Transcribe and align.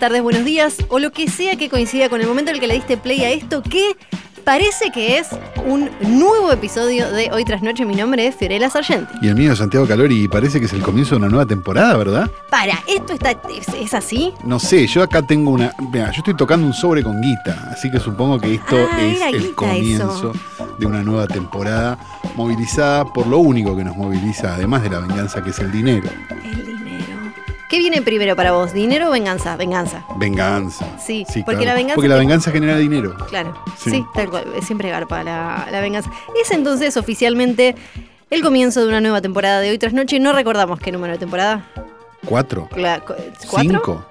Tardes, 0.00 0.22
buenos 0.22 0.46
días, 0.46 0.78
o 0.88 0.98
lo 0.98 1.12
que 1.12 1.28
sea 1.28 1.56
que 1.56 1.68
coincida 1.68 2.08
con 2.08 2.22
el 2.22 2.26
momento 2.26 2.50
en 2.50 2.54
el 2.56 2.60
que 2.60 2.66
le 2.66 2.72
diste 2.72 2.96
play 2.96 3.22
a 3.22 3.30
esto, 3.30 3.62
que 3.62 3.94
parece 4.46 4.90
que 4.90 5.18
es 5.18 5.28
un 5.66 5.90
nuevo 6.00 6.50
episodio 6.50 7.12
de 7.12 7.30
Hoy 7.30 7.44
tras 7.44 7.60
Noche. 7.60 7.84
Mi 7.84 7.94
nombre 7.94 8.26
es 8.26 8.34
Fiorella 8.34 8.70
Sargenti. 8.70 9.12
Y 9.20 9.28
el 9.28 9.34
mío 9.34 9.52
es 9.52 9.58
Santiago 9.58 9.86
Calori 9.86 10.22
y 10.24 10.28
parece 10.28 10.58
que 10.58 10.64
es 10.64 10.72
el 10.72 10.80
comienzo 10.80 11.10
de 11.10 11.18
una 11.18 11.28
nueva 11.28 11.44
temporada, 11.44 11.98
¿verdad? 11.98 12.30
Para, 12.50 12.82
¿esto 12.88 13.12
está, 13.12 13.32
es, 13.32 13.68
es 13.78 13.92
así? 13.92 14.32
No 14.42 14.58
sé, 14.58 14.86
yo 14.86 15.02
acá 15.02 15.20
tengo 15.20 15.50
una... 15.50 15.70
Mira, 15.92 16.10
yo 16.12 16.20
estoy 16.20 16.34
tocando 16.34 16.66
un 16.66 16.72
sobre 16.72 17.02
con 17.02 17.20
guita, 17.20 17.68
así 17.70 17.90
que 17.90 18.00
supongo 18.00 18.40
que 18.40 18.54
esto 18.54 18.78
Ah, 18.90 19.02
es 19.02 19.34
el 19.34 19.54
comienzo 19.54 20.32
de 20.78 20.86
una 20.86 21.02
nueva 21.02 21.26
temporada 21.26 21.98
movilizada 22.36 23.04
por 23.04 23.26
lo 23.26 23.36
único 23.36 23.76
que 23.76 23.84
nos 23.84 23.94
moviliza, 23.94 24.54
además 24.54 24.82
de 24.82 24.88
la 24.88 25.00
venganza, 25.00 25.44
que 25.44 25.50
es 25.50 25.58
el 25.58 25.70
dinero. 25.70 26.08
El 26.30 26.56
dinero. 26.56 26.69
¿Qué 27.70 27.78
viene 27.78 28.02
primero 28.02 28.34
para 28.34 28.50
vos? 28.52 28.72
¿Dinero 28.72 29.08
o 29.08 29.10
venganza? 29.12 29.56
Venganza. 29.56 30.04
Venganza. 30.16 30.84
Sí, 30.98 31.24
porque 31.46 31.60
claro. 31.60 31.64
la 31.64 31.74
venganza 31.74 31.94
Porque 31.94 32.08
la 32.08 32.16
venganza 32.16 32.50
genera 32.50 32.76
dinero. 32.76 33.14
Claro, 33.28 33.54
Sí. 33.78 33.90
sí, 33.90 34.04
tal 34.12 34.28
cual. 34.28 34.44
Siempre 34.62 34.90
garpa 34.90 35.22
la, 35.22 35.68
la 35.70 35.80
venganza. 35.80 36.10
Es 36.42 36.50
entonces 36.50 36.96
oficialmente 36.96 37.76
el 38.28 38.42
comienzo 38.42 38.80
de 38.82 38.88
una 38.88 39.00
nueva 39.00 39.20
temporada 39.20 39.60
de 39.60 39.70
Hoy 39.70 39.78
tras 39.78 39.92
Noche. 39.92 40.18
No 40.18 40.32
recordamos 40.32 40.80
qué 40.80 40.90
número 40.90 41.12
de 41.12 41.18
temporada. 41.20 41.64
¿Cuatro? 42.26 42.68
La- 42.76 43.00
cu- 43.00 43.14
¿Cuatro? 43.48 43.70
¿Cinco? 43.70 44.04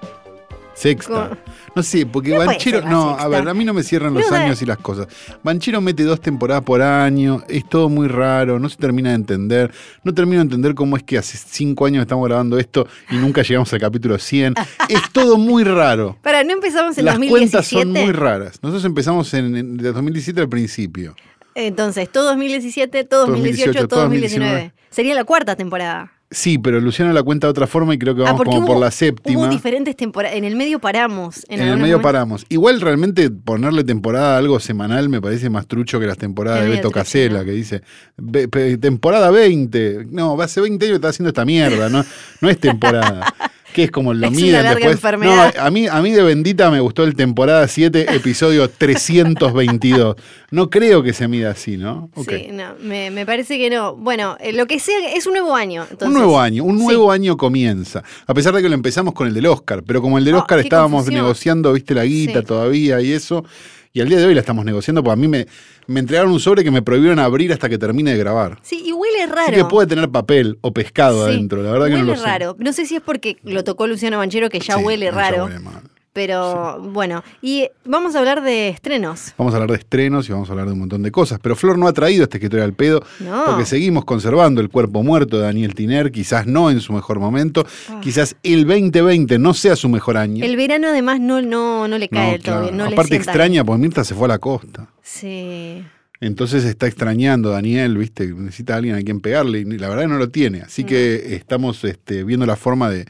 Sexta. 0.79 1.37
No 1.75 1.83
sé, 1.83 2.05
porque 2.05 2.29
No 2.31 2.37
Banchero. 2.37 2.81
No, 2.81 3.09
a 3.11 3.27
ver, 3.27 3.47
a 3.47 3.53
mí 3.53 3.65
no 3.65 3.73
me 3.73 3.83
cierran 3.83 4.13
los 4.13 4.29
No, 4.29 4.35
años 4.37 4.61
y 4.61 4.65
las 4.65 4.77
cosas. 4.77 5.07
Banchero 5.43 5.81
mete 5.81 6.03
dos 6.03 6.21
temporadas 6.21 6.63
por 6.63 6.81
año, 6.81 7.43
es 7.49 7.67
todo 7.67 7.89
muy 7.89 8.07
raro, 8.07 8.59
no 8.59 8.69
se 8.69 8.77
termina 8.77 9.09
de 9.09 9.15
entender. 9.15 9.73
No 10.03 10.13
termino 10.13 10.37
de 10.37 10.43
entender 10.43 10.75
cómo 10.75 10.95
es 10.95 11.03
que 11.03 11.17
hace 11.17 11.37
cinco 11.37 11.85
años 11.85 12.01
estamos 12.01 12.25
grabando 12.27 12.57
esto 12.57 12.87
y 13.11 13.15
nunca 13.17 13.41
llegamos 13.41 13.71
al 13.73 13.79
capítulo 13.79 14.17
100. 14.17 14.53
es 14.89 15.01
todo 15.11 15.37
muy 15.37 15.65
raro. 15.65 16.17
Para, 16.21 16.43
¿no 16.45 16.53
empezamos 16.53 16.97
en 16.97 17.05
Las 17.05 17.15
2017? 17.15 17.29
cuentas 17.51 17.67
son 17.67 17.91
muy 17.91 18.13
raras. 18.13 18.59
Nosotros 18.61 18.85
empezamos 18.85 19.33
en, 19.33 19.55
en- 19.57 19.77
de 19.77 19.91
2017 19.91 20.39
al 20.39 20.49
principio. 20.49 21.13
Entonces, 21.55 22.09
todo 22.09 22.25
2017, 22.27 23.03
todo 23.03 23.25
2018, 23.27 23.65
2018, 23.67 23.79
todo 23.79 23.87
todo 23.89 23.99
2019. 24.05 24.51
2019. 24.51 24.73
Sería 24.91 25.13
la 25.15 25.25
cuarta 25.25 25.55
temporada. 25.57 26.13
Sí, 26.31 26.59
pero 26.59 26.79
Luciano 26.79 27.11
la 27.11 27.23
cuenta 27.23 27.47
de 27.47 27.51
otra 27.51 27.65
forma 27.65 27.93
y 27.95 27.97
creo 27.97 28.13
que 28.13 28.21
Ah, 28.21 28.25
vamos 28.25 28.43
como 28.43 28.59
hubo, 28.59 28.67
por 28.67 28.77
la 28.79 28.91
séptima. 28.91 29.39
Hubo 29.39 29.47
diferentes 29.47 29.95
temporadas. 29.95 30.37
En 30.37 30.43
el 30.43 30.55
medio 30.55 30.77
paramos. 30.79 31.43
En, 31.49 31.59
el 31.59 31.65
medio 31.69 31.77
momentos. 31.97 32.01
paramos. 32.03 32.45
Igual 32.49 32.81
realmente 32.81 33.31
ponerle 33.31 33.83
temporada 33.83 34.35
a 34.35 34.37
algo 34.37 34.59
semanal 34.59 35.09
me 35.09 35.21
parece 35.21 35.49
más 35.49 35.65
trucho 35.65 35.99
que 35.99 36.05
las 36.05 36.19
temporadas 36.19 36.61
de 36.61 36.69
Beto 36.69 36.91
¿no? 37.39 37.45
que 37.45 37.51
dice 37.51 37.81
"Ve- 38.17 38.47
pe- 38.47 38.77
temporada 38.77 39.31
20. 39.31 40.05
No, 40.11 40.39
hace 40.39 40.61
20 40.61 40.85
años 40.85 40.95
está 40.97 41.09
haciendo 41.09 41.29
esta 41.29 41.45
mierda, 41.45 41.89
no, 41.89 42.05
no 42.41 42.49
es 42.49 42.59
temporada. 42.59 43.25
que 43.73 43.83
es 43.83 43.91
como 43.91 44.13
lo 44.13 44.27
Es 44.27 44.37
una 44.37 44.51
larga 44.51 44.69
después. 44.75 44.91
enfermedad. 44.93 45.53
No, 45.55 45.61
a 45.63 45.69
mí, 45.71 45.87
a 45.87 46.01
mí 46.01 46.11
de 46.11 46.23
bendita 46.23 46.69
me 46.71 46.79
gustó 46.79 47.03
el 47.03 47.15
temporada 47.15 47.67
7, 47.67 48.13
episodio 48.15 48.69
322. 48.77 50.15
No 50.51 50.69
creo 50.69 51.03
que 51.03 51.13
se 51.13 51.27
mida 51.27 51.51
así, 51.51 51.77
¿no? 51.77 52.09
Sí, 52.27 52.49
no, 52.51 52.73
me, 52.81 53.11
me 53.11 53.25
parece 53.25 53.57
que 53.57 53.69
no. 53.69 53.95
Bueno, 53.95 54.37
eh, 54.39 54.53
lo 54.53 54.65
que 54.65 54.79
sea, 54.79 54.97
es 55.15 55.25
un 55.27 55.33
nuevo 55.33 55.55
año. 55.55 55.83
entonces. 55.83 56.07
un 56.07 56.13
nuevo 56.13 56.39
año, 56.39 56.63
un 56.63 56.79
Sí. 56.79 56.85
nuevo 56.85 57.11
año 57.11 57.37
comienza. 57.37 58.03
A 58.25 58.33
pesar 58.33 58.53
de 58.55 58.61
que 58.61 58.69
lo 58.69 58.75
empezamos 58.75 59.13
con 59.13 59.27
el 59.27 59.33
del 59.33 59.45
Oscar, 59.45 59.83
pero 59.85 60.01
como 60.01 60.17
el 60.17 60.25
del 60.25 60.35
Ah, 60.35 60.39
Oscar 60.39 60.59
estábamos 60.59 60.99
confusión. 61.01 61.21
negociando, 61.23 61.73
viste, 61.73 61.93
la 61.93 62.05
guita 62.05 62.39
Sí. 62.39 62.45
todavía 62.45 63.01
y 63.01 63.11
eso, 63.11 63.45
y 63.93 64.01
al 64.01 64.09
día 64.09 64.17
de 64.19 64.25
hoy 64.25 64.33
la 64.33 64.41
estamos 64.41 64.63
negociando, 64.65 65.03
porque 65.03 65.13
a 65.13 65.15
mí 65.21 65.27
me, 65.27 65.47
me 65.87 65.99
entregaron 65.99 66.31
un 66.31 66.39
sobre 66.39 66.63
que 66.63 66.71
me 66.71 66.81
prohibieron 66.81 67.19
abrir 67.19 67.51
hasta 67.51 67.67
que 67.69 67.77
termine 67.77 68.11
de 68.11 68.17
grabar. 68.17 68.59
Sí, 68.61 68.83
y 68.85 68.91
huele 68.91 69.25
raro. 69.27 69.41
Así 69.47 69.55
que 69.55 69.65
puede 69.65 69.87
tener 69.87 70.09
papel 70.09 70.57
o 70.61 70.71
pescado 70.73 71.25
Sí, 71.25 71.31
adentro, 71.33 71.63
la 71.63 71.71
verdad 71.71 71.87
que 71.87 71.93
huele 71.93 72.03
no 72.05 72.11
lo 72.13 72.17
sé. 72.17 72.25
raro. 72.25 72.55
No 72.59 72.71
sé 72.73 72.85
si 72.85 72.95
es 72.97 73.01
porque 73.01 73.37
lo 73.43 73.63
tocó 73.63 73.87
Luciano 73.87 74.17
Banchero, 74.17 74.49
que 74.49 74.59
ya 74.59 74.75
Sí, 74.77 74.83
huele 74.83 75.09
no, 75.11 75.17
raro. 75.17 75.45
huele 75.45 75.59
mal. 75.59 75.81
Pero 76.19 76.81
bueno, 76.81 77.23
y 77.41 77.69
vamos 77.85 78.13
a 78.13 78.19
hablar 78.19 78.43
de 78.43 78.67
estrenos. 78.67 79.33
Vamos 79.37 79.53
a 79.53 79.55
hablar 79.55 79.69
de 79.71 79.77
estrenos 79.77 80.27
y 80.27 80.33
vamos 80.33 80.49
a 80.49 80.51
hablar 80.51 80.67
de 80.67 80.73
un 80.73 80.79
montón 80.79 81.01
de 81.01 81.11
cosas. 81.11 81.39
Pero 81.41 81.55
Flor 81.55 81.77
no 81.77 81.87
ha 81.87 81.93
traído 81.93 82.23
este 82.23 82.35
escritorio 82.39 82.65
al 82.65 82.73
pedo 82.73 83.01
No. 83.21 83.45
porque 83.45 83.63
seguimos 83.63 84.03
conservando 84.03 84.59
el 84.59 84.67
cuerpo 84.67 85.01
muerto 85.01 85.37
de 85.37 85.43
Daniel 85.43 85.75
Tiner, 85.75 86.11
quizás 86.11 86.45
no 86.45 86.71
en 86.71 86.81
su 86.81 86.91
mejor 86.91 87.21
momento, 87.21 87.65
quizás 88.01 88.35
el 88.43 88.67
2020 88.67 89.39
no 89.39 89.53
sea 89.53 89.77
su 89.77 89.87
mejor 89.87 90.17
año. 90.17 90.43
Ah. 90.43 90.47
El 90.47 90.57
verano 90.57 90.89
además 90.89 91.21
no, 91.21 91.41
no, 91.41 91.87
no 91.87 91.97
le 91.97 92.09
cae 92.09 92.25
No, 92.25 92.31
del 92.33 92.41
todo 92.41 92.51
claro. 92.55 92.61
bien. 92.63 92.77
No 92.77 92.83
Aparte 92.83 93.15
extraña, 93.15 93.63
porque 93.63 93.81
Mirta 93.81 94.03
se 94.03 94.13
fue 94.13 94.25
a 94.25 94.27
la 94.27 94.39
costa. 94.39 94.89
Sí. 95.01 95.81
Entonces 96.19 96.65
está 96.65 96.85
extrañando 96.87 97.51
Daniel, 97.51 97.97
¿viste? 97.97 98.27
Necesita 98.27 98.73
a 98.73 98.77
alguien 98.79 98.95
a 98.95 99.01
quien 99.03 99.21
pegarle 99.21 99.59
y 99.59 99.63
la 99.63 99.87
verdad 99.87 100.05
no 100.09 100.17
lo 100.17 100.27
tiene. 100.27 100.63
Así 100.63 100.83
que 100.83 101.33
estamos 101.35 101.81
este, 101.85 102.25
viendo 102.25 102.45
la 102.45 102.57
forma 102.57 102.89
de, 102.89 103.05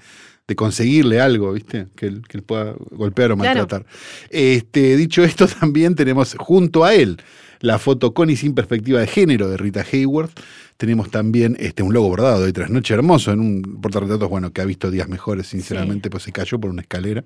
de 0.50 0.56
conseguirle 0.56 1.22
algo, 1.22 1.54
¿viste? 1.54 1.88
Que 1.96 2.08
él, 2.08 2.24
que 2.28 2.38
él 2.38 2.44
pueda 2.44 2.74
golpear 2.92 3.32
o 3.32 3.38
Claro. 3.38 3.60
maltratar. 3.62 3.86
Este, 4.30 4.98
dicho 4.98 5.24
esto, 5.24 5.48
también 5.60 5.96
tenemos 5.96 6.36
junto 6.38 6.84
a 6.84 6.94
él 6.94 7.18
la 7.62 7.78
foto 7.80 8.14
con 8.14 8.30
y 8.30 8.36
sin 8.36 8.54
perspectiva 8.56 9.00
de 9.00 9.08
género 9.08 9.50
de 9.50 9.58
Rita 9.58 9.86
Hayworth. 9.90 10.32
Tenemos 10.78 11.12
también 11.12 11.56
este, 11.60 11.84
un 11.84 11.94
logo 11.94 12.08
bordado 12.10 12.44
de 12.46 12.52
Trasnoche 12.54 12.94
Hermoso 12.94 13.32
en 13.32 13.42
un 13.42 13.62
portarretratos, 13.82 14.30
bueno, 14.30 14.52
que 14.52 14.62
ha 14.62 14.66
visto 14.66 14.90
días 14.92 15.08
mejores, 15.10 15.48
sinceramente, 15.48 16.10
pues 16.10 16.24
se 16.24 16.32
cayó 16.32 16.58
por 16.60 16.70
una 16.72 16.82
escalera, 16.82 17.24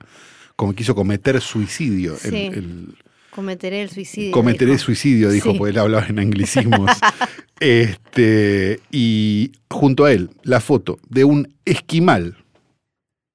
como 0.55 0.73
quiso 0.73 0.95
cometer 0.95 1.39
suicidio. 1.39 2.13
el- 2.23 2.31
Sí. 2.31 2.49
el, 2.53 2.95
Cometeré 3.29 3.81
el 3.81 3.89
suicidio. 3.89 4.31
Cometeré 4.31 4.71
dijo. 4.73 4.83
suicidio, 4.83 5.31
dijo, 5.31 5.51
Sí. 5.53 5.57
porque 5.57 5.71
él 5.71 5.79
hablaba 5.79 6.05
en 6.07 6.19
anglicismos. 6.19 6.91
este, 7.59 8.79
y 8.91 9.51
junto 9.69 10.05
a 10.05 10.11
él, 10.11 10.29
la 10.43 10.59
foto 10.59 10.99
de 11.09 11.23
un 11.23 11.53
esquimal 11.65 12.37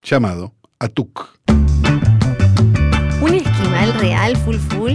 llamado 0.09 0.55
Atuk. 0.79 1.29
¿Un 3.21 3.35
esquimal 3.35 3.93
real, 4.01 4.37
full 4.37 4.57
full? 4.57 4.93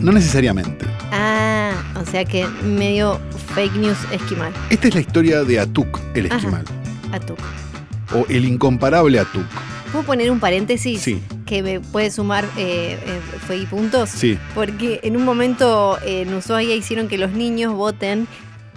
No 0.00 0.12
necesariamente. 0.12 0.86
Ah, 1.12 1.72
o 2.00 2.04
sea 2.04 2.24
que 2.24 2.46
medio 2.64 3.20
fake 3.54 3.74
news 3.76 3.98
esquimal. 4.12 4.52
Esta 4.70 4.88
es 4.88 4.94
la 4.94 5.00
historia 5.00 5.44
de 5.44 5.60
Atuk, 5.60 5.98
el 6.14 6.26
Ajá. 6.26 6.36
esquimal. 6.36 6.64
Atuk. 7.12 7.38
O 8.14 8.26
el 8.28 8.44
incomparable 8.44 9.18
Atuk. 9.20 9.44
¿Puedo 9.92 10.04
poner 10.04 10.30
un 10.30 10.38
paréntesis? 10.40 11.00
Sí. 11.00 11.20
Que 11.46 11.62
me 11.62 11.80
puede 11.80 12.10
sumar 12.10 12.44
eh, 12.56 12.98
eh, 13.04 13.20
fue 13.46 13.58
y 13.58 13.66
puntos. 13.66 14.08
Sí. 14.10 14.38
Porque 14.54 15.00
en 15.02 15.16
un 15.16 15.24
momento 15.24 15.98
eh, 16.04 16.22
en 16.22 16.34
Ushuaia 16.34 16.74
hicieron 16.76 17.08
que 17.08 17.18
los 17.18 17.32
niños 17.32 17.74
voten 17.74 18.28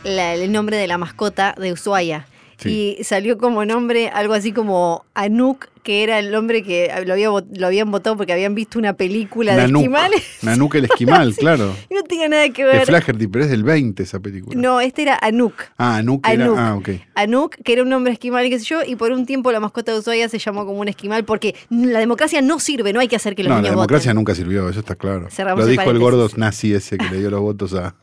la- 0.03 0.33
el 0.33 0.51
nombre 0.51 0.77
de 0.77 0.88
la 0.88 0.97
mascota 0.97 1.53
de 1.59 1.71
Ushuaia. 1.71 2.25
Sí. 2.57 2.97
Y 2.99 3.03
salió 3.03 3.37
como 3.37 3.65
nombre 3.65 4.09
algo 4.09 4.33
así 4.33 4.51
como 4.51 5.05
Anuk, 5.13 5.67
que 5.83 6.03
era 6.03 6.17
el 6.19 6.31
nombre 6.31 6.63
que 6.63 6.89
lo, 7.05 7.13
había, 7.13 7.27
lo 7.27 7.67
habían 7.67 7.91
votado 7.91 8.15
porque 8.15 8.31
habían 8.31 8.55
visto 8.55 8.79
una 8.79 8.93
película 8.93 9.55
de 9.55 9.65
esquimales. 9.65 10.23
Nanuk 10.41 10.75
el 10.75 10.85
esquimal, 10.85 11.35
claro. 11.37 11.75
Y 11.89 11.93
no 11.93 12.03
tenía 12.03 12.29
nada 12.29 12.47
que 12.49 12.63
De 12.63 12.71
ver. 12.71 12.85
Flaherty, 12.85 13.27
pero 13.27 13.43
es 13.45 13.51
del 13.51 13.63
20 13.63 14.01
esa 14.03 14.19
película. 14.21 14.59
No, 14.59 14.79
este 14.79 15.01
era 15.01 15.19
Anuk. 15.21 15.55
Ah, 15.77 15.97
Anuk 15.97 16.25
era. 16.27 16.45
Ah, 16.55 16.75
ok. 16.75 16.89
Anuk, 17.15 17.55
que 17.63 17.73
era 17.73 17.83
un 17.83 17.89
nombre 17.89 18.13
esquimal, 18.13 18.47
qué 18.49 18.59
sé 18.59 18.65
yo, 18.65 18.79
y 18.85 18.95
por 18.95 19.11
un 19.11 19.25
tiempo 19.25 19.51
la 19.51 19.59
mascota 19.59 19.91
de 19.91 19.99
Ushuaia 19.99 20.29
se 20.29 20.39
llamó 20.39 20.65
como 20.65 20.79
un 20.79 20.87
esquimal 20.87 21.25
porque 21.25 21.55
la 21.69 21.99
democracia 21.99 22.41
no 22.41 22.59
sirve, 22.59 22.93
no 22.93 23.01
hay 23.01 23.07
que 23.09 23.17
hacer 23.17 23.35
que 23.35 23.43
los 23.43 23.49
No, 23.49 23.55
la 23.55 23.61
niños 23.61 23.71
democracia 23.75 24.11
voten. 24.11 24.15
nunca 24.15 24.35
sirvió, 24.35 24.69
eso 24.69 24.79
está 24.79 24.95
claro. 24.95 25.27
Cerramos 25.29 25.59
Lo 25.59 25.65
el 25.65 25.71
dijo 25.71 25.81
el 25.81 25.97
paréntesis. 25.99 26.11
gordo 26.21 26.29
nazi 26.38 26.73
ese 26.73 26.97
que 26.97 27.09
le 27.09 27.19
dio 27.19 27.29
los 27.29 27.41
votos 27.41 27.73
a, 27.73 27.94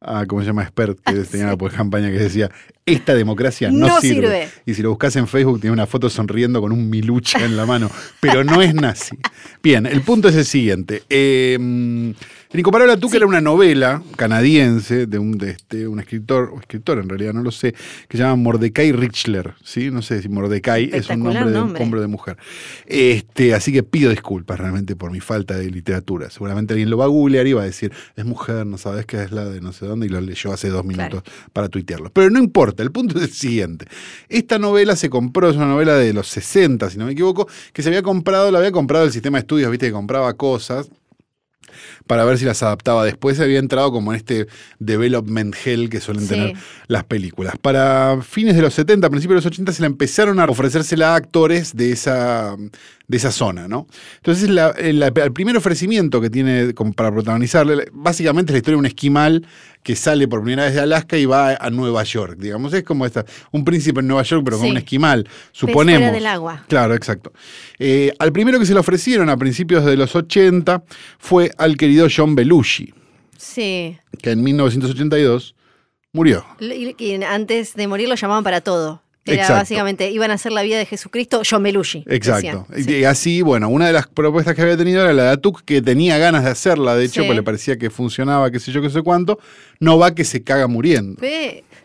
a 0.00 0.26
¿cómo 0.26 0.40
se 0.42 0.46
llama? 0.46 0.62
Expert, 0.62 0.98
que 1.04 1.12
tenía 1.24 1.46
la 1.46 1.56
campaña 1.70 2.08
que 2.10 2.18
decía, 2.18 2.50
esta 2.86 3.14
democracia 3.14 3.70
no, 3.70 3.88
No 3.88 4.00
sirve. 4.00 4.14
sirve. 4.14 4.48
Y 4.66 4.74
si 4.74 4.82
lo 4.82 4.90
buscas 4.90 5.16
en 5.16 5.26
Facebook, 5.26 5.60
tiene 5.60 5.72
una 5.72 5.86
foto 5.86 6.08
sonriendo 6.08 6.60
con 6.60 6.72
un 6.72 6.88
milucha 6.88 7.44
en 7.44 7.56
la 7.56 7.66
mano, 7.66 7.90
pero 8.20 8.44
no 8.44 8.62
es 8.62 8.74
nazi. 8.74 9.18
Bien, 9.62 9.86
el 9.86 10.02
punto 10.02 10.28
es 10.28 10.36
el 10.36 10.44
siguiente. 10.44 11.02
Eh, 11.10 12.14
el 12.50 12.60
Incomparable 12.60 12.96
Tú, 12.96 13.10
que 13.10 13.18
era 13.18 13.26
una 13.26 13.42
novela 13.42 14.02
canadiense 14.16 15.06
de 15.06 15.18
un, 15.18 15.36
de 15.36 15.50
este, 15.50 15.86
un 15.86 16.00
escritor, 16.00 16.50
o 16.54 16.60
escritor 16.60 16.98
en 16.98 17.08
realidad, 17.08 17.34
no 17.34 17.42
lo 17.42 17.50
sé, 17.50 17.72
que 18.08 18.16
se 18.16 18.22
llama 18.22 18.36
Mordecai 18.36 18.90
Richler, 18.92 19.54
¿sí? 19.62 19.90
No 19.90 20.00
sé 20.00 20.22
si 20.22 20.30
Mordecai 20.30 20.84
es 20.84 20.88
un 20.88 20.96
Espectacular 20.96 21.34
nombre 21.34 21.52
de, 21.52 21.58
nombre. 21.58 21.82
hombre 21.82 21.98
o 21.98 22.02
de 22.02 22.08
mujer. 22.08 22.38
Este, 22.86 23.54
así 23.54 23.70
que 23.70 23.82
pido 23.82 24.10
disculpas 24.10 24.58
realmente 24.58 24.96
por 24.96 25.10
mi 25.10 25.20
falta 25.20 25.58
de 25.58 25.70
literatura. 25.70 26.30
Seguramente 26.30 26.72
alguien 26.72 26.88
lo 26.88 26.96
va 26.96 27.04
a 27.04 27.08
googlear 27.08 27.46
y 27.46 27.52
va 27.52 27.62
a 27.62 27.66
decir, 27.66 27.92
es 28.16 28.24
mujer, 28.24 28.64
no 28.64 28.78
sabes 28.78 29.04
qué 29.04 29.22
es 29.22 29.30
la 29.30 29.44
de 29.44 29.60
no 29.60 29.74
sé 29.74 29.84
dónde, 29.84 30.06
y 30.06 30.08
lo 30.08 30.20
leyó 30.20 30.50
hace 30.50 30.70
dos 30.70 30.86
minutos 30.86 31.22
para 31.52 31.68
tuitearlo. 31.68 32.10
Pero 32.10 32.30
no 32.30 32.38
importa, 32.38 32.82
el 32.82 32.92
punto 32.92 33.18
es 33.18 33.24
el 33.24 33.30
siguiente. 33.30 33.86
Esta 34.30 34.58
novela 34.58 34.96
se 34.96 35.10
compró, 35.10 35.50
es 35.50 35.56
una 35.56 35.66
novela 35.66 35.96
de 35.96 36.14
los 36.14 36.28
60, 36.28 36.88
si 36.88 36.96
no 36.96 37.04
me 37.04 37.12
equivoco, 37.12 37.46
que 37.74 37.82
se 37.82 37.90
había 37.90 38.02
comprado, 38.02 38.50
la 38.50 38.58
había 38.58 38.72
comprado 38.72 39.04
el 39.04 39.12
sistema 39.12 39.36
de 39.36 39.40
estudios, 39.40 39.70
viste, 39.70 39.86
que 39.86 39.92
compraba 39.92 40.32
cosas 40.32 40.88
para 42.08 42.24
ver 42.24 42.36
si 42.38 42.44
las 42.44 42.60
adaptaba 42.64 43.04
después. 43.04 43.38
Había 43.38 43.60
entrado 43.60 43.92
como 43.92 44.12
en 44.12 44.16
este 44.16 44.48
development 44.80 45.54
hell 45.64 45.88
que 45.90 46.00
suelen 46.00 46.24
Sí. 46.24 46.30
tener 46.30 46.52
las 46.88 47.04
películas. 47.04 47.54
Para 47.60 48.18
fines 48.22 48.56
de 48.56 48.62
los 48.62 48.74
70, 48.74 49.08
principios 49.10 49.34
de 49.34 49.46
los 49.46 49.46
80, 49.46 49.72
se 49.72 49.82
la 49.82 49.86
empezaron 49.86 50.40
a 50.40 50.44
ofrecérsela 50.46 51.12
a 51.12 51.16
actores 51.16 51.76
de 51.76 51.92
esa, 51.92 52.56
de 53.06 53.16
esa 53.16 53.30
zona, 53.30 53.68
¿no? 53.68 53.86
Entonces, 54.16 54.48
la- 54.50 54.70
el, 54.70 55.02
el 55.02 55.32
primer 55.32 55.56
ofrecimiento 55.56 56.20
que 56.20 56.30
tiene 56.30 56.74
como 56.74 56.92
para 56.92 57.12
protagonizarle, 57.12 57.88
básicamente 57.92 58.50
es 58.50 58.54
la 58.54 58.58
historia 58.58 58.76
de 58.76 58.80
un 58.80 58.86
esquimal 58.86 59.46
que 59.82 59.94
sale 59.96 60.26
por 60.28 60.40
primera 60.42 60.64
vez 60.64 60.74
de 60.74 60.80
Alaska 60.80 61.16
y 61.16 61.24
va 61.24 61.54
a 61.54 61.70
Nueva 61.70 62.02
York, 62.02 62.36
digamos. 62.38 62.74
Es 62.74 62.82
como 62.82 63.06
esta, 63.06 63.24
un 63.52 63.64
príncipe 63.64 64.00
en 64.00 64.08
Nueva 64.08 64.22
York, 64.24 64.42
pero 64.44 64.58
con 64.58 64.66
Sí. 64.66 64.70
un 64.72 64.76
esquimal, 64.76 65.26
suponemos. 65.52 66.00
fuera 66.00 66.12
del 66.12 66.26
agua. 66.26 66.64
Claro, 66.68 66.94
exacto. 66.94 67.32
Eh, 67.78 68.12
al 68.18 68.32
primero 68.32 68.58
que 68.58 68.66
se 68.66 68.74
le 68.74 68.80
ofrecieron 68.80 69.30
a 69.30 69.36
principios 69.36 69.84
de 69.86 69.96
los 69.96 70.14
80 70.14 70.82
fue 71.18 71.52
al 71.56 71.76
querido 71.76 71.97
John 72.14 72.34
Belushi, 72.34 72.92
Sí. 73.36 73.96
que 74.22 74.30
en 74.30 74.42
1982 74.42 75.54
murió. 76.12 76.44
Y, 76.60 76.94
y 77.02 77.22
antes 77.24 77.74
de 77.74 77.86
morir 77.88 78.08
lo 78.08 78.14
llamaban 78.14 78.44
para 78.44 78.60
todo. 78.60 79.02
Era 79.24 79.42
Exacto. 79.42 79.60
básicamente, 79.60 80.10
iban 80.10 80.30
a 80.30 80.34
hacer 80.34 80.52
la 80.52 80.62
vida 80.62 80.78
de 80.78 80.86
Jesucristo, 80.86 81.42
John 81.48 81.62
Belushi. 81.62 82.02
Exacto. 82.08 82.66
decían. 82.70 83.00
Y 83.00 83.04
así, 83.04 83.42
bueno, 83.42 83.68
una 83.68 83.86
de 83.86 83.92
las 83.92 84.06
propuestas 84.06 84.54
que 84.54 84.62
había 84.62 84.74
tenido 84.78 85.02
era 85.02 85.12
la 85.12 85.24
de 85.24 85.28
Atuk, 85.32 85.60
que 85.66 85.82
tenía 85.82 86.16
ganas 86.16 86.44
de 86.44 86.50
hacerla, 86.50 86.96
de 86.96 87.04
hecho, 87.04 87.20
Sí. 87.20 87.26
pues 87.26 87.36
le 87.36 87.42
parecía 87.42 87.76
que 87.76 87.90
funcionaba, 87.90 88.50
qué 88.50 88.58
sé 88.58 88.72
yo, 88.72 88.80
qué 88.80 88.88
sé 88.88 89.02
cuánto. 89.02 89.38
No 89.80 89.98
va 89.98 90.14
que 90.14 90.24
se 90.24 90.42
caga 90.42 90.66
muriendo. 90.66 91.20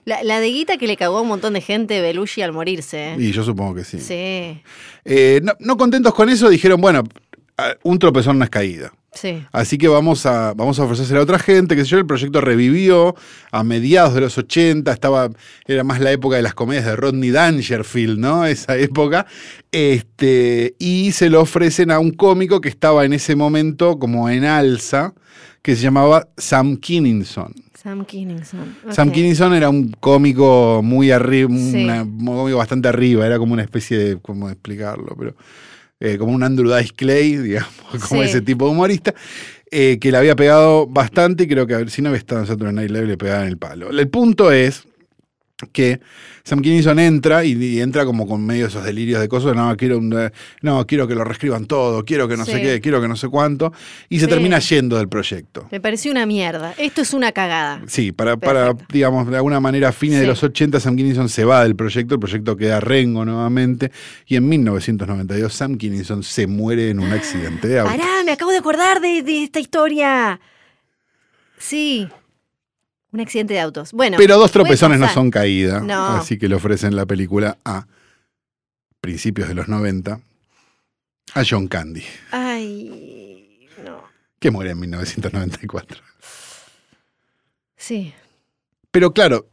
La, 0.05 0.23
la 0.23 0.39
de 0.39 0.47
guita 0.47 0.77
que 0.77 0.87
le 0.87 0.95
cagó 0.95 1.17
a 1.17 1.21
un 1.21 1.27
montón 1.27 1.51
de 1.53 1.59
gente 1.59 1.99
Belushi 2.01 2.41
al 2.41 2.53
morirse. 2.53 3.13
¿eh? 3.13 3.15
Y 3.19 3.31
yo 3.33 3.43
supongo 3.43 3.75
que 3.75 3.83
sí. 3.83 3.99
Sí, 3.99 4.61
Eh, 5.03 5.41
no, 5.43 5.51
no 5.59 5.75
contentos 5.75 6.13
con 6.13 6.29
eso, 6.29 6.47
dijeron, 6.49 6.79
bueno, 6.79 7.03
un 7.83 7.99
tropezón 7.99 8.37
no 8.39 8.43
es 8.45 8.49
caída. 8.49 8.91
sí. 9.13 9.45
Así 9.51 9.77
que 9.77 9.87
vamos 9.87 10.25
a, 10.25 10.53
vamos 10.55 10.79
a 10.79 10.83
ofrecérsela 10.85 11.19
a 11.19 11.23
otra 11.23 11.37
gente, 11.39 11.75
que 11.75 11.83
sé 11.83 11.89
yo, 11.91 11.97
el 11.99 12.05
proyecto 12.05 12.41
revivió 12.41 13.15
a 13.51 13.63
mediados 13.63 14.15
de 14.15 14.21
los 14.21 14.37
80, 14.37 14.91
estaba, 14.91 15.29
era 15.67 15.83
más 15.83 15.99
la 15.99 16.11
época 16.11 16.35
de 16.37 16.41
las 16.41 16.53
comedias 16.55 16.85
de 16.85 16.95
Rodney 16.95 17.29
Dangerfield, 17.31 18.17
¿no? 18.19 18.45
Esa 18.45 18.75
época. 18.77 19.27
Este, 19.71 20.75
y 20.79 21.11
se 21.11 21.29
lo 21.29 21.41
ofrecen 21.41 21.91
a 21.91 21.99
un 21.99 22.11
cómico 22.11 22.61
que 22.61 22.69
estaba 22.69 23.05
en 23.05 23.13
ese 23.13 23.35
momento 23.35 23.99
como 23.99 24.29
en 24.29 24.45
alza, 24.45 25.13
que 25.61 25.75
se 25.75 25.81
llamaba 25.83 26.27
Sam 26.37 26.77
Kinninson. 26.77 27.53
Sam 27.75 28.05
Kinninson. 28.05 28.77
Sam 28.91 29.09
ok. 29.09 29.13
Kinninson 29.13 29.53
era 29.53 29.69
un 29.69 29.91
cómico 29.99 30.81
muy 30.83 31.11
arriba, 31.11 31.49
Sí. 31.49 31.85
un 31.85 32.25
cómico 32.25 32.57
bastante 32.57 32.87
arriba, 32.87 33.25
era 33.25 33.37
como 33.37 33.53
una 33.53 33.63
especie 33.63 33.97
de, 33.97 34.17
¿cómo 34.21 34.49
explicarlo? 34.49 35.15
Pero 35.19 35.35
eh, 36.03 36.17
como 36.19 36.33
un 36.33 36.43
Andrew 36.43 36.71
Dice 36.75 36.93
Clay, 36.95 37.37
digamos, 37.49 37.71
como 38.07 38.21
Sí. 38.21 38.29
ese 38.29 38.41
tipo 38.41 38.65
de 38.65 38.71
humorista, 38.71 39.15
eh, 39.71 39.97
que 39.99 40.11
le 40.11 40.17
había 40.17 40.35
pegado 40.35 40.85
bastante 40.85 41.45
y 41.45 41.47
creo 41.47 41.65
que 41.65 41.73
a 41.73 41.77
ver, 41.77 41.89
si 41.89 42.01
no 42.03 42.09
había 42.09 42.19
estado 42.19 42.41
en 42.41 42.47
Saturday 42.47 42.73
Night 42.75 42.91
Live 42.91 43.07
le 43.07 43.17
pegaban 43.17 43.47
el 43.47 43.57
palo. 43.57 43.89
El 43.89 44.07
punto 44.09 44.51
es 44.51 44.83
que 45.71 45.99
Sam 46.43 46.61
Kinison 46.61 46.99
entra 46.99 47.45
y, 47.45 47.53
y 47.53 47.79
entra 47.81 48.05
como 48.05 48.27
con 48.27 48.45
medio 48.45 48.63
de 48.63 48.69
esos 48.69 48.83
delirios 48.83 49.21
de 49.21 49.27
cosas, 49.29 49.55
no, 49.55 49.75
quiero, 49.77 49.97
un, 49.97 50.13
eh, 50.19 50.31
no, 50.61 50.85
quiero 50.85 51.07
que 51.07 51.15
lo 51.15 51.23
reescriban 51.23 51.65
todo, 51.65 52.03
quiero 52.03 52.27
que 52.27 52.35
no 52.37 52.45
sé 52.45 52.61
qué, 52.61 52.81
quiero 52.81 53.01
que 53.01 53.07
no 53.07 53.15
sé 53.15 53.29
cuánto, 53.29 53.71
y 54.09 54.19
se 54.19 54.25
Sí. 54.25 54.29
termina 54.31 54.59
yendo 54.59 54.97
del 54.97 55.07
proyecto. 55.07 55.67
Me 55.71 55.79
pareció 55.79 56.11
una 56.11 56.25
mierda. 56.25 56.73
Esto 56.77 57.01
es 57.01 57.13
una 57.13 57.31
cagada. 57.31 57.81
Sí, 57.87 58.11
para, 58.11 58.37
digamos, 58.91 59.29
de 59.29 59.35
alguna 59.37 59.59
manera, 59.59 59.89
a 59.89 59.91
fines 59.91 60.19
de 60.19 60.27
los 60.27 60.43
80, 60.43 60.79
Sam 60.79 60.95
Kinison 60.97 61.29
se 61.29 61.45
va 61.45 61.63
del 61.63 61.75
proyecto, 61.75 62.15
el 62.15 62.19
proyecto 62.19 62.57
queda 62.57 62.79
rengo 62.79 63.23
nuevamente, 63.25 63.91
y 64.27 64.35
en 64.35 64.47
1992 64.49 65.53
Sam 65.53 65.77
Kinison 65.77 66.23
se 66.23 66.47
muere 66.47 66.89
en 66.89 66.99
un 66.99 67.11
accidente 67.11 67.67
de 67.67 67.79
auto. 67.79 67.91
Pará, 67.91 68.23
me 68.25 68.31
acabo 68.33 68.51
de 68.51 68.57
acordar 68.57 68.99
de, 69.01 69.21
de 69.23 69.43
esta 69.43 69.59
historia. 69.59 70.39
Sí. 71.57 72.07
Un 73.13 73.19
accidente 73.21 73.53
de 73.53 73.59
autos. 73.61 73.91
Bueno. 73.93 74.17
Pero 74.17 74.37
dos 74.37 74.51
tropezones 74.51 74.99
no 74.99 75.07
son 75.07 75.29
caída, 75.31 75.79
No. 75.81 76.07
así 76.17 76.37
que 76.37 76.49
le 76.49 76.55
ofrecen 76.55 76.95
la 76.95 77.05
película 77.05 77.57
a 77.63 77.87
principios 78.99 79.47
de 79.47 79.53
los 79.53 79.67
90 79.67 80.19
a 81.35 81.43
John 81.49 81.67
Candy, 81.67 82.03
Ay, 82.31 83.67
no. 83.85 84.03
que 84.39 84.51
muere 84.51 84.71
en 84.71 84.79
1994. 84.79 86.01
Sí. 87.77 88.13
Pero 88.91 89.13
claro, 89.13 89.47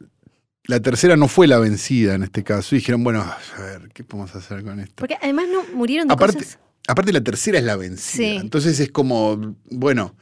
la 0.65 0.79
tercera 0.79 1.15
no 1.17 1.27
fue 1.27 1.47
la 1.47 1.59
vencida 1.59 2.13
en 2.15 2.23
este 2.23 2.43
caso, 2.43 2.75
y 2.75 2.79
dijeron, 2.79 3.03
bueno, 3.03 3.21
a 3.21 3.61
ver, 3.61 3.89
¿qué 3.93 4.03
podemos 4.03 4.33
hacer 4.35 4.63
con 4.63 4.79
esto? 4.79 4.93
Porque 4.97 5.17
además 5.21 5.45
no 5.51 5.63
murieron 5.75 6.07
de 6.07 6.13
Aparte, 6.13 6.39
cosas. 6.39 6.59
aparte 6.87 7.11
la 7.13 7.21
tercera 7.23 7.57
es 7.57 7.63
la 7.63 7.75
vencida. 7.75 8.17
Sí. 8.31 8.37
Entonces 8.37 8.79
es 8.79 8.91
como, 8.91 9.55
bueno, 9.69 10.15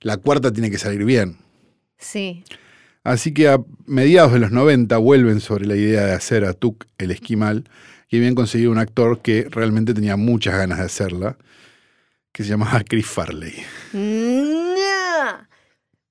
la 0.00 0.16
cuarta 0.16 0.52
tiene 0.52 0.70
que 0.70 0.78
salir 0.78 1.04
bien. 1.04 1.38
Sí. 1.98 2.44
Así 3.04 3.32
que 3.34 3.48
a 3.48 3.58
mediados 3.86 4.32
de 4.32 4.38
los 4.40 4.50
90 4.50 4.96
vuelven 4.98 5.40
sobre 5.40 5.66
la 5.66 5.76
idea 5.76 6.04
de 6.06 6.12
hacer 6.12 6.44
a 6.44 6.54
Tuk 6.54 6.84
el 6.98 7.10
esquimal 7.10 7.64
y 8.08 8.16
habían 8.16 8.34
conseguido 8.34 8.70
un 8.72 8.78
actor 8.78 9.20
que 9.20 9.46
realmente 9.50 9.92
tenía 9.94 10.16
muchas 10.16 10.54
ganas 10.56 10.78
de 10.78 10.84
hacerla, 10.84 11.36
que 12.32 12.42
se 12.44 12.48
llamaba 12.50 12.82
Chris 12.88 13.06
Farley. 13.06 13.54
No. 13.92 15.48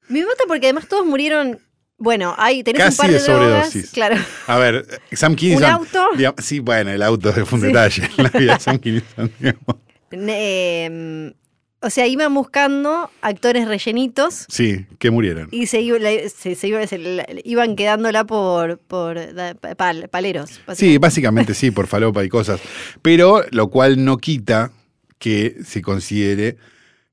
Me 0.10 0.22
mata 0.26 0.44
porque 0.48 0.68
además 0.68 0.88
todos 0.88 1.06
murieron. 1.06 1.60
Bueno, 1.98 2.36
hay, 2.38 2.64
tenés 2.64 2.82
Casi 2.84 2.94
un 2.94 2.98
par 2.98 3.08
de, 3.12 3.14
de 3.14 3.24
drogas, 3.24 3.50
sobredosis. 3.70 3.92
Claro. 3.92 4.16
A 4.48 4.58
ver, 4.58 4.86
Sam 5.14 5.36
Kinison... 5.36 5.64
¿Un 5.64 5.70
auto? 5.70 6.06
digamos- 6.18 6.44
sí, 6.44 6.60
bueno, 6.60 6.92
el 6.92 7.02
auto 7.02 7.30
es 7.30 7.52
un 7.52 7.62
Sí. 7.62 7.68
detalle 7.68 8.10
en 8.18 8.24
la 8.24 8.30
vida 8.30 8.54
de 8.56 8.60
Sam 8.60 8.78
Kinison. 8.80 9.32
digamos. 9.40 9.76
Ne- 10.12 11.34
o 11.84 11.90
sea, 11.90 12.08
iban 12.08 12.34
buscando 12.34 13.12
actores 13.22 13.68
rellenitos 13.68 14.46
Sí, 14.50 14.86
que 15.00 15.12
murieron. 15.12 15.50
y 15.52 15.68
se, 15.68 15.82
iba- 15.82 16.00
se- 16.00 16.56
se 16.56 16.68
iba- 16.68 16.88
se 16.88 17.26
iban 17.44 17.76
quedándola 17.76 18.24
por, 18.26 18.80
por 18.80 19.34
da- 19.36 19.54
pal- 19.54 20.08
paleros. 20.10 20.62
Sí, 20.76 20.98
básicamente. 20.98 21.54
sí, 21.54 21.70
por 21.72 21.88
falopa 21.88 22.24
y 22.24 22.30
cosas. 22.30 22.60
Pero 23.02 23.44
lo 23.52 23.70
cual 23.70 24.04
no 24.04 24.18
quita 24.18 24.72
que 25.20 25.58
se 25.66 25.82
considere 25.82 26.58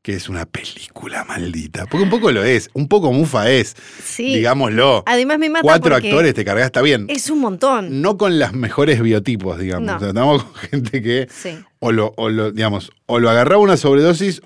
que 0.03 0.15
es 0.15 0.31
una 0.31 0.47
película 0.47 1.25
maldita. 1.25 1.85
Porque 1.85 2.05
un 2.05 2.11
poco 2.11 2.33
lo 2.33 2.43
es, 2.43 2.71
un 2.73 2.89
poco 2.89 3.13
mufa 3.13 3.51
es, 3.51 3.77
Sí. 4.03 4.35
digámoslo. 4.35 5.03
Además 5.05 5.39
me 5.39 5.51
mata 5.51 5.63
Cuatro 5.63 5.95
actores 5.95 6.33
te 6.35 6.43
cargas, 6.43 6.65
está 6.65 6.81
bien. 6.81 7.05
es 7.11 7.29
un 7.29 7.41
montón. 7.41 8.01
No 8.01 8.17
con 8.17 8.39
las 8.39 8.55
mejores 8.55 9.03
biotipos, 9.03 9.59
digamos. 9.59 9.87
No. 9.87 9.97
O 9.97 9.99
sea, 9.99 10.09
estamos 10.09 10.45
con 10.45 10.55
gente 10.55 11.03
que 11.03 11.29
Sí. 11.31 11.51
o 11.81 11.93
lo, 11.93 12.15
o 12.17 12.31
lo, 12.31 12.51
digamos, 12.51 12.91
o 13.05 13.19
lo 13.19 13.29
agarraba 13.29 13.61
una 13.61 13.77
sobredosis 13.77 14.41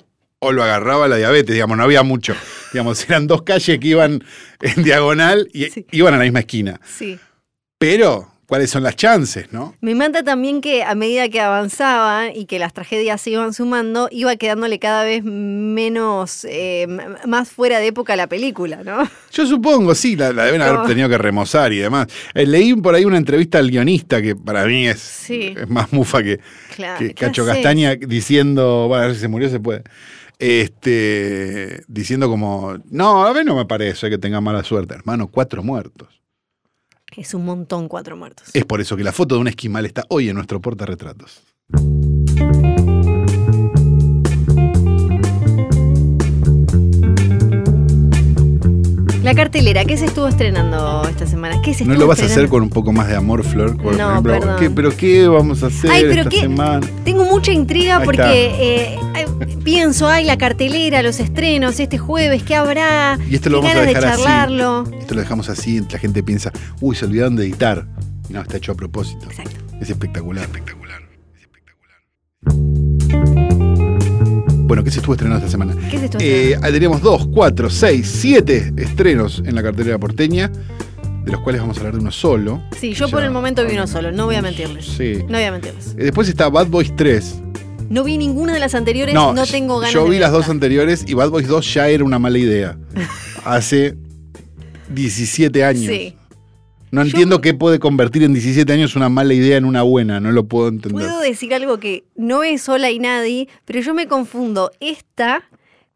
o 0.44 0.52
lo 0.52 0.62
agarraba 0.62 1.08
la 1.08 1.16
diabetes, 1.16 1.52
digamos, 1.54 1.76
no 1.76 1.82
había 1.84 2.02
mucho. 2.02 2.34
digamos, 2.72 3.04
eran 3.08 3.26
dos 3.26 3.42
calles 3.42 3.78
que 3.78 3.88
iban 3.88 4.22
en 4.60 4.82
diagonal 4.82 5.48
y 5.52 5.64
Sí. 5.66 5.86
iban 5.92 6.14
a 6.14 6.18
la 6.18 6.24
misma 6.24 6.40
esquina. 6.40 6.80
Sí. 6.84 7.18
Pero, 7.78 8.30
¿cuáles 8.46 8.70
son 8.70 8.82
las 8.82 8.96
chances, 8.96 9.52
no? 9.52 9.74
Me 9.80 9.94
mata 9.94 10.22
también 10.22 10.60
que 10.60 10.82
a 10.84 10.94
medida 10.94 11.28
que 11.28 11.40
avanzaban 11.40 12.30
y 12.34 12.46
que 12.46 12.58
las 12.58 12.72
tragedias 12.72 13.20
se 13.20 13.30
iban 13.30 13.52
sumando, 13.52 14.08
iba 14.10 14.36
quedándole 14.36 14.78
cada 14.78 15.04
vez 15.04 15.22
menos, 15.24 16.44
eh, 16.48 16.86
más 17.26 17.50
fuera 17.50 17.78
de 17.78 17.88
época 17.88 18.16
la 18.16 18.26
película, 18.26 18.82
¿no? 18.84 19.08
Yo 19.32 19.46
supongo, 19.46 19.94
sí, 19.94 20.16
la, 20.16 20.32
la 20.32 20.44
deben 20.46 20.62
haber 20.62 20.86
tenido 20.86 21.08
que 21.08 21.18
remozar 21.18 21.72
y 21.72 21.78
demás. 21.78 22.06
Eh, 22.34 22.46
leí 22.46 22.74
por 22.74 22.94
ahí 22.94 23.04
una 23.04 23.18
entrevista 23.18 23.58
al 23.58 23.70
guionista 23.70 24.22
que 24.22 24.34
para 24.36 24.64
mí 24.66 24.86
es, 24.88 25.00
Sí. 25.00 25.54
es 25.56 25.68
más 25.68 25.92
mufa 25.92 26.22
que, 26.22 26.40
Claro. 26.74 26.98
que 26.98 27.08
¿qué 27.08 27.14
Cacho? 27.14 27.44
Castaña 27.46 27.94
diciendo, 27.96 28.86
bueno, 28.88 29.04
a 29.04 29.06
ver 29.06 29.14
si 29.14 29.20
se 29.22 29.28
murió 29.28 29.48
se 29.48 29.60
puede. 29.60 29.82
Este, 30.46 31.84
diciendo 31.88 32.28
como, 32.28 32.74
no, 32.90 33.24
a 33.24 33.32
ver 33.32 33.46
no 33.46 33.56
me 33.56 33.64
parece 33.64 34.10
que 34.10 34.18
tenga 34.18 34.42
mala 34.42 34.62
suerte, 34.62 34.94
hermano, 34.94 35.28
cuatro 35.28 35.62
muertos. 35.62 36.20
Es 37.16 37.32
un 37.32 37.46
montón 37.46 37.88
cuatro 37.88 38.14
muertos. 38.14 38.50
Es 38.52 38.66
por 38.66 38.82
eso 38.82 38.94
que 38.94 39.04
la 39.04 39.12
foto 39.12 39.36
de 39.36 39.40
un 39.40 39.48
esquimal 39.48 39.86
está 39.86 40.04
hoy 40.10 40.28
en 40.28 40.34
nuestro 40.34 40.60
portarretratos. 40.60 41.42
La 49.24 49.34
cartelera, 49.34 49.84
¿qué 49.86 49.96
se 49.96 50.04
estuvo 50.04 50.28
estrenando 50.28 51.02
esta 51.08 51.26
semana? 51.26 51.60
¿Qué 51.62 51.72
se 51.72 51.84
¿No 51.86 51.94
lo 51.94 52.06
vas 52.06 52.20
a 52.22 52.26
hacer 52.26 52.48
con 52.48 52.62
un 52.62 52.68
poco 52.68 52.92
más 52.92 53.08
de 53.08 53.16
amor, 53.16 53.42
Flor? 53.42 53.74
Por 53.76 53.96
No, 53.96 54.10
ejemplo, 54.10 54.32
perdón. 54.34 54.56
¿qué- 54.60 54.68
¿Pero 54.70 54.94
qué 54.94 55.26
vamos 55.26 55.62
a 55.62 55.68
hacer 55.68 55.90
Ay, 55.90 56.02
pero 56.02 56.20
esta 56.20 56.30
qué- 56.30 56.40
semana? 56.42 56.86
Tengo 57.04 57.24
mucha 57.24 57.50
intriga 57.50 57.96
Ahí 57.96 58.04
porque 58.04 58.22
eh, 58.60 58.98
pienso, 59.64 60.08
ay, 60.08 60.24
la 60.26 60.36
cartelera, 60.36 61.02
los 61.02 61.20
estrenos, 61.20 61.80
este 61.80 61.96
jueves, 61.96 62.42
¿qué 62.42 62.54
habrá? 62.54 63.18
Y 63.30 63.34
esto 63.34 63.48
lo 63.48 63.58
vamos 63.62 63.70
a 63.70 63.74
ganas 63.78 63.88
de 63.88 63.94
dejar 63.94 64.12
así. 64.12 64.22
charlarlo. 64.24 64.84
Esto 65.00 65.14
lo 65.14 65.20
dejamos 65.22 65.48
así, 65.48 65.80
la 65.90 65.98
gente 65.98 66.22
piensa, 66.22 66.52
uy, 66.82 66.94
se 66.94 67.06
olvidaron 67.06 67.34
de 67.36 67.44
editar. 67.44 67.86
No, 68.28 68.42
está 68.42 68.58
hecho 68.58 68.72
a 68.72 68.74
propósito. 68.74 69.24
Exacto. 69.30 69.56
Es 69.80 69.88
espectacular. 69.88 70.44
Espectacular. 70.44 71.00
Es 71.34 71.40
espectacular. 71.42 72.83
Bueno, 74.66 74.82
¿qué 74.82 74.90
se 74.90 74.98
estuvo 74.98 75.14
estrenando 75.14 75.44
esta 75.44 75.50
semana? 75.50 75.74
¿Qué 75.90 75.98
se 75.98 76.04
estuvo 76.06 76.22
Eh, 76.22 76.58
teníamos 76.72 77.02
dos, 77.02 77.26
cuatro, 77.28 77.68
seis, 77.68 78.08
siete 78.10 78.72
estrenos 78.76 79.42
en 79.44 79.54
la 79.54 79.62
cartelera 79.62 79.98
porteña, 79.98 80.50
de 81.24 81.30
los 81.32 81.40
cuales 81.42 81.60
vamos 81.60 81.76
a 81.76 81.80
hablar 81.80 81.94
de 81.94 82.00
uno 82.00 82.10
solo. 82.10 82.62
Sí, 82.78 82.94
yo 82.94 83.06
ya- 83.06 83.12
por 83.12 83.22
el 83.22 83.30
momento 83.30 83.64
vi 83.66 83.74
uno 83.74 83.86
solo, 83.86 84.10
no 84.10 84.24
voy 84.24 84.36
a 84.36 84.42
mentirles. 84.42 84.86
Sí. 84.86 85.18
No 85.28 85.34
voy 85.34 85.42
a 85.44 85.52
mentirles. 85.52 85.88
Eh, 85.98 86.04
Después 86.04 86.28
está 86.28 86.48
Bad 86.48 86.68
Boys 86.68 86.94
3. 86.96 87.40
No 87.90 88.02
vi 88.04 88.16
ninguna 88.16 88.54
de 88.54 88.60
las 88.60 88.74
anteriores, 88.74 89.14
no, 89.14 89.34
tengo 89.44 89.78
ganas 89.78 89.92
Yo 89.92 90.04
de 90.04 90.10
vi 90.10 90.18
las 90.18 90.32
dos 90.32 90.48
anteriores 90.48 91.04
y 91.06 91.12
Bad 91.12 91.28
Boys 91.28 91.46
2 91.46 91.74
ya 91.74 91.88
era 91.88 92.02
una 92.02 92.18
mala 92.18 92.38
idea. 92.38 92.78
Hace 93.44 93.96
17 94.88 95.62
años. 95.62 95.92
Sí. 95.92 96.14
No 96.94 97.02
entiendo 97.02 97.40
qué 97.40 97.54
puede 97.54 97.78
convertir 97.78 98.22
en 98.22 98.32
17 98.32 98.72
años 98.72 98.96
una 98.96 99.08
mala 99.08 99.34
idea 99.34 99.56
en 99.56 99.64
una 99.64 99.82
buena, 99.82 100.20
no 100.20 100.32
lo 100.32 100.44
puedo 100.44 100.68
entender. 100.68 101.06
Puedo 101.06 101.20
decir 101.20 101.52
algo 101.54 101.78
que 101.78 102.04
no 102.16 102.42
es 102.42 102.62
Sola 102.62 102.90
y 102.90 102.98
Nadie, 102.98 103.48
pero 103.64 103.80
yo 103.80 103.94
me 103.94 104.06
confundo 104.08 104.70
esta 104.80 105.42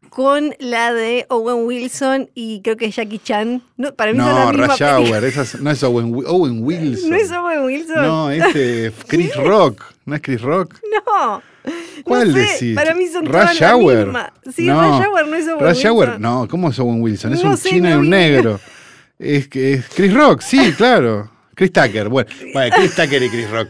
con 0.09 0.55
la 0.59 0.91
de 0.91 1.27
Owen 1.29 1.65
Wilson 1.67 2.29
y 2.33 2.61
creo 2.61 2.75
que 2.77 2.85
es 2.87 2.95
Jackie 2.95 3.19
Chan. 3.19 3.61
No, 3.77 3.93
para 3.93 4.11
mí 4.11 4.17
son 4.19 4.27
la 4.33 4.45
No, 4.45 4.49
misma 4.51 4.67
Rush. 4.67 4.81
Hour, 4.81 5.61
no 5.61 5.69
es 5.71 5.83
Owen, 5.83 6.13
Wi- 6.15 6.25
Owen 6.27 6.63
Wilson. 6.63 7.09
¿No 7.11 7.15
es 7.15 7.31
Owen 7.31 7.63
Wilson? 7.63 8.01
No, 8.01 8.31
este 8.31 8.91
Chris 9.07 9.35
Rock. 9.35 9.83
¿No 10.05 10.15
es 10.15 10.21
Chris 10.21 10.41
Rock? 10.41 10.79
No. 11.05 11.41
¿Cuál 12.03 12.29
no 12.29 12.33
sé, 12.33 12.39
decís? 12.39 12.75
Para 12.75 12.95
mí 12.95 13.05
son 13.07 13.25
Rush 13.25 13.31
todas 13.33 13.59
la 13.61 13.75
Hour. 13.75 14.05
misma. 14.05 14.33
Sí, 14.55 14.67
Rush 14.69 15.05
Hour 15.07 15.27
no 15.27 15.35
es 15.35 15.47
Owen 15.47 15.59
Rush 15.59 15.75
Wilson. 15.77 15.91
Hour, 15.91 16.19
no, 16.19 16.47
¿cómo 16.49 16.69
es 16.69 16.79
Owen 16.79 17.01
Wilson? 17.01 17.33
Es 17.33 17.43
No 17.43 17.51
un 17.51 17.57
sé, 17.57 17.69
chino 17.69 17.89
y 17.89 17.93
no 17.93 17.99
un 17.99 18.09
negro. 18.09 18.59
Es 19.19 19.47
que 19.47 19.73
es 19.73 19.85
Chris 19.89 20.13
Rock, 20.13 20.41
sí, 20.41 20.71
claro. 20.77 21.29
Chris 21.55 21.71
Tucker, 21.73 22.07
bueno, 22.09 22.29
bueno, 22.53 22.75
Chris 22.77 22.95
Tucker 22.95 23.21
y 23.21 23.29
Chris 23.29 23.49
Rock. 23.51 23.69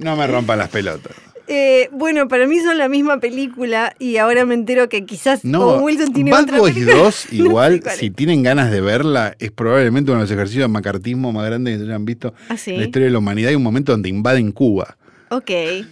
No 0.00 0.16
me 0.16 0.26
rompan 0.26 0.58
las 0.58 0.68
pelotas. 0.70 1.14
Eh, 1.46 1.88
bueno, 1.92 2.28
para 2.28 2.46
mí 2.46 2.58
son 2.60 2.78
la 2.78 2.88
misma 2.88 3.20
película 3.20 3.94
y 3.98 4.16
ahora 4.16 4.44
me 4.46 4.54
entero 4.54 4.88
que 4.88 5.04
quizás 5.04 5.44
No, 5.44 5.62
Owen 5.66 5.82
Wilson 5.82 6.12
tiene 6.12 6.30
Bad 6.30 6.44
otra 6.44 6.58
Boys 6.58 6.74
película. 6.74 6.96
2, 6.96 7.04
No 7.04 7.10
sé 7.30 7.36
igual, 7.36 7.82
si 7.96 8.10
tienen 8.10 8.42
ganas 8.42 8.70
de 8.70 8.80
verla, 8.80 9.36
es 9.38 9.50
probablemente 9.50 10.10
uno 10.10 10.20
de 10.20 10.24
los 10.24 10.30
ejercicios 10.30 10.64
de 10.64 10.68
macartismo 10.68 11.32
más 11.32 11.44
grandes 11.46 11.74
que 11.74 11.78
se 11.84 11.90
hayan 11.90 12.04
visto 12.04 12.32
¿Ah, 12.48 12.56
sí? 12.56 12.72
en 12.72 12.80
la 12.80 12.86
historia 12.86 13.06
de 13.06 13.12
la 13.12 13.18
humanidad. 13.18 13.50
Hay 13.50 13.56
un 13.56 13.62
momento 13.62 13.92
donde 13.92 14.08
invaden 14.08 14.50
Cuba. 14.52 14.96
Ok, 15.30 15.50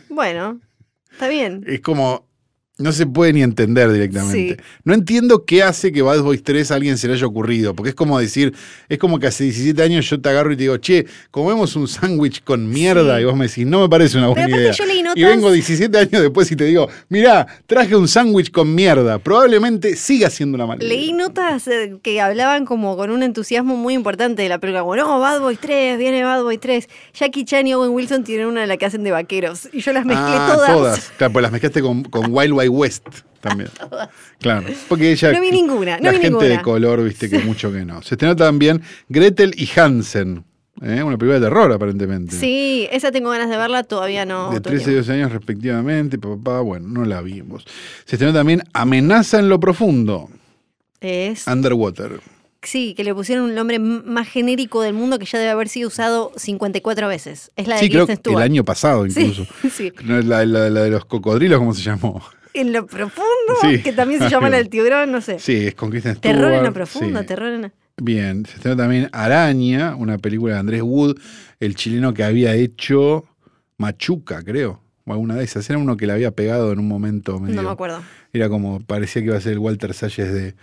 bueno, 0.09 0.61
está 1.13 1.29
bien. 1.29 1.63
Es 1.67 1.81
como. 1.81 2.27
No 2.81 2.93
se 2.93 3.07
puede 3.07 3.33
ni 3.33 3.43
entender 3.43 3.93
directamente. 3.93 4.57
Sí. 4.57 4.63
No 4.85 4.95
entiendo 4.95 5.45
qué 5.45 5.63
hace 5.63 5.93
que 5.93 6.03
Bad 6.03 6.23
Boys 6.23 6.43
3 6.43 6.71
a 6.71 6.75
alguien 6.75 6.99
se 6.99 7.07
le 7.07 7.15
haya 7.15 7.27
ocurrido. 7.27 7.75
Porque 7.75 7.91
es 7.91 7.95
como 7.95 8.19
decir, 8.19 8.55
es 8.89 8.99
como 8.99 9.19
que 9.19 9.27
hace 9.27 9.45
17 9.45 9.83
años 9.83 10.09
yo 10.09 10.21
te 10.21 10.29
agarro 10.29 10.53
y 10.53 10.57
te 10.57 10.63
digo, 10.63 10.77
che, 10.79 11.07
comemos 11.31 11.77
un 11.77 11.87
sándwich 11.89 12.43
con 12.43 12.69
mierda. 12.69 13.17
Sí. 13.17 13.23
Y 13.23 13.25
vos 13.25 13.37
me 13.37 13.47
decís, 13.49 13.67
no 13.67 13.81
me 13.81 13.89
parece 13.89 14.19
una 14.19 14.29
buena 14.29 14.49
idea. 14.49 14.73
yo 14.73 14.85
leí 14.87 15.03
Y 15.15 15.25
vengo 15.25 15.53
17 15.53 15.97
años 15.97 16.23
después 16.23 16.51
y 16.51 16.57
te 16.57 16.65
digo, 16.65 16.89
mirá, 17.09 17.47
traje 17.67 17.95
un 17.95 18.09
sándwich 18.09 18.51
con 18.51 18.75
mierda. 18.75 19.19
Probablemente 19.19 19.97
siga 19.97 20.31
siendo 20.31 20.57
una 20.57 20.67
mala 20.67 20.83
Leí 20.83 21.13
notas 21.13 21.69
eh, 21.69 21.99
que 22.03 22.21
hablaban 22.21 22.65
como 22.65 22.97
con 22.97 23.11
un 23.11 23.23
entusiasmo 23.23 23.77
muy 23.77 23.95
importante 23.95 24.43
de 24.43 24.49
la 24.49 24.59
película. 24.59 24.83
Como, 24.83 24.97
no, 24.97 25.21
Bad 25.21 25.41
Boys 25.41 25.59
3, 25.61 25.99
viene 25.99 26.25
Bad 26.25 26.43
Boys 26.43 26.61
3. 26.61 26.89
Jackie 27.13 27.45
Chan 27.45 27.67
y 27.67 27.75
Owen 27.75 27.91
Wilson 27.91 28.25
tienen 28.25 28.47
una 28.47 28.63
de 28.63 28.67
la 28.67 28.77
que 28.77 28.87
hacen 28.87 29.03
de 29.05 29.11
vaqueros. 29.11 29.69
Y 29.73 29.81
yo 29.81 29.93
las 29.93 30.05
mezclé 30.05 30.21
Ah, 30.31 30.53
todas. 30.55 31.13
Claro, 31.17 31.33
pues 31.33 31.43
las 31.43 31.53
mezclaste 31.53 31.83
con, 31.83 32.05
con 32.05 32.27
Wild 32.31 32.53
Wild 32.53 32.70
West 32.71 33.07
también. 33.41 33.69
Claro. 34.39 34.67
Porque 34.89 35.13
ella. 35.13 35.33
No 35.33 35.41
vi 35.43 35.51
ninguna, 35.51 35.99
no 35.99 36.05
La 36.05 36.11
vi 36.13 36.17
gente 36.17 36.29
ninguna. 36.31 36.49
de 36.49 36.63
color, 36.63 37.05
viste 37.05 37.29
que 37.29 37.41
mucho 37.41 37.71
que 37.71 37.85
no. 37.85 38.01
Se 38.03 38.15
estrenó 38.15 38.35
también 38.35 38.81
Gretel 39.11 39.53
y 39.57 39.69
Hansen. 39.79 40.45
¿eh? 40.83 41.03
Una 41.03 41.19
película 41.19 41.35
de 41.35 41.41
terror, 41.47 41.71
aparentemente. 41.73 42.35
Sí, 42.37 42.89
esa 42.91 43.13
tengo 43.13 43.29
ganas 43.31 43.51
de 43.51 43.59
verla, 43.59 43.83
todavía 43.83 44.25
no. 44.25 44.51
De 44.51 44.61
tuve 44.63 44.71
13 44.79 44.83
y 44.83 44.85
tiempo. 44.85 44.99
12 45.01 45.13
años 45.13 45.33
respectivamente, 45.33 46.19
papá, 46.19 46.61
bueno, 46.61 46.89
no 46.89 47.05
la 47.05 47.21
vimos. 47.21 47.65
Se 48.07 48.17
estrenó 48.17 48.33
también 48.33 48.63
Amenaza 48.73 49.39
en 49.41 49.51
lo 49.51 49.61
profundo, 49.61 50.31
Es. 51.03 51.47
Underwater. 51.47 52.21
Sí, 52.63 52.93
que 52.95 53.05
le 53.05 53.15
pusieron 53.15 53.45
un 53.47 53.55
nombre 53.55 53.79
más 53.79 54.29
genérico 54.29 54.83
del 54.83 54.93
mundo 54.95 55.19
que 55.19 55.25
ya 55.27 55.39
debe 55.39 55.51
haber 55.51 55.69
sido 55.69 55.89
usado 55.89 56.33
54 56.37 57.09
veces. 57.09 57.51
Es 57.57 57.67
la 57.67 57.77
de 57.77 57.81
Sí, 57.83 57.89
creo 57.91 58.07
que 58.07 58.19
el 58.25 58.37
año 58.37 58.65
pasado 58.65 59.07
Sí, 59.09 59.21
incluso. 59.21 59.47
sí. 59.75 59.93
No 60.05 60.19
es 60.19 60.25
La, 60.27 60.45
la- 60.47 60.69
la 60.71 60.83
de 60.83 60.91
los 60.91 61.05
cocodrilos, 61.07 61.59
¿cómo 61.59 61.73
se 61.75 61.83
llamó? 61.83 62.23
En 62.55 62.73
lo 62.73 62.87
profundo, 62.87 63.27
Sí. 63.63 63.83
que 63.83 63.93
también 63.93 64.21
se 64.21 64.29
llama 64.29 64.51
la 64.51 64.57
del 64.59 64.69
tiburón, 64.69 65.13
no 65.13 65.21
sé. 65.21 65.39
Sí, 65.39 65.67
es 65.69 65.75
con 65.75 65.91
Kristen 65.91 66.17
Stewart. 66.17 66.37
Terror 66.37 66.53
en 66.53 66.65
lo 66.65 66.73
profundo, 66.73 67.21
sí. 67.21 67.27
terror 67.27 67.53
en... 67.53 67.73
Bien, 68.03 68.47
se 68.47 68.57
estrenó 68.57 68.77
también 68.77 69.09
Araña, 69.13 69.95
una 69.95 70.17
película 70.19 70.55
de 70.55 70.61
Andrés 70.61 70.83
Wood, 70.83 71.19
el 71.61 71.75
chileno 71.75 72.15
que 72.15 72.25
había 72.25 72.55
hecho 72.55 73.25
Machuca, 73.79 74.43
creo. 74.43 74.83
O 75.05 75.13
alguna 75.13 75.35
de 75.37 75.45
esas. 75.45 75.69
Era 75.71 75.79
uno 75.79 75.97
que 75.97 76.07
le 76.07 76.13
había 76.13 76.31
pegado 76.31 76.73
en 76.73 76.79
un 76.79 76.89
momento 76.89 77.39
medio. 77.41 77.57
No 77.57 77.63
me 77.63 77.71
acuerdo. 77.71 78.03
Era 78.33 78.49
como, 78.49 78.81
parecía 78.81 79.23
que 79.23 79.27
iba 79.29 79.37
a 79.37 79.41
ser 79.41 79.53
el 79.53 79.59
Walter 79.59 79.93
Salles 79.95 80.33
de, 80.33 80.55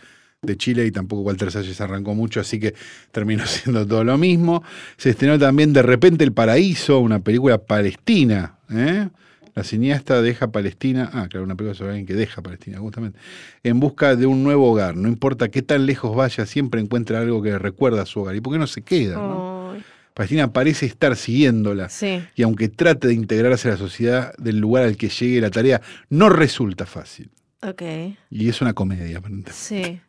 de 0.41 0.57
Chile 0.57 0.85
y 0.85 0.91
tampoco 0.91 1.21
Walter 1.23 1.51
Salles 1.51 1.79
arrancó 1.81 2.13
mucho, 2.15 2.39
así 2.39 2.59
que 2.59 2.73
terminó 3.11 3.45
siendo 3.47 3.85
todo 3.85 4.03
lo 4.03 4.17
mismo. 4.17 4.63
Se 4.97 5.09
estrenó 5.11 5.37
también 5.37 5.73
De 5.73 5.81
repente 5.81 6.23
El 6.23 6.33
Paraíso, 6.33 6.99
una 6.99 7.19
película 7.19 7.57
palestina. 7.57 8.57
¿eh? 8.71 9.09
La 9.57 9.63
cineasta 9.63 10.21
deja 10.21 10.51
Palestina, 10.51 11.09
ah, 11.13 11.27
claro, 11.27 11.43
una 11.43 11.55
película 11.55 11.75
sobre 11.75 11.89
alguien 11.89 12.05
que 12.05 12.13
deja 12.13 12.43
Palestina, 12.43 12.77
justamente, 12.77 13.17
en 13.63 13.79
busca 13.79 14.15
de 14.15 14.27
un 14.27 14.43
nuevo 14.43 14.71
hogar. 14.71 14.95
No 14.95 15.07
importa 15.07 15.49
qué 15.49 15.63
tan 15.63 15.87
lejos 15.87 16.15
vaya, 16.15 16.45
siempre 16.45 16.79
encuentra 16.79 17.19
algo 17.21 17.41
que 17.41 17.49
le 17.49 17.57
recuerda 17.57 18.03
a 18.03 18.05
su 18.05 18.19
hogar. 18.21 18.35
¿Y 18.35 18.41
por 18.41 18.53
qué 18.53 18.59
no 18.59 18.67
se 18.67 18.83
queda? 18.83 19.15
no? 19.15 19.75
Palestina 20.13 20.53
parece 20.53 20.85
estar 20.85 21.15
siguiéndola. 21.15 21.89
sí. 21.89 22.23
Y 22.35 22.43
aunque 22.43 22.69
trate 22.69 23.07
de 23.07 23.15
integrarse 23.15 23.67
a 23.67 23.71
la 23.71 23.77
sociedad 23.77 24.35
del 24.37 24.59
lugar 24.59 24.83
al 24.83 24.95
que 24.95 25.09
llegue 25.09 25.41
la 25.41 25.49
tarea, 25.49 25.81
no 26.09 26.29
resulta 26.29 26.85
fácil. 26.85 27.31
Ok, 27.63 27.81
Y 28.29 28.49
es 28.49 28.61
una 28.61 28.73
comedia, 28.73 29.17
aparentemente. 29.17 29.53
sí. 29.53 29.99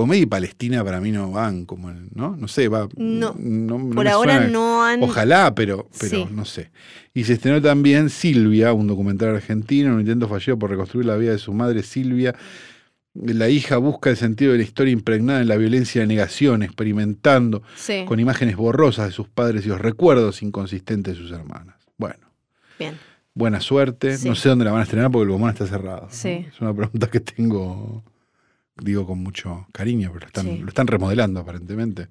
Comedia 0.00 0.22
y 0.22 0.26
Palestina 0.26 0.82
para 0.84 1.00
mí 1.00 1.12
no 1.12 1.30
van 1.30 1.64
como, 1.66 1.92
¿no? 1.92 2.36
No 2.36 2.48
sé, 2.48 2.68
va. 2.68 2.88
No. 2.96 3.34
no 3.38 3.90
Por 3.90 4.08
ahora 4.08 4.34
suena- 4.38 4.50
no 4.50 4.84
han... 4.84 5.02
Ojalá, 5.02 5.54
pero, 5.54 5.88
pero 5.98 6.10
Sí. 6.10 6.26
no 6.30 6.44
sé. 6.44 6.70
Y 7.14 7.24
se 7.24 7.34
estrenó 7.34 7.60
también 7.62 8.10
Silvia, 8.10 8.72
un 8.72 8.86
documental 8.86 9.34
argentino, 9.36 9.94
un 9.94 10.00
intento 10.00 10.28
fallido 10.28 10.58
por 10.58 10.70
reconstruir 10.70 11.06
la 11.06 11.16
vida 11.16 11.32
de 11.32 11.38
su 11.38 11.52
madre 11.52 11.82
Silvia. 11.82 12.34
La 13.14 13.48
hija 13.48 13.76
busca 13.76 14.08
el 14.10 14.16
sentido 14.16 14.52
de 14.52 14.58
la 14.58 14.64
historia 14.64 14.92
impregnada 14.92 15.40
en 15.40 15.48
la 15.48 15.56
violencia 15.56 15.98
y 15.98 16.02
la 16.04 16.06
negación, 16.08 16.62
experimentando 16.62 17.62
Sí, 17.76 18.04
con 18.06 18.20
imágenes 18.20 18.54
borrosas 18.56 19.06
de 19.06 19.12
sus 19.12 19.28
padres 19.28 19.66
y 19.66 19.68
los 19.68 19.80
recuerdos 19.80 20.42
inconsistentes 20.42 21.16
de 21.16 21.20
sus 21.22 21.32
hermanas. 21.32 21.74
Bueno, 21.98 22.30
bien. 22.78 22.94
buena 23.34 23.60
suerte. 23.60 24.16
Sí. 24.16 24.28
No 24.28 24.36
sé 24.36 24.48
dónde 24.48 24.64
la 24.64 24.70
van 24.70 24.80
a 24.80 24.84
estrenar 24.84 25.10
porque 25.10 25.24
el 25.24 25.30
Bomón 25.30 25.50
está 25.50 25.66
cerrado. 25.66 26.06
Sí. 26.10 26.46
Es 26.48 26.60
una 26.60 26.72
pregunta 26.72 27.08
que 27.08 27.18
tengo, 27.18 28.04
digo 28.76 29.06
con 29.06 29.18
mucho 29.18 29.66
cariño, 29.72 30.10
pero 30.12 30.20
lo 30.20 30.26
están, 30.26 30.46
Sí. 30.46 30.58
lo 30.58 30.68
están 30.68 30.86
remodelando 30.86 31.40
aparentemente. 31.40 32.08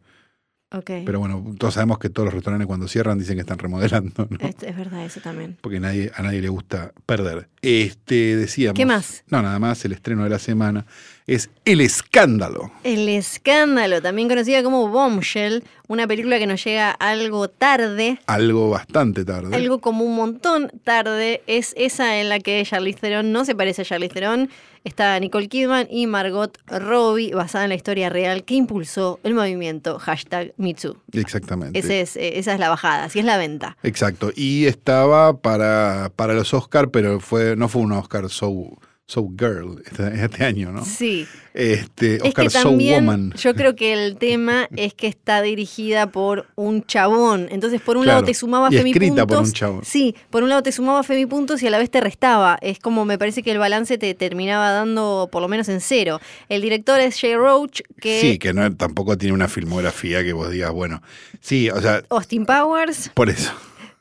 Ok. 0.71 0.91
Pero 1.03 1.17
bueno, 1.17 1.43
todos 1.57 1.73
sabemos 1.73 1.97
que 1.97 2.09
todos 2.11 2.25
los 2.25 2.33
restaurantes 2.35 2.67
cuando 2.67 2.87
cierran 2.87 3.17
dicen 3.17 3.35
que 3.35 3.41
están 3.41 3.57
remodelando, 3.57 4.27
¿no? 4.29 4.37
es, 4.47 4.55
es 4.61 4.77
verdad 4.77 5.03
eso 5.03 5.19
también. 5.19 5.57
Porque 5.61 5.79
nadie, 5.79 6.11
a 6.15 6.21
nadie 6.21 6.41
le 6.41 6.49
gusta 6.49 6.93
perder. 7.07 7.49
Este, 7.63 8.35
decíamos. 8.35 8.75
¿Qué 8.75 8.85
más? 8.85 9.23
No, 9.29 9.41
nada 9.41 9.57
más, 9.57 9.83
el 9.85 9.93
estreno 9.93 10.23
de 10.25 10.29
la 10.29 10.37
semana 10.37 10.85
es 11.25 11.49
El 11.65 11.81
Escándalo. 11.81 12.71
El 12.83 13.09
escándalo, 13.09 13.99
también 13.99 14.27
conocida 14.27 14.61
como 14.61 14.89
Bombshell, 14.89 15.63
una 15.89 16.07
película 16.07 16.37
que 16.37 16.45
nos 16.47 16.63
llega 16.63 16.91
algo 16.91 17.49
tarde, 17.49 18.19
Algo 18.27 18.69
bastante 18.69 19.25
tarde. 19.25 19.55
algo 19.55 19.79
como 19.79 20.05
un 20.05 20.15
montón 20.15 20.71
tarde, 20.83 21.41
es 21.47 21.73
esa 21.75 22.19
en 22.21 22.29
la 22.29 22.39
que 22.39 22.63
Charlize 22.63 22.99
Theron 22.99 23.31
no 23.31 23.43
se 23.43 23.55
parece 23.55 23.81
a 23.81 23.85
Charlize 23.85 24.13
Theron, 24.13 24.49
está 24.83 25.19
Nicole 25.19 25.47
Kidman 25.49 25.87
y 25.89 26.05
Margot 26.05 26.57
Robbie, 26.67 27.33
basada 27.33 27.65
en 27.65 27.69
la 27.69 27.75
historia 27.75 28.09
real 28.09 28.43
que 28.43 28.53
impulsó 28.53 29.19
el 29.23 29.33
movimiento 29.33 29.97
hashtag 29.97 30.53
MeToo. 30.57 30.95
Exactamente. 31.11 31.79
Ese 31.79 32.01
es, 32.01 32.15
eh, 32.17 32.37
esa 32.37 32.53
es 32.53 32.59
la 32.59 32.69
bajada, 32.69 33.05
así 33.05 33.17
es 33.17 33.25
la 33.25 33.37
venta. 33.37 33.75
Exacto. 33.81 34.31
Y 34.35 34.67
estaba 34.67 35.37
para, 35.37 36.11
para 36.15 36.35
los 36.35 36.53
Oscar, 36.53 36.91
pero 36.91 37.19
fue, 37.19 37.55
no 37.55 37.67
fue 37.67 37.81
un 37.81 37.93
Oscar 37.93 38.29
so, 38.29 38.77
so 39.09 39.27
girl 39.35 39.81
este, 39.87 40.23
este 40.23 40.45
año, 40.45 40.71
¿no? 40.71 40.85
Sí. 40.85 41.25
Este, 41.55 42.17
Es 42.17 42.21
Oscar 42.25 42.43
que 42.45 42.49
so 42.51 42.69
woman. 42.69 43.33
yo 43.33 43.55
creo 43.55 43.75
que 43.75 43.91
el 43.91 44.17
tema 44.17 44.67
es 44.75 44.93
que 44.93 45.07
está 45.07 45.41
dirigida 45.41 46.11
por 46.11 46.45
un 46.55 46.83
chabón. 46.85 47.47
Entonces, 47.49 47.81
por 47.81 47.97
un 47.97 48.03
Claro, 48.03 48.17
lado 48.19 48.27
te 48.27 48.35
sumaba 48.35 48.67
y 48.69 48.77
femipuntos. 48.77 49.07
escrita 49.07 49.25
por 49.27 49.37
un 49.39 49.51
chabón. 49.51 49.81
Sí, 49.83 50.15
por 50.29 50.43
un 50.43 50.49
lado 50.49 50.61
te 50.61 50.71
sumaba 50.71 51.01
femipuntos 51.01 51.63
y 51.63 51.67
a 51.67 51.71
la 51.71 51.79
vez 51.79 51.89
te 51.89 51.99
restaba. 52.01 52.59
Es 52.61 52.77
como 52.77 53.03
me 53.03 53.17
parece 53.17 53.41
que 53.41 53.49
el 53.51 53.57
balance 53.57 53.97
te 53.97 54.13
terminaba 54.13 54.69
dando 54.69 55.27
por 55.31 55.41
lo 55.41 55.47
menos 55.47 55.69
en 55.69 55.81
cero. 55.81 56.19
El 56.47 56.61
director 56.61 56.99
es 56.99 57.19
Jay 57.19 57.35
Roach, 57.35 57.81
que 57.99 58.21
Sí, 58.21 58.37
que 58.37 58.53
no, 58.53 58.75
tampoco 58.75 59.17
tiene 59.17 59.33
una 59.33 59.47
filmografía 59.47 60.23
que 60.23 60.33
vos 60.33 60.51
digas, 60.51 60.71
bueno, 60.71 61.01
sí, 61.41 61.71
o 61.71 61.81
sea, 61.81 62.03
Austin 62.09 62.45
Powers 62.45 63.09
por 63.15 63.31
eso. 63.31 63.51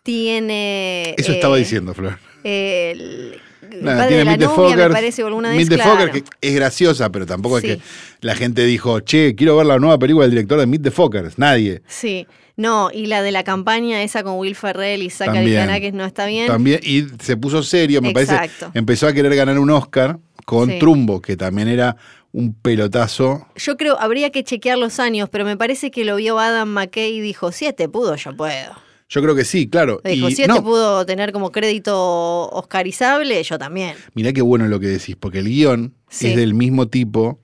tiene. 0.02 1.14
Eso 1.16 1.32
eh, 1.32 1.34
estaba 1.36 1.56
diciendo, 1.56 1.94
Flor. 1.94 2.18
eh, 2.44 2.90
el 2.94 3.40
Nada, 3.80 3.98
padre 4.02 4.16
de 4.16 4.24
la 4.24 4.30
Meet 4.32 4.40
novia, 4.42 4.56
me 4.66 4.70
Fockers. 4.72 4.94
parece, 4.94 5.22
o 5.22 5.26
alguna 5.26 5.50
de 5.50 5.60
esas. 5.60 5.74
claro. 5.76 6.12
que 6.12 6.24
es 6.40 6.54
graciosa, 6.54 7.10
pero 7.12 7.26
tampoco 7.26 7.60
Sí. 7.60 7.68
es 7.70 7.76
que 7.76 7.82
la 8.20 8.34
gente 8.34 8.64
dijo, 8.64 9.00
che, 9.00 9.34
quiero 9.34 9.56
ver 9.56 9.66
la 9.66 9.78
nueva 9.78 9.98
película 9.98 10.24
del 10.24 10.32
director 10.32 10.58
de 10.58 10.66
Meet 10.66 10.82
the 10.82 10.90
Fockers. 10.90 11.38
Nadie. 11.38 11.82
Sí. 11.86 12.26
No, 12.56 12.90
y 12.92 13.06
la 13.06 13.22
de 13.22 13.30
la 13.30 13.44
campaña 13.44 14.02
esa 14.02 14.24
con 14.24 14.36
Will 14.38 14.56
Ferrell 14.56 15.00
y 15.02 15.10
Zachary. 15.10 15.38
Galifianakis 15.38 15.92
no 15.92 16.04
está 16.04 16.26
bien. 16.26 16.48
También, 16.48 16.80
y 16.82 17.04
se 17.22 17.36
puso 17.36 17.62
serio, 17.62 18.02
me 18.02 18.10
Exacto. 18.10 18.36
parece. 18.66 18.78
Empezó 18.78 19.06
a 19.06 19.12
querer 19.12 19.34
ganar 19.36 19.58
un 19.60 19.70
Oscar 19.70 20.18
con 20.44 20.68
Sí. 20.68 20.78
Trumbo, 20.80 21.20
que 21.22 21.36
también 21.36 21.68
era 21.68 21.96
un 22.32 22.52
pelotazo. 22.54 23.46
Yo 23.56 23.76
creo, 23.76 23.98
habría 24.00 24.30
que 24.30 24.42
chequear 24.42 24.76
los 24.76 24.98
años, 24.98 25.28
pero 25.30 25.44
me 25.44 25.56
parece 25.56 25.90
que 25.90 26.04
lo 26.04 26.16
vio 26.16 26.38
Adam 26.40 26.68
McKay 26.68 27.12
y 27.16 27.20
dijo, 27.20 27.52
si 27.52 27.66
este 27.66 27.88
pudo, 27.88 28.16
yo 28.16 28.36
puedo. 28.36 28.72
Yo 29.08 29.22
creo 29.22 29.34
que 29.34 29.44
sí, 29.44 29.68
claro. 29.68 30.00
Dijo, 30.04 30.28
Y 30.28 30.34
si 30.34 30.42
este 30.42 30.52
no, 30.54 30.62
pudo 30.62 31.06
tener 31.06 31.32
como 31.32 31.50
crédito 31.50 32.48
oscarizable, 32.50 33.42
yo 33.42 33.58
también. 33.58 33.96
mirá 34.14 34.32
qué 34.32 34.42
bueno 34.42 34.66
lo 34.68 34.78
que 34.80 34.86
decís, 34.88 35.16
porque 35.16 35.38
el 35.38 35.46
guion 35.48 35.94
Sí. 36.10 36.28
es 36.28 36.36
del 36.36 36.54
mismo 36.54 36.88
tipo 36.88 37.40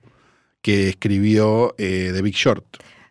que 0.61 0.89
escribió 0.89 1.73
eh, 1.77 2.11
The 2.13 2.21
Big 2.21 2.35
Short. 2.35 2.63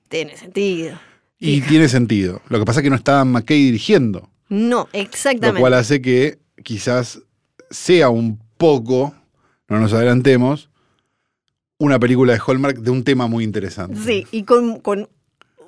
Tiene 0.09 0.37
sentido. 0.37 0.99
Y 1.39 1.61
tiene 1.63 1.89
sentido. 1.89 2.41
Lo 2.49 2.59
que 2.59 2.65
pasa 2.65 2.81
es 2.81 2.85
que 2.85 2.91
no 2.91 2.97
estaba 2.97 3.25
McKay 3.25 3.61
dirigiendo, 3.65 4.31
No, 4.49 4.89
lo 4.93 4.99
exactamente. 5.01 5.61
cual 5.61 5.75
hace 5.75 6.01
que 6.01 6.39
quizás 6.63 7.21
sea 7.71 8.09
un 8.09 8.39
poco, 8.57 9.15
no 9.69 9.79
nos 9.81 9.93
adelantemos, 9.93 10.71
una 11.79 11.99
película 11.99 12.33
de 12.33 12.41
Hallmark 12.47 12.79
de 12.79 12.91
un 12.91 13.03
tema 13.05 13.27
muy 13.27 13.43
interesante. 13.45 13.99
Sí, 14.05 14.27
y 14.31 14.45
con, 14.45 14.79
con 14.81 15.09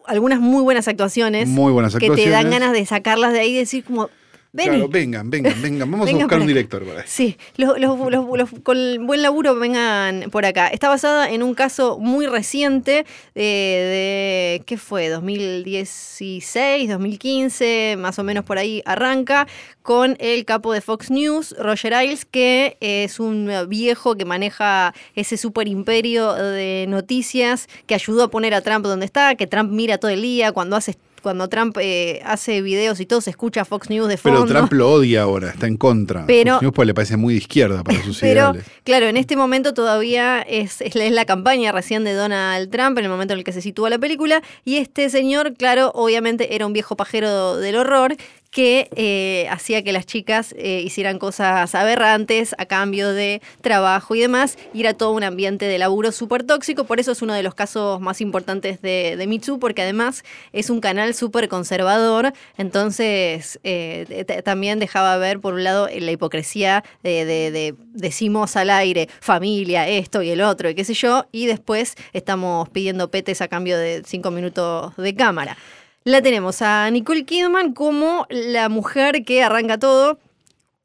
algunas 0.06 0.40
muy 0.40 0.62
buenas 0.62 0.88
actuaciones 0.88 1.48
Muy 1.48 1.72
buenas 1.72 1.94
que 1.94 2.06
actuaciones. 2.06 2.24
te 2.24 2.30
dan 2.30 2.50
ganas 2.50 2.72
de 2.72 2.84
sacarlas 2.86 3.32
de 3.32 3.40
ahí 3.40 3.50
y 3.54 3.58
decir 3.58 3.84
como, 3.84 4.08
vení. 4.52 4.68
Claro, 4.70 4.88
vengan, 4.88 5.30
vengan, 5.30 5.60
vengan. 5.62 5.90
Vamos 5.90 6.06
Vengan 6.06 6.22
a 6.22 6.24
buscar 6.24 6.40
un 6.40 6.46
director 6.46 6.84
para 6.84 7.00
eso. 7.00 7.08
Sí, 7.10 7.36
los, 7.56 7.78
los- 7.78 7.98
los- 8.10 8.26
los- 8.38 8.50
con 8.62 9.06
buen 9.06 9.22
laburo 9.22 9.54
vengan 9.56 10.30
por 10.30 10.44
acá. 10.46 10.68
Está 10.68 10.88
basada 10.88 11.30
en 11.30 11.42
un 11.42 11.54
caso 11.54 11.98
muy 11.98 12.26
reciente 12.26 13.04
eh, 13.34 14.58
de, 14.58 14.64
¿qué 14.64 14.76
fue? 14.78 15.08
2016, 15.08 16.88
2015, 16.88 17.96
más 17.98 18.18
o 18.18 18.24
menos 18.24 18.44
por 18.44 18.58
ahí 18.58 18.82
arranca, 18.84 19.46
con 19.82 20.16
el 20.20 20.44
capo 20.44 20.72
de 20.72 20.80
Fox 20.80 21.10
News, 21.10 21.54
Roger 21.58 21.94
Ailes, 21.94 22.24
que 22.24 22.76
es 22.80 23.20
un 23.20 23.50
viejo 23.68 24.16
que 24.16 24.24
maneja 24.24 24.94
ese 25.14 25.36
super 25.36 25.68
imperio 25.68 26.32
de 26.34 26.86
noticias 26.88 27.68
que 27.86 27.94
ayudó 27.94 28.24
a 28.24 28.30
poner 28.30 28.54
a 28.54 28.62
Trump 28.62 28.84
donde 28.84 29.06
está, 29.06 29.34
que 29.36 29.46
Trump 29.46 29.70
mira 29.70 29.98
todo 29.98 30.10
el 30.10 30.22
día, 30.22 30.52
cuando 30.52 30.76
hace... 30.76 30.96
Cuando 31.26 31.48
Trump 31.48 31.76
eh, 31.80 32.20
hace 32.24 32.62
videos 32.62 33.00
y 33.00 33.06
todo, 33.06 33.20
se 33.20 33.30
escucha 33.30 33.64
Fox 33.64 33.90
News 33.90 34.06
de 34.06 34.16
fondo. 34.16 34.44
Pero 34.46 34.58
Trump 34.60 34.72
lo 34.74 34.92
odia 34.92 35.22
ahora, 35.22 35.50
está 35.50 35.66
en 35.66 35.76
contra. 35.76 36.24
Pero- 36.24 36.52
Fox 36.52 36.62
News, 36.62 36.72
pues 36.72 36.86
le 36.86 36.94
parece 36.94 37.16
muy 37.16 37.34
de 37.34 37.38
izquierda 37.38 37.82
para 37.82 38.00
sus 38.04 38.18
Pero, 38.20 38.42
ideales. 38.52 38.64
claro, 38.84 39.06
en 39.06 39.16
este 39.16 39.34
momento 39.36 39.74
todavía 39.74 40.40
es, 40.42 40.80
es 40.80 40.94
la- 40.94 41.04
es 41.04 41.10
la 41.10 41.24
campaña 41.24 41.72
recién 41.72 42.04
de 42.04 42.12
Donald 42.12 42.70
Trump, 42.70 42.96
en 42.98 43.06
el 43.06 43.10
momento 43.10 43.32
en 43.32 43.38
el 43.40 43.44
que 43.44 43.50
se 43.50 43.60
sitúa 43.60 43.90
la 43.90 43.98
película, 43.98 44.40
y 44.64 44.76
este 44.76 45.10
señor, 45.10 45.54
claro, 45.54 45.90
obviamente 45.96 46.54
era 46.54 46.64
un 46.64 46.72
viejo 46.72 46.96
pajero 46.96 47.56
del 47.56 47.74
horror 47.74 48.14
que 48.50 48.88
eh, 48.96 49.46
hacía 49.50 49.82
que 49.82 49.92
las 49.92 50.06
chicas 50.06 50.54
eh, 50.56 50.82
hicieran 50.84 51.18
cosas 51.18 51.74
aberrantes 51.74 52.54
a 52.58 52.66
cambio 52.66 53.12
de 53.12 53.42
trabajo 53.60 54.14
y 54.14 54.20
demás, 54.20 54.56
y 54.72 54.80
era 54.80 54.94
todo 54.94 55.12
un 55.12 55.22
ambiente 55.24 55.66
de 55.66 55.78
laburo 55.78 56.12
súper 56.12 56.42
tóxico, 56.44 56.84
por 56.84 57.00
eso 57.00 57.12
es 57.12 57.22
uno 57.22 57.34
de 57.34 57.42
los 57.42 57.54
casos 57.54 58.00
más 58.00 58.20
importantes 58.20 58.80
de, 58.82 59.16
de 59.16 59.38
Too, 59.38 59.58
porque 59.58 59.82
además 59.82 60.24
es 60.52 60.70
un 60.70 60.80
canal 60.80 61.14
súper 61.14 61.48
conservador, 61.48 62.32
entonces 62.56 63.58
eh, 63.64 64.24
también 64.44 64.78
dejaba 64.78 65.16
ver, 65.18 65.40
por 65.40 65.54
un 65.54 65.64
lado, 65.64 65.88
la 65.92 66.10
hipocresía 66.10 66.84
de, 67.02 67.24
de- 67.24 67.50
de- 67.50 67.74
decimos 67.92 68.56
al 68.56 68.70
aire, 68.70 69.08
familia, 69.20 69.88
esto 69.88 70.22
y 70.22 70.30
el 70.30 70.40
otro, 70.40 70.70
y 70.70 70.74
qué 70.74 70.84
sé 70.84 70.94
yo, 70.94 71.26
y 71.32 71.46
después 71.46 71.94
estamos 72.12 72.68
pidiendo 72.70 73.10
petes 73.10 73.40
a 73.40 73.48
cambio 73.48 73.76
de 73.78 74.02
cinco 74.06 74.30
minutos 74.30 74.96
de 74.96 75.14
cámara. 75.14 75.56
La 76.06 76.22
tenemos 76.22 76.62
a 76.62 76.88
Nicole 76.92 77.24
Kidman 77.24 77.72
como 77.72 78.26
la 78.30 78.68
mujer 78.68 79.24
que 79.24 79.42
arranca 79.42 79.76
todo, 79.76 80.20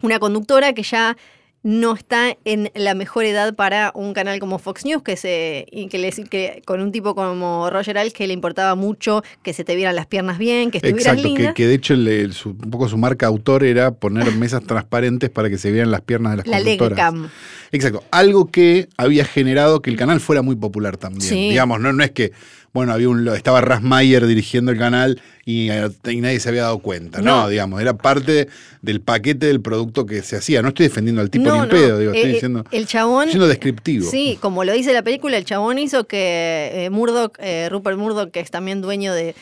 una 0.02 0.18
conductora 0.18 0.74
que 0.74 0.82
ya 0.82 1.16
no 1.62 1.94
está 1.94 2.36
en 2.44 2.72
la 2.74 2.96
mejor 2.96 3.26
edad 3.26 3.54
para 3.54 3.92
un 3.94 4.14
canal 4.16 4.40
como 4.40 4.58
Fox 4.58 4.84
News, 4.84 5.04
que 5.04 5.16
se 5.16 5.68
que, 5.92 6.00
le- 6.00 6.10
que 6.28 6.64
con 6.66 6.82
un 6.82 6.92
tipo 6.92 7.14
como 7.14 7.70
Roger 7.70 8.00
Ailes 8.00 8.16
que 8.16 8.26
le 8.26 8.34
importaba 8.34 8.74
mucho 8.74 9.22
que 9.44 9.54
se 9.54 9.64
te 9.64 9.76
vieran 9.76 9.96
las 9.96 10.08
piernas 10.08 10.40
bien, 10.40 10.72
que 10.72 10.80
estuvieras 10.80 11.14
Exacto, 11.14 11.28
linda. 11.28 11.54
que, 11.54 11.54
que 11.54 11.68
de 11.68 11.76
hecho 11.76 11.94
le- 11.94 12.32
su- 12.32 12.50
un 12.60 12.72
poco 12.72 12.90
su 12.90 12.98
marca 12.98 13.28
autor 13.28 13.64
era 13.64 13.92
poner 13.92 14.26
mesas 14.38 14.64
transparentes 14.64 15.30
para 15.30 15.52
que 15.52 15.60
se 15.60 15.72
vieran 15.72 15.92
las 15.92 16.02
piernas 16.02 16.32
de 16.32 16.38
las 16.38 16.48
la 16.48 16.58
conductoras. 16.58 16.98
Legcam. 16.98 17.30
Exacto, 17.72 18.04
algo 18.10 18.50
que 18.50 18.90
había 18.98 19.24
generado 19.24 19.84
que 19.84 19.92
el 19.92 19.98
canal 19.98 20.20
fuera 20.20 20.42
muy 20.42 20.56
popular 20.56 20.98
también. 20.98 21.22
Sí. 21.30 21.50
Digamos, 21.50 21.80
no, 21.80 21.94
no 21.94 22.04
es 22.04 22.10
que, 22.10 22.32
bueno, 22.74 22.94
había 22.94 23.10
un, 23.10 23.28
estaba 23.30 23.62
Rasmayer 23.62 24.26
dirigiendo 24.28 24.72
el 24.72 24.78
canal 24.78 25.22
y, 25.46 25.70
eh, 25.70 25.90
y 26.10 26.22
nadie 26.22 26.40
se 26.40 26.50
había 26.50 26.62
dado 26.64 26.80
cuenta. 26.80 27.22
No. 27.22 27.42
No. 27.44 27.50
digamos, 27.50 27.82
era 27.82 27.94
parte 27.98 28.48
del 28.82 29.02
paquete 29.02 29.48
del 29.48 29.62
producto 29.62 30.06
que 30.06 30.22
se 30.22 30.38
hacía. 30.38 30.62
No 30.62 30.70
estoy 30.70 30.88
defendiendo 30.88 31.22
al 31.22 31.30
tipo 31.30 31.52
ni 31.52 31.58
en 31.60 31.70
pedo, 31.70 32.00
digo, 32.00 32.12
estoy 32.14 32.30
Eh, 32.30 32.34
diciendo, 32.34 32.64
El 32.72 32.88
chabón. 32.88 33.28
siendo 33.28 33.48
descriptivo. 33.48 34.10
Sí, 34.10 34.38
como 34.42 34.64
lo 34.64 34.72
dice 34.74 34.94
la 34.94 35.04
película, 35.04 35.38
el 35.38 35.46
chabón 35.46 35.80
hizo 35.80 36.06
que 36.06 36.72
eh, 36.86 36.90
Murdoch, 36.90 37.36
eh, 37.40 37.68
Rupert 37.70 37.98
Murdoch, 37.98 38.32
que 38.32 38.40
es 38.40 38.52
también 38.52 38.82
dueño 38.82 39.14
de 39.14 39.36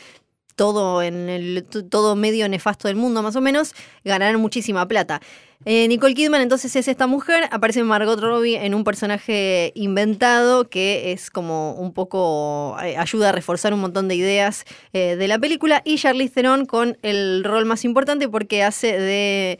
todo 0.56 1.02
en 1.02 1.28
el 1.30 1.64
todo 1.88 2.16
medio 2.16 2.48
nefasto 2.48 2.88
del 2.88 2.96
mundo 2.96 3.22
más 3.22 3.34
o 3.36 3.40
menos, 3.40 3.72
ganaron 4.04 4.40
muchísima 4.42 4.86
plata. 4.88 5.20
Eh, 5.66 5.86
Nicole 5.88 6.14
Kidman 6.14 6.40
entonces 6.40 6.74
es 6.74 6.88
esta 6.88 7.06
mujer, 7.06 7.44
aparece 7.50 7.84
Margot 7.84 8.18
Robbie 8.18 8.56
en 8.56 8.74
un 8.74 8.82
personaje 8.82 9.72
inventado 9.74 10.70
que 10.70 11.12
es 11.12 11.30
como 11.30 11.74
un 11.74 11.92
poco 11.92 12.78
eh, 12.82 12.96
ayuda 12.96 13.28
a 13.28 13.32
reforzar 13.32 13.74
un 13.74 13.80
montón 13.80 14.08
de 14.08 14.14
ideas 14.14 14.64
eh, 14.94 15.16
de 15.16 15.28
la 15.28 15.38
película 15.38 15.82
y 15.84 15.98
Charlize 15.98 16.32
Theron 16.32 16.64
con 16.64 16.96
el 17.02 17.44
rol 17.44 17.66
más 17.66 17.84
importante 17.84 18.26
porque 18.26 18.62
hace 18.62 18.98
de 18.98 19.58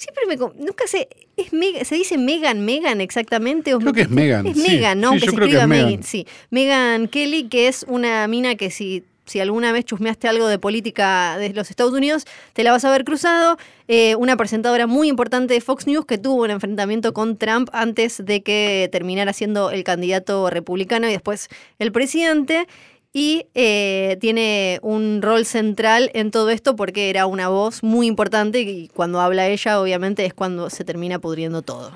Siempre 0.00 0.24
me. 0.26 0.36
Nunca 0.36 0.86
sé. 0.86 1.10
¿es 1.36 1.86
¿Se 1.86 1.94
dice 1.94 2.16
Megan, 2.16 2.64
Megan 2.64 3.02
exactamente? 3.02 3.74
¿O 3.74 3.78
Creo 3.80 3.92
que 3.92 4.00
es 4.00 4.08
Megan, 4.08 4.46
Es 4.46 4.56
sí. 4.56 4.66
Megan, 4.66 4.98
¿no? 4.98 5.12
Sí, 5.12 5.20
se 5.20 5.26
que 5.26 5.30
escriba 5.32 5.60
es 5.60 5.68
Megan. 5.68 5.86
Megan. 5.86 6.02
Sí. 6.02 6.26
Megan 6.48 7.08
Kelly, 7.08 7.48
que 7.50 7.68
es 7.68 7.84
una 7.86 8.26
mina 8.26 8.54
que 8.54 8.70
si. 8.70 9.04
Si 9.30 9.38
alguna 9.38 9.70
vez 9.70 9.84
chusmeaste 9.84 10.26
algo 10.26 10.48
de 10.48 10.58
política 10.58 11.38
de 11.38 11.50
los 11.50 11.70
Estados 11.70 11.92
Unidos, 11.92 12.24
te 12.52 12.64
la 12.64 12.72
vas 12.72 12.84
a 12.84 12.88
haber 12.88 13.04
cruzado. 13.04 13.58
Eh, 13.86 14.16
una 14.16 14.36
presentadora 14.36 14.88
muy 14.88 15.06
importante 15.06 15.54
de 15.54 15.60
Fox 15.60 15.86
News 15.86 16.04
que 16.04 16.18
tuvo 16.18 16.42
un 16.42 16.50
enfrentamiento 16.50 17.12
con 17.14 17.36
Trump 17.36 17.68
antes 17.72 18.24
de 18.24 18.42
que 18.42 18.88
terminara 18.90 19.32
siendo 19.32 19.70
el 19.70 19.84
candidato 19.84 20.50
republicano 20.50 21.08
y 21.08 21.12
después 21.12 21.48
el 21.78 21.92
presidente. 21.92 22.66
Y 23.12 23.46
eh, 23.54 24.18
tiene 24.20 24.80
un 24.82 25.22
rol 25.22 25.46
central 25.46 26.10
en 26.12 26.32
todo 26.32 26.50
esto 26.50 26.74
porque 26.74 27.08
era 27.08 27.26
una 27.26 27.46
voz 27.48 27.84
muy 27.84 28.08
importante 28.08 28.62
y 28.62 28.88
cuando 28.88 29.20
habla 29.20 29.46
ella 29.46 29.80
obviamente 29.80 30.26
es 30.26 30.34
cuando 30.34 30.70
se 30.70 30.82
termina 30.82 31.20
pudriendo 31.20 31.62
todo. 31.62 31.92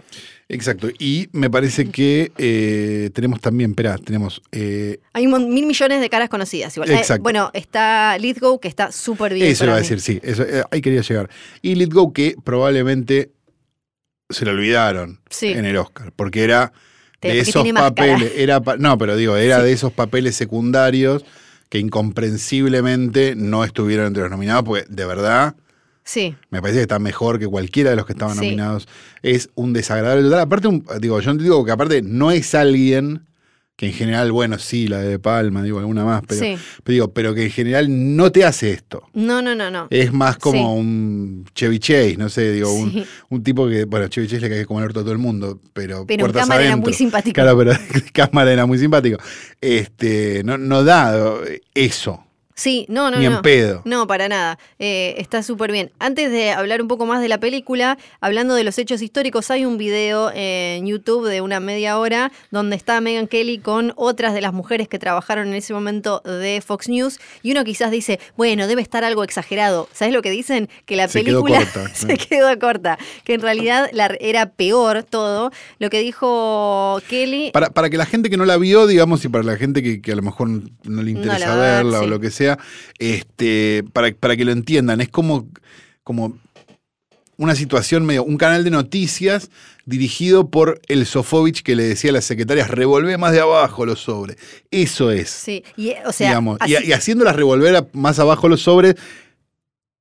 Exacto. 0.49 0.89
Y 0.99 1.29
me 1.33 1.49
parece 1.49 1.89
que 1.91 2.31
eh, 2.37 3.11
tenemos 3.15 3.41
también, 3.41 3.71
espera, 3.71 3.97
tenemos 3.99 4.43
eh, 4.53 5.01
Hay 5.15 5.27
mil 5.27 5.67
millones 5.67 6.01
de 6.01 6.11
caras 6.11 6.29
conocidas. 6.29 6.77
Igual. 6.77 6.91
Eh, 6.91 7.03
bueno, 7.21 7.51
está 7.55 8.19
Lithgow 8.19 8.61
que 8.61 8.69
está 8.69 8.93
súper 8.93 9.35
bien. 9.35 9.47
Eso 9.47 9.65
iba 9.65 9.75
a 9.75 9.79
decir, 9.79 10.01
sí, 10.01 10.21
eso, 10.23 10.45
ahí 10.71 10.81
quería 10.83 11.01
llegar. 11.01 11.31
Y 11.63 11.75
Let 11.77 11.89
Go, 11.89 12.13
que 12.13 12.37
probablemente 12.45 13.31
se 14.31 14.45
lo 14.45 14.51
olvidaron 14.53 15.21
Sí. 15.31 15.49
en 15.49 15.65
el 15.65 15.77
Oscar, 15.77 16.13
porque 16.15 16.45
era 16.45 16.73
de 17.23 17.41
esos 17.41 17.67
papeles, 17.73 18.33
era 18.37 18.61
no, 18.79 18.99
pero 18.99 19.17
digo, 19.17 19.37
era 19.37 19.59
Sí. 19.59 19.65
de 19.65 19.73
esos 19.73 19.93
papeles 19.93 20.37
secundarios 20.37 21.25
que 21.71 21.79
incomprensiblemente 21.79 23.35
no 23.35 23.65
estuvieron 23.65 24.07
entre 24.09 24.23
los 24.23 24.31
nominados, 24.31 24.65
porque 24.65 24.85
de 24.89 25.07
verdad 25.07 25.55
Sí, 26.05 26.35
me 26.51 26.61
parece 26.61 26.79
que 26.79 26.83
está 26.83 26.99
mejor 26.99 27.39
que 27.39 27.47
cualquiera 27.47 27.91
de 27.91 27.97
los 27.97 28.05
que 28.07 28.13
estaban 28.13 28.35
Sí. 28.37 28.43
nominados. 28.45 28.87
Es 29.23 29.49
un 29.55 29.73
desagradable 29.73 30.23
total. 30.25 30.41
Aparte, 30.41 30.69
un- 30.69 30.85
digo, 31.01 31.19
yo 31.21 31.35
digo 31.35 31.65
que 31.65 31.73
aparte 31.73 32.03
no 32.03 32.31
es 32.31 32.55
alguien 32.55 33.23
que 33.77 33.87
en 33.87 33.93
general, 33.93 34.31
bueno, 34.31 34.57
sí, 34.61 34.87
la 34.87 35.01
de 35.01 35.19
Palma, 35.19 35.61
digo, 35.63 35.81
alguna 35.81 36.05
más, 36.05 36.23
pero, 36.29 36.41
sí. 36.43 36.57
pero 36.85 36.93
digo, 36.95 37.13
pero 37.13 37.35
que 37.35 37.45
en 37.47 37.51
general 37.51 37.87
no 38.17 38.31
te 38.31 38.45
hace 38.45 38.71
esto. 38.71 39.03
No, 39.15 39.43
no, 39.43 39.57
no, 39.57 39.69
no. 39.69 39.89
Es 39.91 40.13
más 40.13 40.37
como 40.37 40.75
Sí. 40.75 40.79
un 40.81 41.45
Chevy 41.57 41.81
Chase, 41.81 42.17
no 42.17 42.29
sé, 42.29 42.53
digo, 42.53 42.73
un, 42.73 42.93
Sí. 42.93 43.05
un 43.31 43.43
tipo 43.43 43.67
que, 43.69 43.85
bueno, 43.85 44.07
Chevy 44.07 44.29
Chase 44.29 44.43
le 44.43 44.49
cae 44.51 44.65
como 44.67 44.79
el 44.79 44.87
orto 44.87 45.01
a 45.01 45.03
todo 45.03 45.11
el 45.13 45.19
mundo, 45.19 45.59
pero, 45.73 46.07
Pero 46.07 46.21
puertas 46.21 46.43
cámara 46.43 46.65
era 46.67 46.77
muy 46.77 46.93
simpático. 46.93 47.35
Claro, 47.35 47.59
pero 47.59 47.73
cámara 48.13 48.53
era 48.53 48.65
muy 48.67 48.79
simpático. 48.79 49.19
Este, 49.61 50.43
no, 50.45 50.57
no 50.57 50.85
da 50.85 51.17
eso, 51.75 52.24
Sí, 52.57 52.87
no, 52.89 53.11
no, 53.11 53.19
ni 53.19 53.27
no. 53.29 53.37
en 53.37 53.43
pedo. 53.43 53.83
No, 53.85 54.07
para 54.07 54.29
nada. 54.29 54.59
Eh, 54.79 55.17
está 55.19 55.43
súper 55.43 55.73
bien. 55.73 55.91
Antes 55.99 56.31
de 56.31 56.53
hablar 56.53 56.81
un 56.81 56.87
poco 56.89 57.05
más 57.05 57.21
de 57.21 57.29
la 57.29 57.39
película, 57.39 57.99
hablando 58.21 58.55
de 58.55 58.63
los 58.63 58.79
hechos 58.79 59.03
históricos, 59.03 59.51
hay 59.51 59.65
un 59.65 59.77
video 59.77 60.31
en 60.33 60.87
YouTube 60.87 61.27
de 61.29 61.41
una 61.41 61.59
media 61.59 61.99
hora 61.99 62.31
donde 62.53 62.77
está 62.77 63.01
Megan 63.01 63.27
Kelly 63.27 63.59
con 63.59 63.93
otras 63.97 64.35
de 64.35 64.41
las 64.41 64.53
mujeres 64.53 64.87
que 64.87 65.01
trabajaron 65.01 65.49
en 65.49 65.55
ese 65.55 65.73
momento 65.75 66.21
de 66.25 66.63
Fox 66.65 66.89
News. 66.89 67.19
Y 67.43 67.51
uno 67.51 67.65
quizás 67.65 67.91
dice, 67.91 68.21
bueno, 68.37 68.69
debe 68.69 68.83
estar 68.83 69.03
algo 69.03 69.25
exagerado. 69.25 69.89
¿Sabes 69.93 70.15
lo 70.15 70.23
que 70.23 70.31
dicen? 70.31 70.69
Que 70.87 70.95
la 70.95 71.09
Se 71.09 71.25
quedó 71.25 71.43
película 71.43 71.69
corta, 71.73 71.89
se 71.95 72.17
quedó 72.17 72.57
corta. 72.61 72.99
Que 73.25 73.35
en 73.35 73.41
realidad 73.41 73.89
la- 73.93 74.17
era 74.21 74.51
peor 74.51 75.03
todo. 75.03 75.51
Lo 75.81 75.91
que 75.91 75.99
dijo 76.01 77.01
Kelly. 77.09 77.51
Para, 77.53 77.71
para 77.71 77.91
que 77.91 77.97
la 77.97 78.07
gente 78.07 78.31
que 78.31 78.37
no 78.37 78.45
la 78.45 78.57
vio, 78.59 78.87
digamos, 78.87 79.25
y 79.25 79.29
para 79.29 79.43
la 79.43 79.57
gente 79.57 79.83
que, 79.83 80.01
que 80.01 80.13
a 80.13 80.17
lo 80.17 80.23
mejor 80.23 80.49
no 80.49 80.63
le 81.03 81.13
No 81.13 81.19
interesa 81.19 81.57
ver, 81.57 81.85
verla 81.85 82.01
o 82.01 82.07
lo 82.07 82.21
que 82.21 82.31
sea, 82.31 82.44
este, 82.99 83.85
para, 83.93 84.11
para 84.13 84.37
que 84.37 84.45
lo 84.45 84.53
entiendan, 84.53 85.01
es 85.01 85.09
como, 85.09 85.49
como 86.03 86.39
una 87.37 87.55
situación 87.57 88.05
medio, 88.07 88.23
un 88.25 88.37
canal 88.37 88.63
de 88.63 88.71
noticias 88.71 89.51
dirigido 89.87 90.49
por 90.51 90.81
el 90.87 91.05
Sofovich 91.05 91.63
que 91.63 91.75
le 91.75 91.83
decía 91.83 92.11
a 92.11 92.15
las 92.15 92.25
secretarias, 92.25 92.71
revolvé 92.71 93.19
más 93.19 93.33
de 93.33 93.41
abajo 93.41 93.85
los 93.85 94.01
sobres. 94.01 94.37
Eso 94.71 95.11
es. 95.11 95.31
Sí, 95.31 95.65
y, 95.77 95.93
o 96.07 96.13
sea, 96.13 96.29
digamos, 96.29 96.59
y, 96.67 96.75
así- 96.77 96.87
y 96.87 96.93
haciéndolas 96.93 97.35
revolver 97.37 97.87
más 97.93 98.19
abajo 98.21 98.49
los 98.49 98.63
sobres 98.63 98.95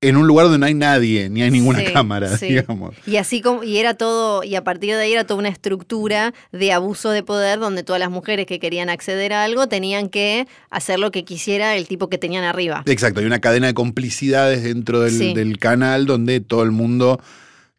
en 0.08 0.18
un 0.18 0.28
lugar 0.28 0.46
donde 0.46 0.60
no 0.60 0.66
hay 0.66 0.74
nadie, 0.74 1.30
ni 1.30 1.42
hay 1.42 1.52
ninguna 1.52 1.80
Sí, 1.80 1.86
cámara, 1.94 2.38
sí. 2.38 2.48
digamos. 2.48 2.96
Y 3.08 3.16
así 3.18 3.42
como, 3.42 3.64
y 3.64 3.78
era 3.78 3.94
todo, 3.96 4.44
y 4.44 4.56
a 4.56 4.64
partir 4.64 4.96
de 4.96 5.02
ahí 5.02 5.14
era 5.14 5.26
toda 5.26 5.40
una 5.40 5.50
estructura 5.50 6.34
de 6.52 6.72
abuso 6.72 7.10
de 7.12 7.24
poder 7.24 7.60
donde 7.60 7.84
todas 7.84 8.00
las 8.00 8.10
mujeres 8.12 8.46
que 8.46 8.60
querían 8.60 8.90
acceder 8.90 9.34
a 9.34 9.44
algo 9.44 9.68
tenían 9.68 10.10
que 10.10 10.48
hacer 10.70 11.00
lo 11.00 11.12
que 11.12 11.24
quisiera 11.26 11.76
el 11.76 11.88
tipo 11.88 12.10
que 12.10 12.18
tenían 12.18 12.44
arriba. 12.44 12.84
Exacto, 12.86 13.20
hay 13.20 13.26
una 13.26 13.40
cadena 13.42 13.68
de 13.68 13.74
complicidades 13.74 14.64
dentro 14.64 15.00
del, 15.02 15.12
Sí. 15.14 15.34
del 15.34 15.58
canal 15.58 16.06
donde 16.06 16.40
todo 16.40 16.64
el 16.64 16.72
mundo 16.72 17.20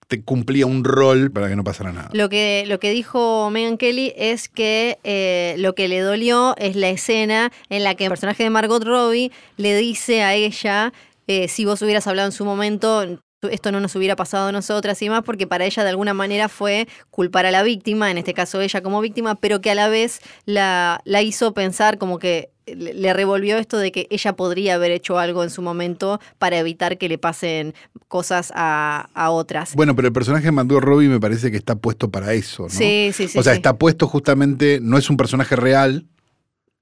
te 0.07 0.21
cumplía 0.23 0.67
un 0.67 0.85
rol 0.85 1.31
para 1.33 1.49
que 1.49 1.57
no 1.57 1.65
pasara 1.65 1.91
nada. 1.91 2.11
Lo 2.13 2.29
que, 2.29 2.65
lo 2.69 2.79
que 2.79 2.91
dijo 2.91 3.49
Megan 3.51 3.79
Kelly 3.79 4.13
es 4.17 4.51
que 4.51 4.99
eh, 5.03 5.55
lo 5.59 5.75
que 5.75 5.89
le 5.89 6.01
dolió 6.01 6.55
es 6.59 6.77
la 6.77 6.91
escena 6.91 7.51
en 7.71 7.85
la 7.85 7.95
que 7.95 8.05
el 8.05 8.11
personaje 8.11 8.43
de 8.43 8.51
Margot 8.51 8.85
Robbie 8.85 9.33
le 9.57 9.75
dice 9.77 10.23
a 10.23 10.35
ella, 10.35 10.93
eh, 11.27 11.49
si 11.49 11.65
vos 11.65 11.81
hubieras 11.83 12.07
hablado 12.07 12.29
en 12.29 12.33
su 12.33 12.45
momento, 12.45 13.05
esto 13.51 13.73
no 13.73 13.81
nos 13.81 13.95
hubiera 13.97 14.17
pasado 14.17 14.49
a 14.49 14.53
nosotras 14.53 15.01
y 15.03 15.09
más, 15.09 15.23
porque 15.23 15.47
para 15.47 15.65
ella 15.65 15.83
de 15.83 15.91
alguna 15.91 16.15
manera 16.15 16.49
fue 16.49 16.89
culpar 17.11 17.47
a 17.47 17.51
la 17.51 17.63
víctima, 17.63 18.11
en 18.11 18.19
este 18.19 18.35
caso 18.35 18.61
ella 18.61 18.83
como 18.83 19.01
víctima, 19.01 19.35
pero 19.35 19.61
que 19.61 19.71
a 19.71 19.75
la 19.75 19.89
vez 19.89 20.21
la, 20.47 21.01
la 21.05 21.23
hizo 21.23 21.55
pensar 21.55 21.99
como 21.99 22.19
que 22.19 22.51
le 22.67 23.13
revolvió 23.13 23.59
esto 23.59 23.77
de 23.77 23.93
que 23.93 24.07
ella 24.11 24.35
podría 24.37 24.77
haber 24.77 24.91
hecho 24.91 25.19
algo 25.19 25.45
en 25.45 25.51
su 25.51 25.61
momento 25.61 26.19
para 26.39 26.59
evitar 26.59 26.97
que 26.97 27.09
le 27.11 27.19
pasen 27.19 27.75
cosas 28.09 28.53
a, 28.55 29.11
a 29.13 29.31
otras. 29.31 29.75
Bueno, 29.75 29.95
pero 29.95 30.09
el 30.09 30.15
personaje 30.15 30.47
de 30.47 30.53
Margot 30.53 30.83
Robbie 30.83 31.09
me 31.09 31.21
parece 31.21 31.51
que 31.51 31.59
está 31.59 31.77
puesto 31.77 32.11
para 32.11 32.33
eso, 32.33 32.63
¿no? 32.63 32.71
Sí, 32.71 33.11
sí, 33.13 33.29
sí. 33.29 33.39
o 33.39 33.43
sea, 33.43 33.53
sí. 33.53 33.59
está 33.59 33.77
puesto 33.77 34.09
justamente, 34.09 34.79
no 34.81 34.97
es 34.97 35.11
un 35.11 35.19
personaje 35.19 35.57
real, 35.57 36.07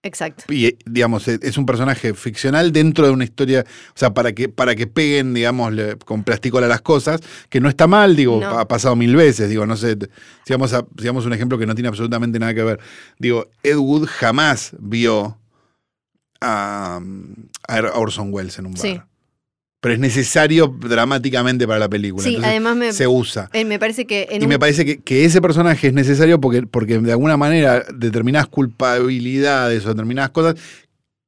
Exacto. 0.05 0.45
y 0.53 0.77
digamos, 0.85 1.29
eh, 1.29 1.39
es 1.43 1.57
un 1.59 1.65
personaje 1.67 2.13
ficcional 2.15 2.73
dentro 2.73 3.07
de 3.07 3.13
una 3.13 3.25
historia, 3.25 3.65
o 3.95 3.99
sea, 3.99 4.13
para 4.13 4.33
que, 4.33 4.49
para 4.49 4.75
que 4.75 4.87
peguen, 4.89 5.33
digamos, 5.35 5.73
le- 5.73 5.97
con 5.97 6.25
plasticola 6.25 6.67
las 6.67 6.81
cosas, 6.81 7.21
que 7.49 7.61
no 7.61 7.69
está 7.69 7.87
mal, 7.87 8.17
digo, 8.17 8.41
No. 8.41 8.59
ha 8.59 8.67
pasado 8.67 8.97
mil 8.97 9.15
veces, 9.15 9.49
digo, 9.49 9.65
no 9.67 9.77
sé, 9.77 9.95
t- 9.97 10.09
si 10.45 10.53
vamos, 10.53 10.73
a, 10.73 10.85
un 11.27 11.33
ejemplo 11.33 11.57
que 11.59 11.67
no 11.67 11.75
tiene 11.75 11.89
absolutamente 11.89 12.39
nada 12.39 12.53
que 12.55 12.63
ver. 12.65 12.81
Digo, 13.19 13.49
Ed 13.63 13.77
Wood 13.77 14.07
jamás 14.09 14.73
vio 14.81 15.39
a, 16.41 17.01
a 17.69 17.81
Orson 17.95 18.33
Welles 18.33 18.59
en 18.59 18.67
un 18.67 18.73
bar. 18.73 18.83
Sí. 18.83 19.01
Pero 19.83 19.95
es 19.95 20.01
necesario 20.01 20.69
dramáticamente 20.69 21.67
para 21.67 21.81
la 21.81 21.89
película. 21.89 22.23
Sí, 22.23 22.29
entonces 22.31 22.51
además 22.51 22.77
me, 22.77 22.93
se 22.93 23.07
usa. 23.09 23.51
eh, 23.53 23.65
me 23.65 23.79
parece 23.81 24.07
que 24.07 24.29
en 24.31 24.41
Y 24.41 24.45
un- 24.45 24.49
me 24.49 24.59
parece 24.59 24.85
que, 24.85 24.99
que 25.01 25.25
ese 25.25 25.43
personaje 25.43 25.89
es 25.89 25.93
necesario 25.93 26.41
porque, 26.41 26.63
porque 26.63 26.99
de 27.01 27.11
alguna 27.11 27.37
manera 27.37 27.85
determinadas 27.93 28.47
culpabilidades 28.49 29.85
o 29.85 29.89
determinadas 29.89 30.31
cosas 30.31 30.55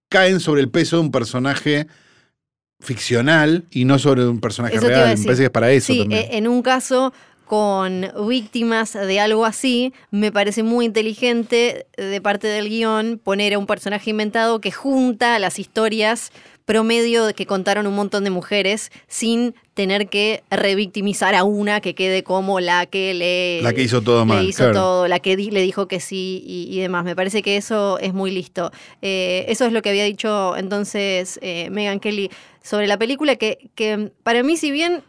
caen 0.09 0.39
sobre 0.39 0.61
el 0.63 0.69
peso 0.71 0.97
de 0.97 1.03
un 1.03 1.11
personaje 1.11 1.89
ficcional 2.81 3.65
y 3.71 3.85
no 3.85 3.99
sobre 3.99 4.27
un 4.27 4.41
personaje 4.41 4.77
Eso 4.77 4.87
real. 4.87 5.17
Me 5.19 5.25
parece 5.25 5.43
que 5.43 5.45
es 5.47 5.51
para 5.51 5.73
eso 5.73 5.93
sí, 5.93 5.99
también. 6.01 6.23
eh, 6.23 6.29
en 6.33 6.49
un 6.49 6.63
caso 6.63 7.13
con 7.47 8.07
víctimas 8.29 8.95
de 8.95 9.21
algo 9.21 9.45
así, 9.45 9.93
me 10.11 10.33
parece 10.33 10.63
muy 10.63 10.87
inteligente 10.87 11.87
de 11.97 12.21
parte 12.21 12.47
del 12.47 12.69
guion 12.69 13.21
poner 13.23 13.55
a 13.55 13.59
un 13.59 13.67
personaje 13.67 14.11
inventado 14.11 14.61
que 14.61 14.71
junta 14.73 15.39
las 15.39 15.59
historias 15.59 16.31
promedio 16.65 17.35
que 17.35 17.47
contaron 17.47 17.87
un 17.87 17.95
montón 17.95 18.25
de 18.25 18.31
mujeres 18.31 18.91
sin 19.07 19.55
tener 19.75 20.09
que 20.09 20.43
revictimizar 20.51 21.35
a 21.35 21.45
una 21.45 21.81
que 21.81 21.95
quede 21.95 22.23
como 22.23 22.61
la 22.61 22.87
que 22.87 23.13
le, 23.13 23.61
la 23.63 23.73
que 23.73 23.83
hizo 23.83 24.01
todo 24.03 24.21
le 24.21 24.25
mal. 24.27 24.45
hizo 24.47 24.59
claro. 24.65 24.73
todo, 24.75 25.09
la 25.09 25.19
que 25.21 25.37
di- 25.37 25.51
le 25.51 25.61
dijo 25.63 25.89
que 25.89 26.01
sí 26.01 26.43
y, 26.47 26.69
y 26.71 26.81
demás. 26.81 27.05
Me 27.05 27.15
parece 27.15 27.43
que 27.43 27.57
eso 27.57 27.99
es 27.99 28.15
muy 28.15 28.31
listo. 28.31 28.71
Eh, 29.03 29.45
eso 29.49 29.67
es 29.67 29.73
lo 29.73 29.83
que 29.83 29.91
había 29.91 30.05
dicho 30.05 30.57
entonces 30.57 31.39
eh, 31.43 31.69
Megan 31.71 32.01
Kelly 32.01 32.31
sobre 32.63 32.87
la 32.87 32.99
película, 32.99 33.37
que, 33.37 33.71
que 33.75 34.11
para 34.23 34.43
mí, 34.43 34.57
si 34.57 34.71
bien 34.71 35.03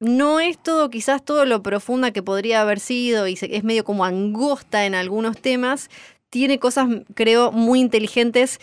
no 0.00 0.40
es 0.40 0.60
todo, 0.62 0.88
quizás 0.88 1.22
todo 1.24 1.44
lo 1.44 1.62
profunda 1.62 2.10
que 2.10 2.22
podría 2.22 2.62
haber 2.62 2.80
sido 2.80 3.28
y 3.28 3.38
es 3.40 3.64
medio 3.64 3.84
como 3.84 4.04
angosta 4.04 4.86
en 4.86 4.94
algunos 4.94 5.36
temas, 5.38 5.90
tiene 6.30 6.58
cosas, 6.58 6.88
creo, 7.14 7.52
muy 7.52 7.80
inteligentes 7.80 8.58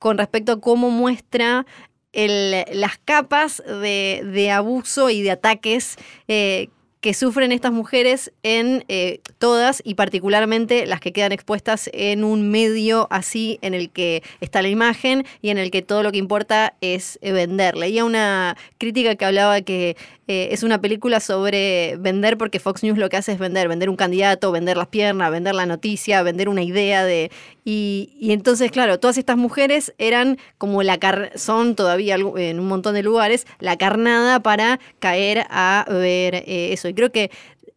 con 0.00 0.18
respecto 0.18 0.50
a 0.52 0.60
cómo 0.60 0.90
muestra 0.90 1.64
las 2.12 2.98
capas 2.98 3.62
de, 3.66 4.50
abuso 4.50 5.10
y 5.10 5.22
de 5.22 5.30
ataques 5.30 5.96
eh, 6.28 6.68
que 7.00 7.14
sufren 7.14 7.50
estas 7.50 7.72
mujeres 7.72 8.32
en 8.44 8.84
eh, 8.86 9.20
todas 9.38 9.82
y 9.84 9.94
particularmente 9.94 10.86
las 10.86 11.00
que 11.00 11.12
quedan 11.12 11.32
expuestas 11.32 11.90
en 11.92 12.22
un 12.22 12.50
medio 12.50 13.08
así 13.10 13.58
en 13.60 13.74
el 13.74 13.90
que 13.90 14.22
está 14.40 14.62
la 14.62 14.68
imagen 14.68 15.24
y 15.40 15.48
en 15.50 15.58
el 15.58 15.72
que 15.72 15.82
todo 15.82 16.04
lo 16.04 16.12
que 16.12 16.18
importa 16.18 16.74
es 16.80 17.18
eh, 17.22 17.32
vender. 17.32 17.76
Leía 17.76 18.04
una 18.04 18.56
crítica 18.78 19.16
que 19.16 19.24
hablaba 19.24 19.62
que 19.62 19.96
es 20.28 20.62
una 20.62 20.80
película 20.80 21.20
sobre 21.20 21.96
vender 21.98 22.38
porque 22.38 22.58
Fox 22.58 22.82
News 22.82 22.96
lo 22.96 23.10
que 23.10 23.18
hace 23.18 23.32
es 23.32 23.38
vender, 23.38 23.68
vender 23.68 23.90
un 23.90 23.96
candidato, 23.96 24.50
vender 24.50 24.78
las 24.78 24.86
piernas, 24.86 25.30
vender 25.30 25.54
la 25.54 25.66
noticia, 25.66 26.22
vender 26.22 26.48
una 26.48 26.62
idea 26.62 27.04
de... 27.04 27.30
Y, 27.64 28.16
y 28.20 28.32
entonces, 28.32 28.70
claro, 28.70 28.98
todas 28.98 29.18
estas 29.18 29.36
mujeres 29.36 29.94
eran 29.98 30.38
como 30.58 30.82
la 30.82 30.98
car 30.98 31.32
son 31.36 31.76
todavía 31.76 32.16
en 32.16 32.60
un 32.60 32.66
montón 32.66 32.94
de 32.94 33.02
lugares 33.02 33.46
la 33.60 33.76
carnada 33.78 34.40
para 34.40 34.80
caer 34.98 35.46
a 35.50 35.86
ver 35.88 36.34
eh, 36.34 36.72
eso. 36.72 36.88
Y 36.88 36.94
creo 36.94 37.12
que 37.12 37.30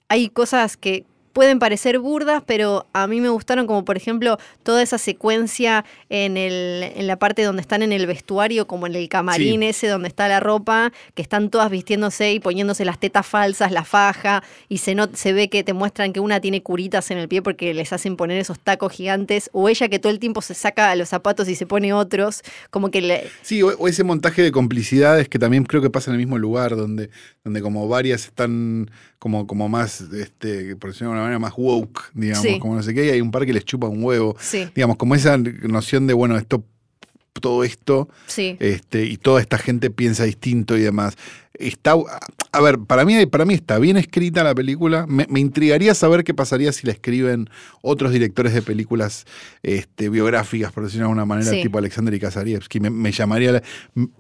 hay 0.08 0.30
cosas 0.30 0.78
que 0.78 1.06
pueden 1.36 1.60
parecer 1.60 2.00
burdas, 2.00 2.42
pero 2.46 2.88
a 2.94 3.08
mí 3.08 3.20
me 3.20 3.28
gustaron, 3.28 3.68
como 3.68 3.84
por 3.84 3.98
ejemplo 3.98 4.38
toda 4.64 4.82
esa 4.82 4.98
secuencia 4.98 5.84
en, 6.08 6.38
el, 6.38 6.82
en 6.96 7.08
la 7.08 7.20
parte 7.20 7.44
donde 7.44 7.62
están 7.62 7.82
en 7.84 7.92
el 7.92 8.08
vestuario, 8.08 8.68
como 8.68 8.88
en 8.88 8.96
el 8.96 9.10
camarín 9.10 9.60
Sí. 9.60 9.68
ese 9.68 9.88
donde 9.90 10.08
está 10.08 10.30
la 10.30 10.40
ropa, 10.40 10.94
que 11.14 11.22
están 11.22 11.50
todas 11.50 11.70
vistiéndose 11.70 12.32
y 12.32 12.40
poniéndose 12.40 12.86
las 12.86 13.00
tetas 13.02 13.28
falsas, 13.28 13.74
la 13.74 13.84
faja, 13.84 14.44
y 14.70 14.78
se, 14.78 14.96
not- 14.96 15.14
se 15.16 15.34
ve 15.34 15.50
que 15.50 15.62
te 15.66 15.74
muestran 15.74 16.14
que 16.14 16.22
una 16.22 16.40
tiene 16.40 16.64
curitas 16.64 17.12
en 17.12 17.18
el 17.18 17.28
pie 17.28 17.42
porque 17.42 17.74
les 17.74 17.92
hacen 17.92 18.16
poner 18.16 18.40
esos 18.40 18.58
tacos 18.58 18.94
gigantes, 18.94 19.50
o 19.52 19.68
ella 19.68 19.90
que 19.90 20.00
todo 20.00 20.14
el 20.14 20.20
tiempo 20.20 20.42
se 20.42 20.54
saca 20.54 20.96
los 20.96 21.10
zapatos 21.10 21.50
y 21.50 21.56
se 21.56 21.66
pone 21.66 21.92
otros, 21.92 22.44
como 22.70 22.90
que 22.92 23.02
le, 23.02 23.30
Sí, 23.42 23.62
o, 23.62 23.76
o 23.78 23.90
ese 23.90 24.06
montaje 24.06 24.42
de 24.42 24.54
complicidades 24.54 25.28
que 25.28 25.38
también 25.38 25.66
creo 25.66 25.82
que 25.82 25.90
pasa 25.90 26.12
en 26.12 26.16
el 26.16 26.20
mismo 26.20 26.38
lugar, 26.38 26.78
donde, 26.78 27.10
donde 27.44 27.62
como 27.62 27.90
varias 27.90 28.24
están 28.28 28.90
como, 29.26 29.48
como 29.48 29.68
más, 29.68 30.02
este, 30.02 30.76
por 30.76 30.92
decirlo 30.92 31.08
de 31.08 31.14
alguna 31.14 31.22
manera, 31.24 31.40
más 31.40 31.54
woke, 31.58 32.12
digamos, 32.14 32.44
Sí. 32.46 32.60
como 32.60 32.76
no 32.76 32.84
sé 32.84 32.94
qué, 32.94 33.08
y 33.08 33.10
hay 33.10 33.22
un 33.22 33.32
par 33.32 33.44
que 33.44 33.54
les 33.54 33.66
chupa 33.66 33.88
un 33.88 34.04
huevo. 34.04 34.36
sí, 34.40 34.68
Digamos, 34.76 34.98
como 34.98 35.16
esa 35.16 35.36
noción 35.36 36.06
de, 36.06 36.14
bueno, 36.14 36.38
esto, 36.38 36.64
todo 37.42 37.64
esto, 37.64 38.08
sí. 38.28 38.58
este, 38.60 39.06
y 39.06 39.18
toda 39.18 39.42
esta 39.42 39.58
gente 39.58 39.90
piensa 39.90 40.24
distinto 40.24 40.78
y 40.78 40.82
demás. 40.82 41.16
Está, 41.58 41.94
a 42.52 42.62
ver, 42.62 42.80
para 42.80 43.06
mí, 43.06 43.26
para 43.28 43.46
mí 43.46 43.54
está 43.54 43.80
bien 43.80 43.96
escrita 43.96 44.44
la 44.44 44.54
película. 44.54 45.06
Me, 45.08 45.26
me 45.30 45.40
intrigaría 45.40 45.94
saber 45.96 46.26
qué 46.26 46.34
pasaría 46.34 46.74
si 46.74 46.86
la 46.86 46.92
escriben 46.92 47.50
otros 47.82 48.12
directores 48.12 48.54
de 48.54 48.62
películas 48.62 49.26
este, 49.64 50.10
biográficas, 50.10 50.74
por 50.74 50.84
decirlo 50.84 51.04
de 51.04 51.12
alguna 51.12 51.26
manera, 51.26 51.52
Sí. 51.52 51.62
tipo 51.62 51.78
Alexander 51.78 52.14
y 52.14 52.20
Kasarievsky. 52.20 52.80
Me, 52.82 52.90
me 52.90 53.12
llamaría, 53.14 53.54
la- 53.54 53.64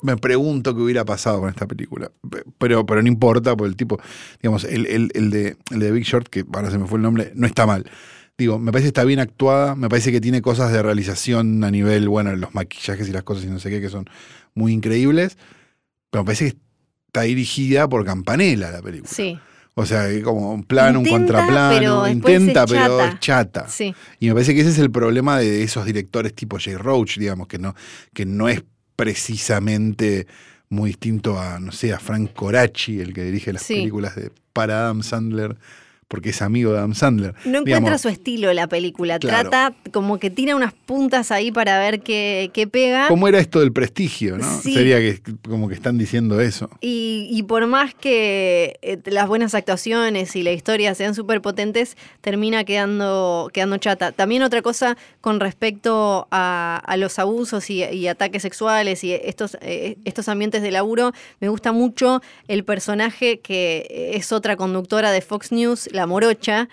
me 0.02 0.16
pregunto 0.18 0.74
qué 0.76 0.82
hubiera 0.82 1.04
pasado 1.04 1.42
con 1.42 1.50
esta 1.50 1.68
película. 1.68 2.10
Pero, 2.58 2.86
pero 2.86 3.02
no 3.02 3.08
importa, 3.10 3.56
porque 3.56 3.70
el 3.70 3.76
tipo, 3.76 4.00
digamos, 4.42 4.64
el, 4.64 4.86
el- 4.88 5.12
el 5.14 5.30
de, 5.30 5.58
el 5.72 5.80
de 5.80 5.92
Big 5.92 6.04
Short, 6.04 6.28
que 6.30 6.46
ahora 6.54 6.72
se 6.72 6.78
me 6.78 6.88
fue 6.88 6.98
el 7.00 7.04
nombre, 7.04 7.32
no 7.36 7.48
está 7.48 7.66
mal. 7.66 7.86
Digo, 8.38 8.60
me 8.60 8.72
parece 8.72 8.86
que 8.86 8.90
está 8.90 9.04
bien 9.06 9.20
actuada, 9.20 9.76
me 9.76 9.88
parece 9.88 10.12
que 10.12 10.20
tiene 10.20 10.42
cosas 10.42 10.72
de 10.74 10.82
realización 10.84 11.64
a 11.64 11.72
nivel, 11.72 12.10
bueno, 12.10 12.36
los 12.36 12.54
maquillajes 12.54 13.08
y 13.08 13.12
las 13.14 13.24
cosas 13.24 13.46
y 13.46 13.48
no 13.48 13.60
sé 13.60 13.70
qué, 13.70 13.80
que 13.80 13.90
son 13.90 14.06
muy 14.54 14.74
increíbles, 14.74 15.38
pero 16.10 16.24
me 16.24 16.26
parece 16.28 16.52
que 16.52 16.58
está 17.08 17.22
dirigida 17.22 17.88
por 17.88 18.04
Campanella 18.06 18.72
la 18.72 18.82
película. 18.82 19.10
Sí, 19.14 19.40
O 19.76 19.86
sea, 19.86 20.08
como 20.22 20.54
un 20.54 20.64
plano, 20.64 21.00
un 21.00 21.08
Intenta, 21.08 21.34
contraplano, 21.34 21.80
pero 21.80 22.04
después 22.04 22.34
intenta, 22.40 22.66
pero 22.68 22.82
chata. 22.98 23.08
es 23.08 23.20
chata. 23.20 23.68
sí. 23.70 23.96
Y 24.20 24.28
me 24.28 24.34
parece 24.34 24.54
que 24.54 24.62
ese 24.62 24.70
es 24.72 24.80
el 24.80 24.92
problema 24.92 25.38
de 25.40 25.64
esos 25.64 25.86
directores 25.86 26.34
tipo 26.34 26.58
Jay 26.60 26.76
Roach, 26.76 27.18
digamos, 27.18 27.48
que 27.48 27.58
no, 27.58 27.74
que 28.14 28.26
no 28.26 28.50
es 28.50 28.64
precisamente 28.98 30.28
muy 30.70 30.90
distinto 30.90 31.40
a, 31.40 31.60
no 31.60 31.72
sé, 31.72 31.94
a 31.94 32.00
Frank 32.00 32.34
Coraci, 32.34 33.00
el 33.00 33.14
que 33.14 33.24
dirige 33.24 33.54
las 33.54 33.64
Sí. 33.64 33.76
películas 33.76 34.16
de, 34.16 34.32
para 34.54 34.80
Adam 34.86 35.04
Sandler, 35.04 35.58
porque 36.08 36.30
es 36.30 36.42
amigo 36.42 36.72
de 36.72 36.80
Adam 36.80 36.94
Sandler. 36.94 37.34
No 37.46 37.60
encuentra 37.60 37.80
Digamos, 37.80 38.02
su 38.02 38.10
estilo 38.10 38.54
la 38.54 38.68
película. 38.68 39.20
Claro. 39.20 39.50
Trata 39.50 39.76
como 39.92 40.20
que 40.20 40.30
tira 40.30 40.56
unas 40.56 40.74
puntas 40.74 41.32
ahí 41.32 41.52
para 41.52 41.80
ver 41.80 42.02
qué, 42.02 42.52
qué 42.54 42.68
pega. 42.68 43.08
¿Cómo 43.08 43.28
era 43.28 43.40
esto 43.40 43.60
del 43.60 43.72
prestigio, 43.72 44.38
no? 44.38 44.62
Sí. 44.62 44.74
Sería 44.74 45.00
que 45.00 45.20
como 45.48 45.68
que 45.68 45.74
están 45.74 45.98
diciendo 45.98 46.40
eso. 46.40 46.70
Y, 46.82 47.28
y 47.32 47.44
por 47.44 47.66
más 47.68 47.96
que 47.96 48.78
eh, 48.82 49.00
las 49.06 49.28
buenas 49.28 49.56
actuaciones 49.56 50.36
y 50.36 50.44
la 50.44 50.52
historia 50.52 50.94
sean 50.94 51.16
súper 51.16 51.42
potentes, 51.42 51.98
termina 52.22 52.64
quedando, 52.64 53.50
quedando 53.52 53.78
chata. 53.78 54.12
También 54.12 54.44
otra 54.44 54.62
cosa 54.62 54.98
con 55.22 55.40
respecto 55.40 56.28
a, 56.32 56.82
a 56.86 56.98
los 56.98 57.18
abusos 57.20 57.70
y, 57.70 57.84
y 57.84 58.08
ataques 58.08 58.44
sexuales 58.44 59.04
y 59.04 59.14
estos, 59.14 59.58
eh, 59.62 59.98
estos 60.06 60.30
ambientes 60.30 60.62
de 60.62 60.72
laburo, 60.72 61.14
me 61.40 61.50
gusta 61.50 61.72
mucho 61.72 62.22
el 62.48 62.64
personaje 62.64 63.40
que 63.40 64.12
es 64.14 64.32
otra 64.32 64.56
conductora 64.56 65.12
de 65.12 65.22
Fox 65.22 65.52
News, 65.52 65.90
la 65.96 66.06
morocha, 66.06 66.70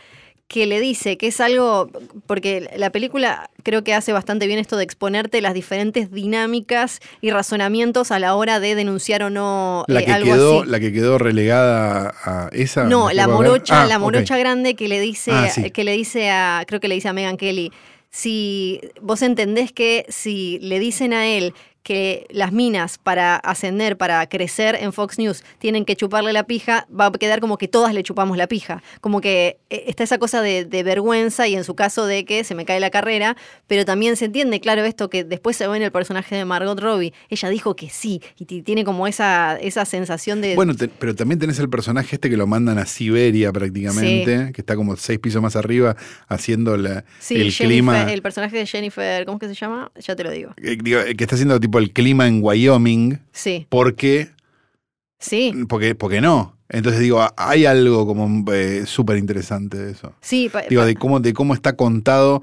que 0.48 0.66
le 0.66 0.80
dice 0.80 1.16
que 1.16 1.28
es 1.28 1.40
algo, 1.40 1.88
porque 2.26 2.68
la 2.76 2.90
película 2.90 3.48
creo 3.62 3.82
que 3.84 3.94
hace 3.94 4.12
bastante 4.12 4.46
bien 4.46 4.58
esto 4.58 4.76
de 4.76 4.84
exponerte 4.84 5.40
las 5.40 5.54
diferentes 5.54 6.10
dinámicas 6.10 7.00
y 7.22 7.30
razonamientos 7.30 8.10
a 8.10 8.18
la 8.18 8.34
hora 8.34 8.60
de 8.60 8.74
denunciar 8.74 9.22
o 9.22 9.30
no 9.30 9.84
La 9.88 10.00
eh, 10.00 10.04
que, 10.04 10.12
algo 10.12 10.32
quedó, 10.34 10.60
así. 10.60 10.70
la 10.70 10.80
que 10.80 10.92
quedó 10.92 11.16
relegada 11.16 12.12
a 12.24 12.48
esa. 12.52 12.84
No, 12.84 13.06
¿me 13.06 13.14
la 13.14 13.28
morocha, 13.28 13.82
Ah, 13.84 13.86
la 13.86 13.98
morocha 13.98 14.36
grande 14.36 14.74
que 14.74 14.88
le 14.88 15.00
dice, 15.00 15.30
Ah, 15.32 15.48
sí. 15.48 15.70
que 15.70 15.84
le 15.84 15.92
dice 15.92 16.30
a, 16.30 16.64
creo 16.66 16.80
que 16.80 16.88
le 16.88 16.96
dice 16.96 17.08
a 17.08 17.14
Megan 17.14 17.38
Kelly, 17.38 17.72
si 18.10 18.78
vos 19.00 19.22
entendés 19.22 19.72
que 19.72 20.04
si 20.10 20.58
le 20.60 20.78
dicen 20.80 21.14
a 21.14 21.26
él 21.28 21.54
que 21.82 22.26
las 22.30 22.52
minas 22.52 22.98
para 22.98 23.36
ascender, 23.36 23.96
para 23.96 24.26
crecer 24.28 24.76
en 24.80 24.92
Fox 24.92 25.18
News, 25.18 25.42
tienen 25.58 25.84
que 25.84 25.96
chuparle 25.96 26.32
la 26.32 26.44
pija, 26.44 26.86
va 26.88 27.06
a 27.06 27.12
quedar 27.12 27.40
como 27.40 27.58
que 27.58 27.66
todas 27.68 27.92
le 27.94 28.02
chupamos 28.02 28.36
la 28.36 28.46
pija. 28.46 28.82
Como 29.00 29.20
que 29.20 29.58
eh, 29.70 29.84
está 29.88 30.04
esa 30.04 30.18
cosa 30.18 30.42
de, 30.42 30.64
de 30.64 30.82
vergüenza 30.82 31.48
y 31.48 31.54
en 31.56 31.64
su 31.64 31.74
caso 31.74 32.06
de 32.06 32.24
que 32.24 32.44
se 32.44 32.54
me 32.54 32.64
cae 32.64 32.78
la 32.80 32.90
carrera, 32.90 33.36
pero 33.66 33.84
también 33.84 34.16
se 34.16 34.26
entiende, 34.26 34.60
claro, 34.60 34.84
esto 34.84 35.10
que 35.10 35.24
después 35.24 35.56
se 35.56 35.66
ve 35.66 35.76
en 35.76 35.82
el 35.82 35.90
personaje 35.92 36.36
de 36.36 36.44
Margot 36.44 36.78
Robbie. 36.78 37.12
Ella 37.30 37.48
dijo 37.48 37.74
que 37.74 37.90
sí 37.90 38.20
y 38.38 38.44
tiene 38.62 38.84
como 38.84 39.06
esa, 39.06 39.56
esa 39.60 39.84
sensación 39.84 40.40
de... 40.40 40.54
Bueno, 40.54 40.74
te- 40.76 40.88
pero 40.88 41.14
también 41.14 41.38
tenés 41.38 41.58
el 41.58 41.68
personaje 41.68 42.16
este 42.16 42.30
que 42.30 42.36
lo 42.36 42.46
mandan 42.46 42.78
a 42.78 42.86
Siberia 42.86 43.52
prácticamente, 43.52 44.52
que 44.52 44.60
está 44.60 44.76
como 44.76 44.96
seis 44.96 45.18
pisos 45.18 45.42
más 45.42 45.56
arriba 45.56 45.96
haciendo 46.28 46.76
la- 46.76 47.04
sí, 47.18 47.34
el 47.36 47.50
Jennifer- 47.52 47.66
clima. 47.66 48.12
el 48.12 48.22
personaje 48.22 48.56
de 48.56 48.66
Jennifer, 48.66 49.24
¿cómo 49.24 49.38
es 49.38 49.40
que 49.40 49.48
se 49.48 49.54
llama? 49.54 49.90
Ya 49.96 50.14
te 50.14 50.22
lo 50.24 50.30
digo. 50.30 50.54
eh, 50.62 50.76
digo, 50.82 51.00
eh, 51.00 51.14
que 51.16 51.24
está 51.24 51.34
haciendo 51.34 51.58
tipo 51.58 51.71
el 51.80 51.92
clima 51.92 52.26
en 52.28 52.40
Wyoming, 52.42 53.18
Sí, 53.32 53.66
porque, 53.68 54.28
sí, 55.18 55.52
porque, 55.68 55.94
porque 55.94 56.20
no. 56.20 56.56
Entonces 56.68 57.00
digo, 57.02 57.26
hay 57.36 57.66
algo 57.66 58.06
como 58.06 58.50
eh, 58.52 58.84
súper 58.86 59.18
interesante 59.18 59.76
de 59.76 59.92
eso. 59.92 60.14
sí. 60.20 60.50
Digo, 60.70 60.84
de 60.86 60.94
cómo, 60.94 61.20
de 61.20 61.32
cómo 61.34 61.52
está 61.54 61.76
contado. 61.76 62.42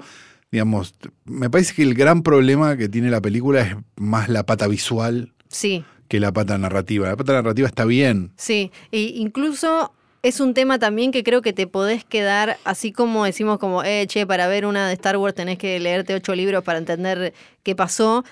Digamos, 0.52 0.94
me 1.24 1.48
parece 1.50 1.74
que 1.74 1.82
el 1.82 1.94
gran 1.94 2.22
problema 2.22 2.76
que 2.76 2.88
tiene 2.88 3.10
la 3.10 3.20
película 3.20 3.60
es 3.60 3.76
más 3.96 4.28
la 4.28 4.44
pata 4.46 4.66
visual 4.68 5.32
sí, 5.48 5.84
que 6.08 6.18
la 6.20 6.32
pata 6.32 6.58
narrativa. 6.58 7.08
La 7.08 7.16
pata 7.16 7.32
narrativa 7.34 7.66
está 7.68 7.84
bien. 7.84 8.32
sí. 8.36 8.70
E 8.92 9.00
incluso 9.16 9.92
es 10.22 10.38
un 10.40 10.52
tema 10.54 10.78
también 10.78 11.12
que 11.12 11.22
creo 11.24 11.40
que 11.40 11.52
te 11.52 11.66
podés 11.66 12.04
quedar, 12.04 12.58
así 12.64 12.92
como 12.92 13.24
decimos 13.24 13.58
como, 13.58 13.82
eh, 13.84 14.06
che, 14.06 14.26
para 14.26 14.48
ver 14.48 14.66
una 14.66 14.86
de 14.86 14.94
Star 14.94 15.16
Wars 15.16 15.34
tenés 15.34 15.56
que 15.58 15.78
leerte 15.80 16.14
ocho 16.14 16.34
libros 16.34 16.62
para 16.62 16.78
entender 16.78 17.32
qué 17.62 17.74
pasó. 17.74 18.24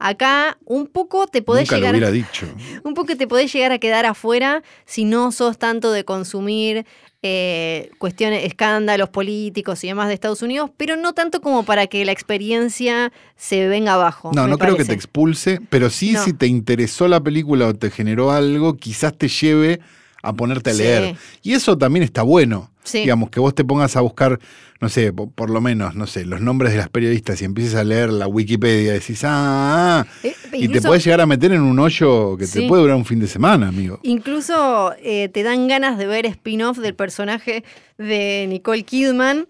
Acá 0.00 0.56
un 0.64 0.86
poco 0.86 1.26
te 1.26 1.42
podés 1.42 1.68
Nunca 1.68 1.76
llegar 1.76 1.92
lo 1.92 1.98
hubiera 1.98 2.10
dicho. 2.10 2.46
un 2.84 2.94
poco 2.94 3.14
te 3.16 3.28
podés 3.28 3.52
llegar 3.52 3.70
a 3.70 3.78
quedar 3.78 4.06
afuera 4.06 4.62
si 4.86 5.04
no 5.04 5.30
sos 5.30 5.58
tanto 5.58 5.92
de 5.92 6.04
consumir 6.04 6.86
eh, 7.22 7.90
cuestiones, 7.98 8.46
escándalos 8.46 9.10
políticos 9.10 9.84
y 9.84 9.88
demás 9.88 10.08
de 10.08 10.14
Estados 10.14 10.40
Unidos, 10.40 10.70
pero 10.78 10.96
no 10.96 11.12
tanto 11.12 11.42
como 11.42 11.64
para 11.64 11.86
que 11.86 12.02
la 12.06 12.12
experiencia 12.12 13.12
se 13.36 13.68
venga 13.68 13.92
abajo. 13.92 14.30
No, 14.34 14.48
no 14.48 14.56
creo 14.56 14.74
que 14.78 14.86
te 14.86 14.94
expulse, 14.94 15.60
pero 15.68 15.90
sí 15.90 16.12
No. 16.12 16.24
si 16.24 16.32
te 16.32 16.46
interesó 16.46 17.06
la 17.08 17.20
película 17.20 17.66
o 17.66 17.74
te 17.74 17.90
generó 17.90 18.30
algo, 18.30 18.74
quizás 18.78 19.16
te 19.18 19.28
lleve 19.28 19.80
a 20.22 20.32
ponerte 20.32 20.70
a 20.70 20.74
Sí. 20.74 20.82
leer. 20.82 21.16
Y 21.42 21.52
eso 21.52 21.76
también 21.78 22.02
está 22.02 22.22
bueno. 22.22 22.70
Sí. 22.82 23.00
Digamos, 23.00 23.28
que 23.30 23.40
vos 23.40 23.54
te 23.54 23.62
pongas 23.64 23.94
a 23.96 24.00
buscar, 24.00 24.40
no 24.80 24.88
sé, 24.88 25.12
po- 25.12 25.30
por, 25.30 25.50
lo 25.50 25.60
menos, 25.60 25.94
no 25.94 26.06
sé, 26.06 26.24
los 26.24 26.40
nombres 26.40 26.72
de 26.72 26.78
las 26.78 26.88
periodistas 26.88 27.40
y 27.42 27.44
empieces 27.44 27.74
a 27.74 27.84
leer 27.84 28.10
la 28.10 28.26
Wikipedia 28.26 28.92
decís, 28.94 29.22
ah, 29.24 30.00
ah", 30.00 30.06
Eh, 30.22 30.34
y 30.54 30.68
te 30.68 30.80
puedes 30.80 31.04
llegar 31.04 31.20
a 31.20 31.26
meter 31.26 31.52
en 31.52 31.60
un 31.60 31.78
hoyo 31.78 32.36
que 32.38 32.46
te 32.46 32.66
puede 32.66 32.82
durar 32.82 32.96
un 32.96 33.04
fin 33.04 33.20
de 33.20 33.26
semana, 33.28 33.68
amigo. 33.68 34.00
Incluso 34.02 34.94
eh, 35.02 35.28
te 35.28 35.42
dan 35.42 35.68
ganas 35.68 35.98
de 35.98 36.06
ver 36.06 36.24
spin-off 36.26 36.78
del 36.78 36.94
personaje 36.94 37.64
de 37.98 38.46
Nicole 38.48 38.82
Kidman. 38.82 39.46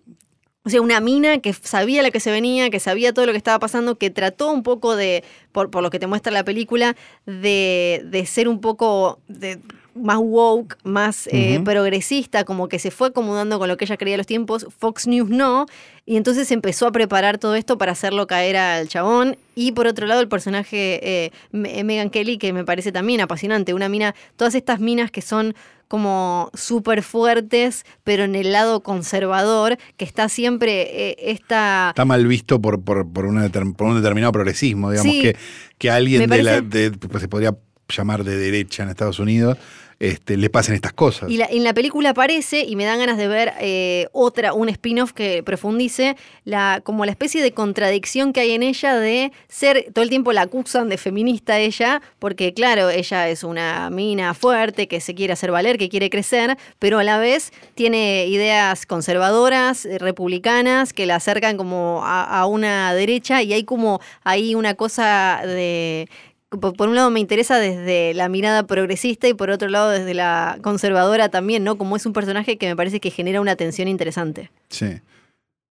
O 0.64 0.68
sea, 0.68 0.83
una 0.83 1.00
mina 1.00 1.38
que 1.38 1.54
sabía 1.54 2.02
la 2.02 2.11
que 2.11 2.20
se 2.20 2.30
venía, 2.30 2.68
que 2.68 2.80
sabía 2.80 3.14
todo 3.14 3.24
lo 3.26 3.33
que 3.33 3.38
estaba 3.38 3.59
pasando, 3.59 3.96
que 3.96 4.11
trató 4.11 4.50
un 4.52 4.62
poco 4.62 4.94
de, 4.94 5.24
por, 5.52 5.70
por 5.70 5.83
lo 5.83 5.88
que 5.88 5.98
te 5.98 6.06
muestra 6.06 6.33
la 6.33 6.44
película, 6.44 6.96
de, 7.24 8.02
de 8.04 8.26
ser 8.26 8.46
un 8.46 8.61
poco 8.61 9.20
de, 9.26 9.59
más 10.00 10.18
woke, 10.20 10.76
más 10.84 11.28
eh, 11.32 11.60
progresista, 11.64 12.44
como 12.44 12.68
que 12.68 12.78
se 12.78 12.90
fue 12.90 13.08
acomodando 13.08 13.58
con 13.58 13.68
lo 13.68 13.76
que 13.76 13.84
ella 13.84 13.96
creía 13.96 14.16
los 14.16 14.26
tiempos. 14.26 14.66
Fox 14.78 15.06
News 15.06 15.30
no. 15.30 15.66
Y 16.06 16.16
entonces 16.16 16.50
empezó 16.50 16.86
a 16.86 16.92
preparar 16.92 17.38
todo 17.38 17.54
esto 17.54 17.78
para 17.78 17.92
hacerlo 17.92 18.26
caer 18.26 18.56
al 18.56 18.88
chabón. 18.88 19.36
Y 19.54 19.72
por 19.72 19.86
otro 19.86 20.06
lado, 20.06 20.20
el 20.20 20.28
personaje 20.28 21.00
eh, 21.26 21.30
Me- 21.52 21.84
Megan 21.84 22.10
Kelly, 22.10 22.38
que 22.38 22.52
me 22.52 22.64
parece 22.64 22.90
también 22.92 23.20
apasionante. 23.20 23.74
Una 23.74 23.88
mina, 23.88 24.14
todas 24.36 24.54
estas 24.54 24.80
minas 24.80 25.10
que 25.10 25.22
son 25.22 25.54
como 25.86 26.50
súper 26.54 27.02
fuertes, 27.02 27.84
pero 28.04 28.22
en 28.22 28.36
el 28.36 28.52
lado 28.52 28.80
conservador, 28.80 29.76
que 29.96 30.04
está 30.04 30.28
siempre 30.28 30.82
eh, 31.10 31.16
esta... 31.18 31.88
Está 31.90 32.04
mal 32.04 32.26
visto 32.28 32.60
por, 32.60 32.80
por, 32.82 33.12
por, 33.12 33.26
una 33.26 33.44
determ- 33.48 33.74
por 33.74 33.88
un 33.88 33.96
determinado 33.96 34.30
progresismo, 34.32 34.92
digamos, 34.92 35.12
Sí. 35.12 35.20
que, 35.20 35.36
que 35.78 35.90
alguien 35.90 36.30
de 36.30 36.42
la, 36.44 36.60
de- 36.60 36.92
pues, 36.92 37.20
se 37.20 37.28
podría 37.28 37.56
llamar 37.88 38.22
de 38.22 38.36
derecha 38.36 38.84
en 38.84 38.88
Estados 38.90 39.18
Unidos, 39.18 39.58
este, 40.00 40.38
le 40.38 40.48
pasen 40.48 40.74
estas 40.74 40.94
cosas. 40.94 41.30
Y 41.30 41.36
la- 41.36 41.44
en 41.44 41.62
la 41.62 41.74
película 41.74 42.10
aparece 42.10 42.60
y 42.66 42.74
me 42.74 42.84
dan 42.86 42.98
ganas 42.98 43.18
de 43.18 43.28
ver 43.28 43.52
eh, 43.60 44.08
otra, 44.12 44.54
un 44.54 44.70
spin-off 44.70 45.12
que 45.12 45.42
profundice 45.42 46.16
la, 46.44 46.80
como 46.82 47.04
la 47.04 47.10
especie 47.12 47.42
de 47.42 47.52
contradicción 47.52 48.32
que 48.32 48.40
hay 48.40 48.52
en 48.52 48.62
ella 48.62 48.96
de 48.96 49.30
ser, 49.48 49.86
todo 49.92 50.02
el 50.02 50.08
tiempo 50.08 50.32
la 50.32 50.40
acusan 50.42 50.88
de 50.88 50.96
feminista 50.96 51.58
ella, 51.58 52.00
porque 52.18 52.54
claro, 52.54 52.88
ella 52.88 53.28
es 53.28 53.44
una 53.44 53.90
mina 53.90 54.32
fuerte 54.32 54.88
que 54.88 55.00
se 55.00 55.14
quiere 55.14 55.34
hacer 55.34 55.50
valer, 55.50 55.76
que 55.76 55.90
quiere 55.90 56.08
crecer, 56.08 56.56
pero 56.78 56.98
a 56.98 57.04
la 57.04 57.18
vez 57.18 57.52
tiene 57.74 58.26
ideas 58.26 58.86
conservadoras, 58.86 59.84
eh, 59.84 59.98
republicanas, 59.98 60.94
que 60.94 61.04
la 61.04 61.16
acercan 61.16 61.58
como 61.58 62.00
a, 62.04 62.22
a 62.40 62.46
una 62.46 62.94
derecha 62.94 63.42
y 63.42 63.52
hay 63.52 63.64
como 63.64 64.00
ahí 64.24 64.54
una 64.54 64.74
cosa 64.74 65.42
de 65.44 66.08
por 66.50 66.88
un 66.88 66.96
lado 66.96 67.10
me 67.10 67.20
interesa 67.20 67.58
desde 67.58 68.12
la 68.14 68.28
mirada 68.28 68.66
progresista 68.66 69.28
y 69.28 69.34
por 69.34 69.50
otro 69.50 69.68
lado 69.68 69.90
desde 69.90 70.14
la 70.14 70.58
conservadora 70.62 71.28
también, 71.28 71.62
¿no? 71.62 71.78
Como 71.78 71.96
es 71.96 72.06
un 72.06 72.12
personaje 72.12 72.58
que 72.58 72.66
me 72.66 72.74
parece 72.76 72.98
que 72.98 73.10
genera 73.10 73.40
una 73.40 73.54
tensión 73.56 73.86
interesante. 73.86 74.50
Sí. 74.68 75.00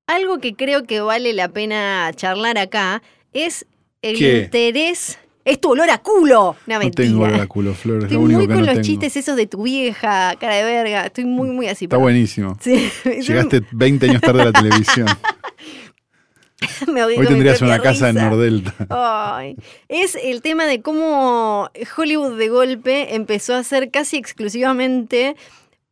Algo 0.07 0.39
que 0.39 0.55
creo 0.55 0.83
que 0.85 1.01
vale 1.01 1.33
la 1.33 1.49
pena 1.49 2.11
charlar 2.15 2.57
acá 2.57 3.01
es 3.33 3.65
el 4.01 4.17
¿Qué? 4.17 4.43
interés. 4.43 5.19
Es 5.45 5.59
tu 5.59 5.71
olor 5.71 5.89
a 5.89 5.97
culo. 5.97 6.55
Una 6.67 6.79
No 6.79 6.91
tengo 6.91 7.23
olor 7.23 7.41
a 7.41 7.47
culo, 7.47 7.73
Flor, 7.73 7.97
es 7.99 8.03
Estoy 8.05 8.17
muy 8.17 8.47
con 8.47 8.55
no 8.55 8.61
los 8.61 8.67
tengo. 8.69 8.81
chistes 8.81 9.17
esos 9.17 9.35
de 9.35 9.47
tu 9.47 9.63
vieja, 9.63 10.35
cara 10.39 10.55
de 10.55 10.63
verga. 10.63 11.05
Estoy 11.07 11.25
muy, 11.25 11.49
muy 11.49 11.67
así. 11.67 11.85
Está 11.85 11.97
buenísimo. 11.97 12.57
Sí. 12.61 12.89
Llegaste 13.21 13.63
20 13.71 14.09
años 14.09 14.21
tarde 14.21 14.41
a 14.43 14.45
la 14.45 14.51
televisión. 14.51 15.07
Me 16.87 17.03
Hoy 17.03 17.25
tendrías 17.27 17.61
una 17.61 17.79
casa 17.79 18.09
en. 18.09 18.15
Nordelta. 18.15 18.73
Ay, 18.89 19.55
es 19.87 20.15
el 20.15 20.41
tema 20.41 20.65
de 20.65 20.81
cómo 20.81 21.69
Hollywood 21.97 22.37
de 22.37 22.49
golpe 22.49 23.15
empezó 23.15 23.55
a 23.55 23.59
hacer 23.59 23.91
casi 23.91 24.17
exclusivamente 24.17 25.35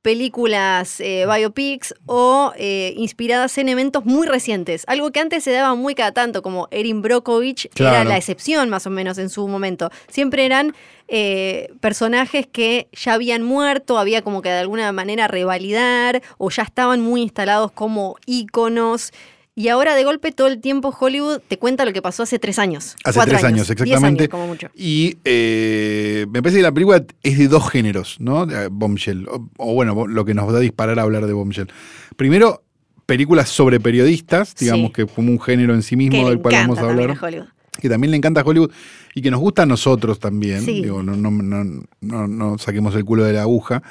películas 0.01 1.01
eh, 1.01 1.25
biopics 1.27 1.93
o 2.06 2.53
eh, 2.56 2.93
inspiradas 2.95 3.58
en 3.58 3.67
eventos 3.67 4.06
muy 4.06 4.25
recientes. 4.25 4.86
Algo 4.88 5.12
que 5.12 5.19
antes 5.19 5.43
se 5.43 5.51
daba 5.51 5.75
muy 5.75 5.95
cada 5.95 6.13
tanto, 6.13 6.41
como 6.41 6.69
Erin 6.71 7.01
Brockovich 7.01 7.65
era 7.65 7.73
Claro. 7.75 8.10
la 8.10 8.17
excepción 8.17 8.69
más 8.69 8.88
o 8.88 8.89
menos 8.89 9.17
en 9.17 9.30
su 9.30 9.45
momento. 9.49 9.89
Siempre 10.08 10.45
eran 10.45 10.73
eh, 11.10 11.73
personajes 11.82 12.47
que 12.47 12.88
ya 12.93 13.15
habían 13.15 13.43
muerto, 13.43 13.97
había 13.99 14.21
como 14.21 14.41
que 14.41 14.47
de 14.49 14.60
alguna 14.60 14.89
manera 14.93 15.27
revalidar 15.27 16.21
o 16.38 16.49
ya 16.51 16.63
estaban 16.63 17.01
muy 17.01 17.21
instalados 17.21 17.73
como 17.73 18.15
íconos. 18.25 19.12
Y 19.58 19.70
ahora 19.70 19.96
de 19.96 20.04
golpe 20.04 20.32
todo 20.32 20.46
el 20.46 20.62
tiempo 20.62 20.96
Hollywood 20.98 21.39
te 21.48 21.58
cuenta 21.58 21.84
lo 21.84 21.91
que 21.91 22.04
pasó 22.04 22.22
hace 22.22 22.38
tres 22.38 22.60
años. 22.60 22.96
Hace 23.04 23.20
tres 23.22 23.43
años, 23.43 23.67
exactamente. 23.67 24.26
años, 24.26 24.28
como 24.30 24.46
mucho. 24.46 24.70
Y 24.76 25.17
eh, 25.26 26.28
me 26.30 26.43
parece 26.43 26.60
que 26.60 26.62
la 26.62 26.72
película 26.72 27.04
es 27.24 27.39
de 27.39 27.48
dos 27.48 27.67
géneros, 27.67 28.17
¿no? 28.20 28.46
De, 28.46 28.67
Bombshell. 28.67 29.28
O, 29.28 29.50
o 29.58 29.74
bueno, 29.74 30.06
lo 30.06 30.26
que 30.26 30.36
nos 30.36 30.48
va 30.54 30.58
a 30.58 30.62
disparar 30.62 31.00
a 31.00 31.02
hablar 31.02 31.26
de 31.26 31.34
Bombshell. 31.34 31.70
Primero, 32.15 32.62
películas 33.08 33.50
sobre 33.50 33.80
periodistas, 33.80 34.54
digamos 34.54 34.89
Sí. 34.89 34.93
que 34.93 35.06
como 35.08 35.32
un 35.32 35.41
género 35.41 35.74
en 35.74 35.82
sí 35.82 35.96
mismo 35.96 36.30
del 36.30 36.39
cual 36.39 36.54
vamos 36.54 36.78
a 36.78 36.84
hablar. 36.84 37.10
a 37.10 37.48
que 37.82 37.89
también 37.89 38.12
le 38.12 38.17
encanta 38.17 38.41
a 38.41 38.43
Hollywood 38.43 38.72
y 39.15 39.24
que 39.24 39.32
nos 39.32 39.39
gusta 39.39 39.63
a 39.63 39.65
nosotros 39.65 40.20
también. 40.20 40.62
Sí. 40.62 40.84
Digo, 40.84 41.02
no, 41.02 41.15
no, 41.15 42.28
no 42.28 42.58
saquemos 42.60 42.93
el 42.93 43.06
culo 43.06 43.24
de 43.24 43.34
la 43.34 43.41
aguja. 43.41 43.82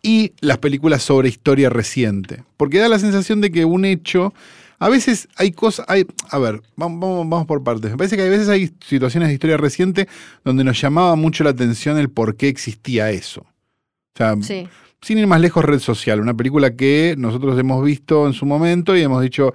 Y 0.00 0.34
las 0.40 0.58
películas 0.58 1.02
sobre 1.02 1.28
historia 1.28 1.70
reciente. 1.70 2.44
Porque 2.56 2.78
da 2.78 2.88
la 2.88 3.00
sensación 3.00 3.40
de 3.40 3.50
que 3.50 3.64
un 3.64 3.84
hecho. 3.84 4.32
A 4.80 4.88
veces 4.88 5.28
hay 5.36 5.50
cosas. 5.52 5.84
Hay, 5.88 6.06
a 6.30 6.38
ver, 6.38 6.62
vamos, 6.76 7.28
vamos, 7.28 7.46
por 7.46 7.62
partes. 7.64 7.90
Me 7.90 7.96
parece 7.96 8.16
que 8.16 8.22
a 8.22 8.28
veces 8.28 8.48
hay 8.48 8.72
situaciones 8.86 9.28
de 9.28 9.34
historia 9.34 9.56
reciente 9.56 10.08
donde 10.44 10.62
nos 10.64 10.80
llamaba 10.80 11.16
mucho 11.16 11.42
la 11.44 11.50
atención 11.50 11.98
el 11.98 12.10
por 12.10 12.36
qué 12.36 12.48
existía 12.48 13.10
eso. 13.10 13.40
O 13.40 14.16
sea, 14.16 14.36
Sí. 14.40 14.68
sin 15.02 15.18
ir 15.18 15.26
más 15.26 15.40
lejos, 15.40 15.64
Red 15.64 15.80
Social, 15.80 16.20
una 16.20 16.34
película 16.34 16.74
que 16.76 17.14
nosotros 17.18 17.58
hemos 17.58 17.84
visto 17.84 18.26
en 18.26 18.32
su 18.34 18.46
momento 18.46 18.96
y 18.96 19.02
hemos 19.02 19.20
dicho, 19.22 19.52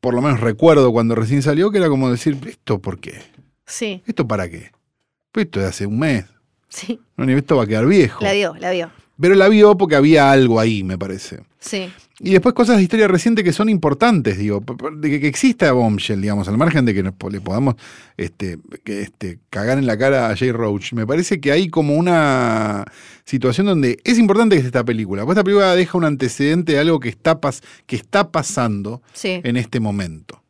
por 0.00 0.14
lo 0.14 0.22
menos 0.22 0.40
recuerdo 0.40 0.92
cuando 0.92 1.14
recién 1.14 1.42
salió, 1.42 1.70
que 1.70 1.78
era 1.78 1.88
como 1.88 2.10
decir, 2.10 2.36
¿esto 2.48 2.80
por 2.80 2.98
qué? 3.00 3.22
Sí, 3.66 4.02
¿Esto 4.06 4.26
para 4.26 4.48
qué? 4.50 4.72
Pues 5.30 5.46
esto 5.46 5.60
de 5.60 5.66
hace 5.66 5.86
un 5.86 5.98
mes. 6.00 6.24
sí. 6.68 6.98
No, 7.16 7.24
ni 7.26 7.34
esto 7.34 7.56
va 7.56 7.64
a 7.64 7.66
quedar 7.66 7.86
viejo. 7.86 8.24
La 8.24 8.32
vio, 8.32 8.54
la 8.58 8.70
vio. 8.72 8.90
Pero 9.20 9.34
la 9.34 9.48
vio 9.48 9.76
porque 9.76 9.94
había 9.96 10.32
algo 10.32 10.58
ahí, 10.58 10.82
me 10.82 10.96
parece. 10.98 11.44
Sí. 11.58 11.92
Y 12.22 12.32
después 12.32 12.54
cosas 12.54 12.76
de 12.76 12.82
historia 12.82 13.08
reciente 13.08 13.42
que 13.42 13.52
son 13.54 13.70
importantes, 13.70 14.36
digo, 14.36 14.62
de 14.98 15.20
que, 15.20 15.26
exista 15.26 15.72
Bombshell, 15.72 16.20
digamos, 16.20 16.48
al 16.48 16.58
margen 16.58 16.84
de 16.84 16.92
que 16.92 17.02
le 17.02 17.12
podamos 17.40 17.76
este, 18.18 18.58
este, 18.84 19.38
cagar 19.48 19.78
en 19.78 19.86
la 19.86 19.96
cara 19.96 20.28
a 20.28 20.36
Jay 20.36 20.52
Roach. 20.52 20.92
Me 20.92 21.06
parece 21.06 21.40
que 21.40 21.50
hay 21.50 21.70
como 21.70 21.94
una 21.96 22.84
situación 23.24 23.66
donde 23.68 23.98
es 24.04 24.18
importante 24.18 24.54
que 24.54 24.58
esté 24.58 24.66
esta 24.68 24.84
película. 24.84 25.22
Porque 25.22 25.32
esta 25.32 25.44
película 25.44 25.74
deja 25.74 25.96
un 25.96 26.04
antecedente 26.04 26.72
de 26.74 26.78
algo 26.80 27.00
que 27.00 27.08
está, 27.08 27.40
pas- 27.40 27.62
que 27.86 27.96
está 27.96 28.30
pasando 28.30 29.00
Sí. 29.14 29.40
en 29.42 29.56
este 29.56 29.80
momento. 29.80 30.42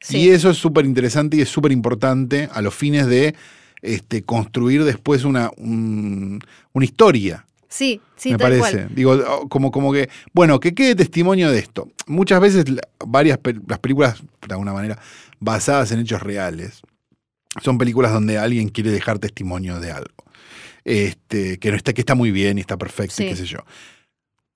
Sí. 0.00 0.18
Y 0.20 0.28
eso 0.30 0.48
es 0.48 0.56
súper 0.56 0.86
interesante 0.86 1.36
y 1.36 1.42
es 1.42 1.50
súper 1.50 1.72
importante 1.72 2.48
a 2.54 2.62
los 2.62 2.74
fines 2.74 3.06
de 3.06 3.34
este, 3.82 4.22
construir 4.22 4.82
después 4.84 5.24
una, 5.24 5.50
un- 5.58 6.40
una 6.72 6.84
historia 6.86 7.44
Sí, 7.68 8.00
sí, 8.16 8.32
me 8.32 8.38
tal 8.38 8.58
parece. 8.58 8.84
cual. 8.84 8.94
Digo, 8.94 9.12
oh, 9.12 9.48
como, 9.48 9.70
como 9.70 9.92
que, 9.92 10.08
bueno, 10.32 10.58
que 10.58 10.74
quede 10.74 10.94
testimonio 10.94 11.50
de 11.50 11.58
esto. 11.58 11.88
Muchas 12.06 12.40
veces 12.40 12.64
varias 13.06 13.38
las 13.66 13.78
películas, 13.78 14.22
de 14.46 14.54
alguna 14.54 14.72
manera, 14.72 14.98
basadas 15.38 15.92
en 15.92 16.00
hechos 16.00 16.22
reales, 16.22 16.80
son 17.62 17.78
películas 17.78 18.12
donde 18.12 18.38
alguien 18.38 18.68
quiere 18.68 18.90
dejar 18.90 19.18
testimonio 19.18 19.80
de 19.80 19.92
algo. 19.92 20.14
Este, 20.84 21.58
que 21.58 21.70
no 21.70 21.76
está, 21.76 21.92
que 21.92 22.00
está 22.00 22.14
muy 22.14 22.30
bien 22.30 22.56
y 22.56 22.62
está 22.62 22.78
perfecto 22.78 23.22
y 23.22 23.26
qué 23.26 23.36
sé 23.36 23.44
yo. 23.44 23.58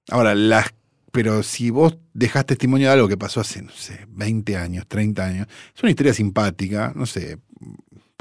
Ahora, 0.09 0.35
las 0.35 0.73
pero 1.13 1.43
si 1.43 1.69
vos 1.69 1.99
dejás 2.15 2.47
testimonio 2.47 2.89
de 2.89 2.95
algo 2.95 3.07
que 3.07 3.19
pasó 3.19 3.41
hace, 3.41 3.61
no 3.61 3.71
sé, 3.71 4.07
20 4.09 4.57
años, 4.57 4.87
30 4.89 5.25
años, 5.25 5.47
es 5.77 5.83
una 5.83 5.91
historia 5.91 6.15
simpática, 6.15 6.93
no 6.97 7.05
sé, 7.05 7.37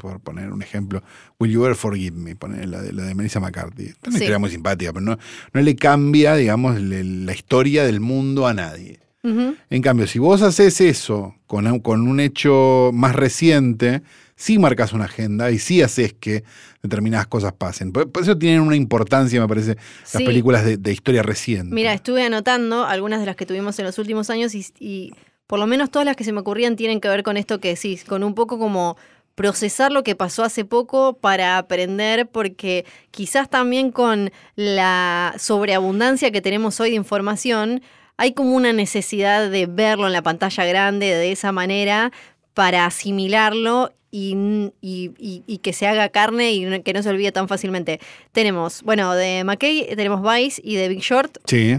por 0.02 0.20
poner 0.20 0.52
un 0.52 0.60
ejemplo, 0.62 1.02
Will 1.40 1.52
You 1.52 1.64
Ever 1.64 1.76
Forgive 1.76 2.16
Me, 2.16 2.36
poner 2.36 2.68
la 2.68 2.82
de, 2.82 2.92
la 2.92 3.04
de 3.04 3.14
Melissa 3.14 3.40
McCarthy. 3.40 3.84
Es 3.86 3.96
una 4.02 4.10
Sí. 4.10 4.16
historia 4.24 4.38
muy 4.38 4.50
simpática, 4.50 4.92
pero 4.92 5.04
no, 5.06 5.18
no 5.54 5.60
le 5.62 5.74
cambia, 5.76 6.34
digamos, 6.34 6.78
le- 6.80 7.04
la 7.04 7.32
historia 7.32 7.84
del 7.84 8.00
mundo 8.00 8.46
a 8.46 8.52
nadie. 8.54 8.98
En 9.24 9.82
cambio, 9.82 10.08
si 10.08 10.18
vos 10.18 10.42
haces 10.42 10.80
eso 10.80 11.36
con, 11.46 11.64
un- 11.68 11.78
con 11.78 12.08
un 12.08 12.18
hecho 12.18 12.90
más 12.92 13.14
reciente, 13.14 14.02
sí 14.34 14.58
marcas 14.58 14.92
una 14.92 15.04
agenda 15.04 15.52
y 15.52 15.60
sí 15.60 15.80
haces 15.80 16.12
que 16.12 16.42
determinadas 16.82 17.28
cosas 17.28 17.52
pasen. 17.52 17.92
Por, 17.92 18.10
por 18.10 18.24
eso 18.24 18.36
tienen 18.36 18.60
una 18.62 18.74
importancia, 18.74 19.40
me 19.40 19.46
parece, 19.46 19.76
las 19.76 20.10
Sí. 20.10 20.24
películas 20.24 20.64
de, 20.64 20.76
de 20.76 20.92
historia 20.92 21.22
reciente. 21.22 21.72
Mira, 21.72 21.94
estuve 21.94 22.24
anotando 22.24 22.84
algunas 22.84 23.20
de 23.20 23.26
las 23.26 23.36
que 23.36 23.46
tuvimos 23.46 23.78
en 23.78 23.84
los 23.84 23.96
últimos 24.00 24.28
años 24.28 24.56
y, 24.56 24.66
y 24.80 25.12
por 25.46 25.60
lo 25.60 25.68
menos 25.68 25.92
todas 25.92 26.04
las 26.06 26.16
que 26.16 26.24
se 26.24 26.32
me 26.32 26.40
ocurrían 26.40 26.74
tienen 26.74 27.00
que 27.00 27.06
ver 27.08 27.22
con 27.22 27.36
esto 27.36 27.60
que 27.60 27.68
decís, 27.68 28.02
con 28.02 28.24
un 28.24 28.34
poco 28.34 28.58
como 28.58 28.96
procesar 29.34 29.92
lo 29.92 30.02
que 30.02 30.14
pasó 30.14 30.44
hace 30.44 30.64
poco 30.64 31.14
para 31.14 31.58
aprender, 31.58 32.26
porque 32.28 32.84
quizás 33.10 33.48
también 33.48 33.90
con 33.90 34.30
la 34.56 35.34
sobreabundancia 35.38 36.30
que 36.30 36.40
tenemos 36.40 36.80
hoy 36.80 36.90
de 36.90 36.96
información, 36.96 37.82
hay 38.16 38.32
como 38.32 38.54
una 38.54 38.72
necesidad 38.72 39.48
de 39.50 39.66
verlo 39.66 40.06
en 40.06 40.12
la 40.12 40.22
pantalla 40.22 40.64
grande 40.66 41.06
de 41.06 41.32
esa 41.32 41.50
manera 41.52 42.12
para 42.54 42.84
asimilarlo 42.86 43.92
y, 44.10 44.36
y- 44.82 45.10
y- 45.18 45.42
y 45.46 45.58
que 45.58 45.72
se 45.72 45.86
haga 45.86 46.10
carne 46.10 46.52
y 46.52 46.80
que 46.82 46.92
no 46.92 47.02
se 47.02 47.08
olvide 47.08 47.32
tan 47.32 47.48
fácilmente. 47.48 47.98
Tenemos, 48.32 48.82
bueno, 48.82 49.14
de 49.14 49.42
McKay 49.44 49.96
tenemos 49.96 50.20
Vice 50.22 50.60
y 50.62 50.76
de 50.76 50.88
Big 50.88 51.00
Short, 51.00 51.38
Sí, 51.46 51.78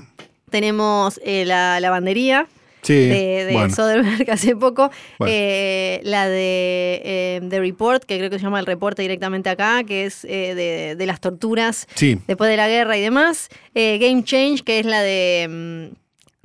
tenemos 0.50 1.20
eh, 1.24 1.46
la 1.46 1.80
lavandería 1.80 2.48
sí. 2.84 2.94
de, 2.94 3.46
de 3.46 3.54
bueno, 3.54 3.74
Soderbergh 3.74 4.30
hace 4.32 4.56
poco, 4.56 4.92
Bueno. 5.18 5.34
eh, 5.36 6.00
la 6.04 6.28
de 6.30 7.02
eh, 7.04 7.42
The 7.50 7.60
Report, 7.60 8.04
que 8.04 8.18
creo 8.20 8.30
que 8.30 8.38
se 8.38 8.44
llama 8.44 8.60
El 8.60 8.66
Reporte 8.68 9.02
directamente 9.02 9.50
acá, 9.50 9.84
que 9.84 10.06
es 10.06 10.24
eh, 10.26 10.54
de, 10.56 10.96
de 10.96 11.06
las 11.06 11.20
torturas 11.20 11.88
sí, 11.96 12.20
después 12.28 12.50
de 12.50 12.58
la 12.58 12.68
guerra 12.68 12.98
y 12.98 13.02
demás. 13.02 13.50
Eh, 13.74 13.98
Game 14.00 14.24
Change, 14.24 14.64
que 14.64 14.80
es 14.80 14.86
la 14.86 15.02
de... 15.02 15.48
mm, 15.92 15.96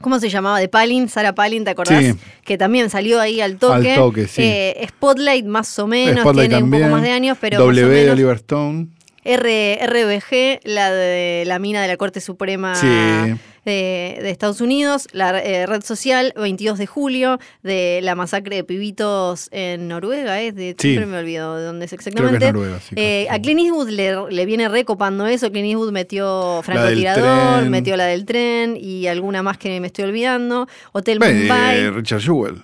¿Cómo 0.00 0.20
se 0.20 0.28
llamaba? 0.28 0.60
De 0.60 0.68
Palin, 0.68 1.08
Sarah 1.08 1.34
Palin, 1.34 1.64
¿te 1.64 1.70
acordás? 1.70 2.04
Sí. 2.04 2.14
Que 2.44 2.56
también 2.56 2.88
salió 2.88 3.20
ahí 3.20 3.40
al 3.40 3.58
toque. 3.58 3.90
Al 3.90 3.96
toque, 3.96 4.28
sí. 4.28 4.44
Spotlight 4.90 5.44
más 5.44 5.76
o 5.80 5.88
menos, 5.88 6.20
Spotlight 6.20 6.50
tiene 6.50 6.62
un 6.62 6.70
también. 6.70 6.82
poco 6.84 6.94
más 6.94 7.02
de 7.02 7.10
años, 7.10 7.36
pero 7.40 7.58
W 7.58 7.88
de. 7.88 8.10
Oliver 8.12 8.36
Stone. 8.36 8.86
R, 9.24 9.78
RBG, 9.86 10.60
la 10.64 10.90
de 10.90 11.44
la 11.46 11.58
mina 11.58 11.82
de 11.82 11.88
la 11.88 11.96
Corte 11.96 12.20
Suprema 12.20 12.74
Sí. 12.74 12.86
de, 12.86 14.18
de 14.22 14.30
Estados 14.30 14.60
Unidos, 14.60 15.08
la 15.12 15.38
eh, 15.42 15.66
red 15.66 15.82
social 15.82 16.32
22 16.36 16.78
de 16.78 16.86
julio, 16.86 17.38
de 17.62 18.00
la 18.02 18.14
masacre 18.14 18.56
de 18.56 18.64
pibitos 18.64 19.48
en 19.50 19.88
Noruega, 19.88 20.40
¿eh? 20.40 20.52
De, 20.52 20.74
Sí. 20.78 20.90
Siempre 20.92 21.06
me 21.06 21.18
olvido 21.18 21.56
de 21.56 21.64
dónde 21.64 21.84
es 21.86 21.92
exactamente. 21.92 22.46
es 22.46 22.52
Noruega. 22.52 22.80
sí, 22.80 22.94
Eh, 22.96 23.26
casi. 23.28 23.38
a 23.38 23.42
Clint 23.42 23.60
Eastwood 23.60 23.88
le, 23.90 24.30
le 24.30 24.46
viene 24.46 24.68
recopando 24.68 25.26
eso. 25.26 25.50
Clint 25.50 25.66
Eastwood 25.68 25.92
metió 25.92 26.60
francotirador, 26.62 27.68
metió 27.68 27.96
la 27.96 28.06
del 28.06 28.24
tren 28.24 28.76
y 28.80 29.06
alguna 29.06 29.42
más 29.42 29.58
que 29.58 29.78
me 29.80 29.88
estoy 29.88 30.04
olvidando. 30.04 30.66
Hotel 30.92 31.18
Mumbai, 31.20 31.90
Richard 31.90 32.20
Jewell. 32.22 32.62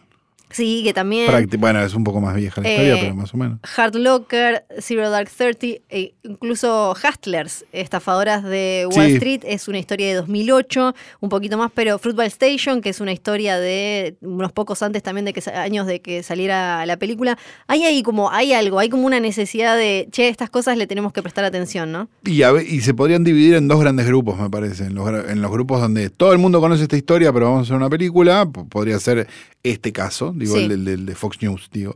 Sí, 0.50 0.83
que 0.85 0.92
también. 0.94 1.30
Bueno, 1.59 1.83
es 1.83 1.94
un 1.94 2.04
poco 2.04 2.20
más 2.20 2.35
vieja 2.37 2.61
la 2.61 2.68
historia, 2.70 2.94
Eh, 2.94 2.98
pero 3.02 3.14
más 3.14 3.35
o 3.35 3.37
menos. 3.37 3.59
Hard 3.76 3.96
Locker, 3.96 4.64
Zero 4.80 5.11
Dark 5.11 5.28
Thirty, 5.30 5.80
e 5.88 6.14
incluso 6.22 6.92
Hustlers, 6.94 7.64
estafadoras 7.72 8.42
de 8.44 8.87
Wall 8.94 9.07
Sí. 9.07 9.12
Street, 9.14 9.40
es 9.44 9.68
una 9.68 9.78
historia 9.78 10.07
de 10.09 10.14
2008, 10.14 10.94
un 11.20 11.28
poquito 11.28 11.57
más, 11.59 11.70
pero 11.74 11.98
Fruitvale 11.98 12.28
Station, 12.28 12.80
que 12.80 12.90
es 12.90 13.00
una 13.00 13.12
historia 13.12 13.59
de 13.59 14.16
unos 14.20 14.52
pocos 14.52 14.83
antes 14.83 15.02
también 15.02 15.24
de 15.24 15.33
que 15.33 15.42
años 15.50 15.87
de 15.87 16.00
que 16.00 16.22
saliera 16.22 16.85
la 16.87 16.96
película. 16.96 17.37
Hay 17.66 17.85
ahí 17.85 18.02
como, 18.02 18.30
hay 18.30 18.52
algo, 18.52 18.78
hay 18.78 18.88
como 18.88 19.07
una 19.07 19.20
necesidad 19.20 19.76
de, 19.76 20.09
che, 20.11 20.28
estas 20.28 20.50
cosas 20.50 20.76
le 20.78 20.87
tenemos 20.87 21.12
que 21.12 21.22
prestar 21.22 21.44
atención, 21.44 21.90
¿no? 21.92 22.09
Y, 22.24 22.42
a 22.42 22.52
ve- 22.52 22.64
y 22.68 22.80
se 22.80 22.94
podrían 22.94 23.24
dividir 23.24 23.54
en 23.54 23.68
dos 23.68 23.80
grandes 23.80 24.07
grupos, 24.07 24.38
me 24.38 24.50
parece. 24.50 24.85
En 24.85 24.94
los, 24.94 25.09
en 25.28 25.42
los 25.42 25.50
grupos 25.50 25.80
donde 25.80 26.11
todo 26.11 26.33
el 26.33 26.38
mundo 26.38 26.61
conoce 26.61 26.83
esta 26.85 26.96
historia, 26.96 27.33
pero 27.33 27.46
vamos 27.46 27.61
a 27.61 27.62
hacer 27.62 27.76
una 27.76 27.90
película, 27.90 28.46
podría 28.46 28.98
ser 29.00 29.26
este 29.62 29.92
caso, 29.92 30.33
digo, 30.44 30.57
Sí. 30.57 30.64
el, 30.64 31.07
de 31.07 31.14
Fox 31.14 31.38
News, 31.42 31.68
digo. 31.72 31.94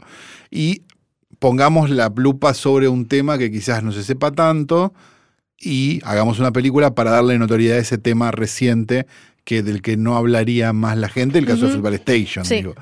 Y 0.51 0.83
pongamos 1.39 1.91
la 1.91 2.13
lupa 2.15 2.55
sobre 2.55 2.89
un 2.89 3.07
tema 3.07 3.39
que 3.39 3.51
quizás 3.51 3.83
no 3.83 3.93
se 3.93 4.03
sepa 4.03 4.33
tanto 4.33 4.93
y 5.61 6.01
hagamos 6.05 6.39
una 6.39 6.53
película 6.53 6.95
para 6.95 7.11
darle 7.11 7.39
notoriedad 7.39 7.79
a 7.79 7.81
ese 7.81 7.99
tema 7.99 8.31
reciente 8.31 9.07
que 9.49 9.63
del 9.63 9.81
que 9.81 9.97
no 9.97 10.15
hablaría 10.19 10.75
más 10.75 10.99
la 10.99 11.09
gente, 11.09 11.39
el 11.39 11.47
caso 11.47 11.61
de 11.63 11.67
Ujú. 11.69 11.77
Football 11.77 11.95
Station. 11.95 12.45
Sí. 12.45 12.57
Digo. 12.57 12.75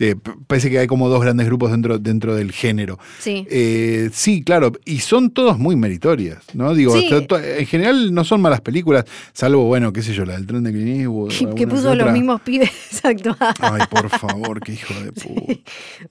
Eh, 0.00 0.14
parece 0.46 0.68
que 0.70 0.78
hay 0.80 0.86
como 0.88 1.08
dos 1.08 1.20
grandes 1.20 1.46
grupos 1.46 1.70
dentro, 1.72 1.98
dentro 1.98 2.34
del 2.34 2.50
género. 2.52 2.98
Sí. 3.20 3.46
Eh, 3.50 4.10
sí, 4.12 4.42
claro, 4.42 4.72
y 4.84 4.98
son 5.00 5.30
todas 5.30 5.58
muy 5.58 5.74
meritorias, 5.76 6.38
¿no? 6.54 6.72
Digo, 6.74 6.96
Sí. 6.96 7.08
en 7.10 7.66
general 7.66 8.14
no 8.14 8.22
son 8.24 8.40
malas 8.40 8.60
películas, 8.60 9.04
salvo, 9.32 9.64
bueno, 9.64 9.92
qué 9.92 10.02
sé 10.02 10.12
yo, 10.14 10.24
la 10.24 10.34
del 10.34 10.46
tren 10.46 10.62
de 10.64 10.72
Clint 10.72 11.00
Eastwood, 11.00 11.54
Que, 11.56 11.66
puso 11.66 11.94
los 11.96 12.12
mismos 12.12 12.40
pibes 12.42 12.70
a 13.04 13.08
actuar. 13.08 13.54
Ay, 13.60 13.82
por 13.90 14.08
favor, 14.08 14.60
qué 14.60 14.72
hijo 14.72 14.94
de 15.02 15.12
puta. 15.12 15.52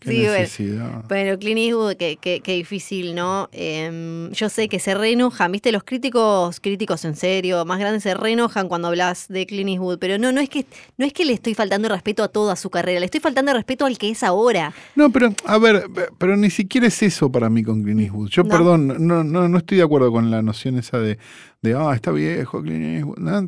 Sí, 0.05 0.19
bueno. 0.19 0.31
necesidad. 0.33 1.03
Pero 1.09 1.37
Clint 1.39 1.59
Eastwood, 1.59 1.95
qué, 1.95 2.17
qué- 2.19 2.41
qué 2.41 2.53
difícil, 2.55 3.13
¿no? 3.15 3.47
Em, 3.53 4.31
yo 4.31 4.49
sé 4.49 4.67
que 4.69 4.79
se 4.79 4.95
reenojan, 4.95 5.51
¿viste? 5.51 5.71
Los 5.71 5.83
críticos, 5.85 6.59
críticos 6.59 7.05
en 7.05 7.15
serio, 7.15 7.63
más 7.65 7.79
grandes 7.79 8.03
se 8.03 8.13
reenojan 8.13 8.67
cuando 8.67 8.89
hablas 8.89 9.27
de 9.29 9.45
Clint 9.45 9.69
Eastwood, 9.69 9.96
pero 9.97 10.17
no, 10.17 10.31
no 10.31 10.39
es 10.41 10.49
que 10.49 10.65
no 10.97 11.05
es 11.05 11.13
que 11.13 11.25
le 11.25 11.33
estoy 11.33 11.53
faltando 11.53 11.89
respeto 11.89 12.23
a 12.23 12.27
toda 12.27 12.55
su 12.55 12.69
carrera, 12.69 12.99
le 12.99 13.05
estoy 13.05 13.19
faltando 13.21 13.53
respeto 13.53 13.85
al 13.85 13.97
que 13.97 14.09
es 14.09 14.23
ahora. 14.23 14.73
No, 14.95 15.11
pero, 15.11 15.33
a 15.45 15.57
ver, 15.57 15.87
pero 16.17 16.35
ni 16.37 16.49
siquiera 16.49 16.87
es 16.87 17.01
eso 17.03 17.31
para 17.31 17.49
mí 17.49 17.63
con 17.63 17.83
Clint 17.83 18.01
Eastwood. 18.01 18.29
Yo, 18.29 18.43
No. 18.43 18.49
perdón, 18.49 19.07
no, 19.07 19.23
no, 19.23 19.47
no 19.47 19.57
estoy 19.57 19.77
de 19.77 19.83
acuerdo 19.83 20.11
con 20.11 20.29
la 20.31 20.41
noción 20.41 20.77
esa 20.77 20.99
de, 20.99 21.17
de 21.61 21.73
ah, 21.75 21.93
está 21.93 22.11
viejo 22.11 22.61
Clint 22.61 22.83
Eastwood. 22.85 23.17
No. 23.19 23.47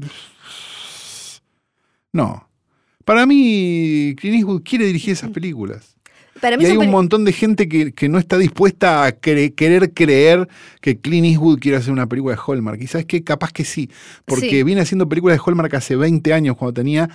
No. 2.12 2.50
Para 3.06 3.26
mí, 3.26 4.16
Clint 4.20 4.38
Eastwood 4.38 4.64
quiere 4.64 4.86
dirigir 4.86 5.14
esas 5.14 5.32
películas. 5.32 5.96
Para 6.42 6.58
mí 6.58 6.64
Y 6.64 6.68
hay 6.68 6.78
un 6.78 6.90
montón 6.90 7.26
de 7.26 7.34
gente 7.34 7.68
que, 7.68 7.92
que 7.94 8.10
no 8.10 8.18
está 8.20 8.38
dispuesta 8.38 9.06
a 9.06 9.20
cre- 9.20 9.54
querer 9.56 9.94
creer 9.94 10.48
que 10.82 11.00
Clint 11.00 11.28
Eastwood 11.28 11.60
quiere 11.60 11.78
hacer 11.78 11.92
una 11.92 12.08
película 12.08 12.36
de 12.36 12.42
Hallmark. 12.46 12.82
Y 12.82 12.88
sabes 12.88 13.06
qué, 13.06 13.24
capaz 13.24 13.52
que 13.52 13.66
sí. 13.66 13.90
Porque 14.26 14.50
Sí. 14.50 14.64
viene 14.64 14.82
haciendo 14.82 15.08
películas 15.10 15.38
de 15.38 15.44
Hallmark 15.46 15.76
hace 15.76 15.96
20 15.96 16.34
años, 16.34 16.56
cuando 16.58 16.74
tenía 16.74 17.10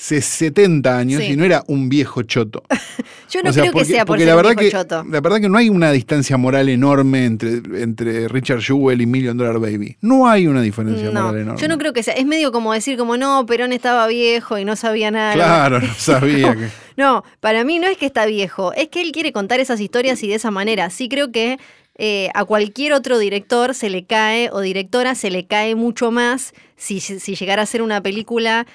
70 0.00 0.96
años, 0.96 1.20
Sí. 1.22 1.32
y 1.32 1.36
no 1.36 1.44
era 1.44 1.62
un 1.66 1.88
viejo 1.88 2.22
choto. 2.22 2.62
Yo 3.30 3.42
no 3.42 3.50
O 3.50 3.52
sea, 3.52 3.62
creo 3.64 3.72
porque- 3.72 3.86
que 3.88 3.92
sea 3.94 4.04
por 4.04 4.14
porque 4.16 4.20
ser 4.24 4.28
la 4.28 4.34
un 4.34 4.42
verdad 4.42 4.60
viejo 4.60 4.70
que 4.78 4.82
choto. 4.82 5.04
La 5.10 5.20
verdad 5.20 5.40
que 5.40 5.48
no 5.48 5.58
hay 5.58 5.68
una 5.68 5.92
distancia 5.92 6.36
moral 6.36 6.68
enorme 6.68 7.26
entre, 7.26 7.56
entre 7.82 8.26
Richard 8.28 8.60
Jewell 8.62 9.00
y 9.02 9.06
Million 9.06 9.36
Dollar 9.36 9.58
Baby. 9.60 9.96
No 10.00 10.28
hay 10.28 10.46
una 10.46 10.62
diferencia 10.62 11.10
No, 11.10 11.22
moral 11.24 11.42
enorme. 11.42 11.60
yo 11.60 11.68
no 11.68 11.78
creo 11.78 11.92
que 11.92 12.02
sea. 12.02 12.14
Es 12.14 12.26
medio 12.26 12.50
como 12.50 12.72
decir, 12.72 12.96
como 12.96 13.16
no, 13.16 13.44
Perón 13.46 13.72
estaba 13.72 14.06
viejo 14.08 14.58
y 14.58 14.64
no 14.64 14.74
sabía 14.74 15.10
nada. 15.10 15.34
Claro, 15.34 15.80
no 15.80 15.94
sabía 15.98 16.56
que. 16.56 16.68
No, 16.96 17.22
para 17.40 17.62
mí 17.64 17.78
no 17.78 17.86
es 17.86 17.96
que 17.98 18.06
está 18.06 18.26
viejo, 18.26 18.72
es 18.72 18.88
que 18.88 19.00
él 19.02 19.12
quiere 19.12 19.32
contar 19.32 19.60
esas 19.60 19.80
historias 19.80 20.22
y 20.22 20.28
de 20.28 20.34
esa 20.34 20.50
manera. 20.50 20.90
Sí 20.90 21.08
creo 21.08 21.30
que 21.30 21.58
eh, 22.02 22.30
a 22.34 22.44
cualquier 22.44 22.94
otro 22.94 23.18
director 23.18 23.74
se 23.74 23.90
le 23.90 24.04
cae 24.06 24.48
o 24.50 24.60
directora 24.60 25.14
se 25.14 25.30
le 25.30 25.46
cae 25.46 25.74
mucho 25.74 26.10
más 26.10 26.52
si, 26.76 26.98
si 27.00 27.34
llegara 27.36 27.62
a 27.62 27.66
ser 27.66 27.82
una 27.82 28.02
película 28.02 28.66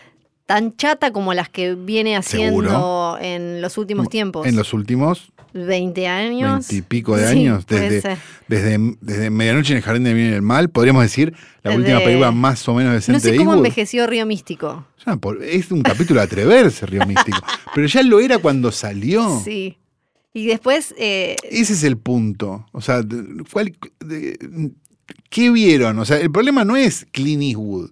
tan 0.46 0.76
chata 0.78 1.12
como 1.12 1.34
las 1.34 1.50
que 1.50 1.76
viene 1.76 2.16
haciendo 2.16 2.62
Seguro. 2.62 3.18
en 3.20 3.62
los 3.62 3.78
últimos 3.78 4.10
tiempos. 4.10 4.46
En 4.48 4.56
los 4.56 4.74
últimos 4.74 5.32
20 5.54 6.08
años. 6.08 6.68
Veintipico 6.68 7.16
de 7.16 7.24
Sí, 7.32 7.40
años, 7.40 7.66
puede 7.66 7.90
desde, 7.90 8.18
desde, 8.48 8.96
desde 9.02 9.30
Medianoche 9.30 9.72
en 9.72 9.78
el 9.78 9.84
Jardín 9.84 10.04
del 10.04 10.14
Bien 10.16 10.32
y 10.32 10.34
el 10.36 10.42
Mal, 10.42 10.70
podríamos 10.70 11.02
decir 11.04 11.34
la 11.64 11.72
Desde- 11.72 11.78
última 11.82 12.00
película 12.00 12.32
más 12.32 12.68
o 12.68 12.74
menos 12.76 12.94
decente 12.94 13.14
No 13.18 13.20
sé 13.22 13.32
de 13.32 13.38
cómo 13.38 13.54
envejeció 13.54 14.06
Río 14.06 14.26
Místico. 14.26 14.86
Ya, 15.06 15.18
es 15.44 15.72
un 15.72 15.82
capítulo 15.82 16.20
de 16.20 16.26
atreverse, 16.26 16.86
Río 16.86 17.06
Místico. 17.06 17.40
Pero 17.74 17.88
ya 17.88 18.04
lo 18.04 18.20
era 18.20 18.38
cuando 18.38 18.72
salió. 18.72 19.40
Sí. 19.44 19.78
Y 20.34 20.48
después, 20.48 20.94
eh, 20.98 21.38
Ese 21.50 21.74
es 21.74 21.84
el 21.84 21.98
punto. 21.98 22.66
O 22.74 22.82
sea, 22.82 23.02
de- 23.02 23.44
¿cuál- 23.52 23.74
de- 24.02 24.72
¿qué 25.30 25.50
vieron? 25.50 25.98
O 26.00 26.06
sea, 26.06 26.20
el 26.20 26.30
problema 26.32 26.66
no 26.66 26.76
es 26.76 27.08
Clint 27.12 27.42
Eastwood. 27.44 27.92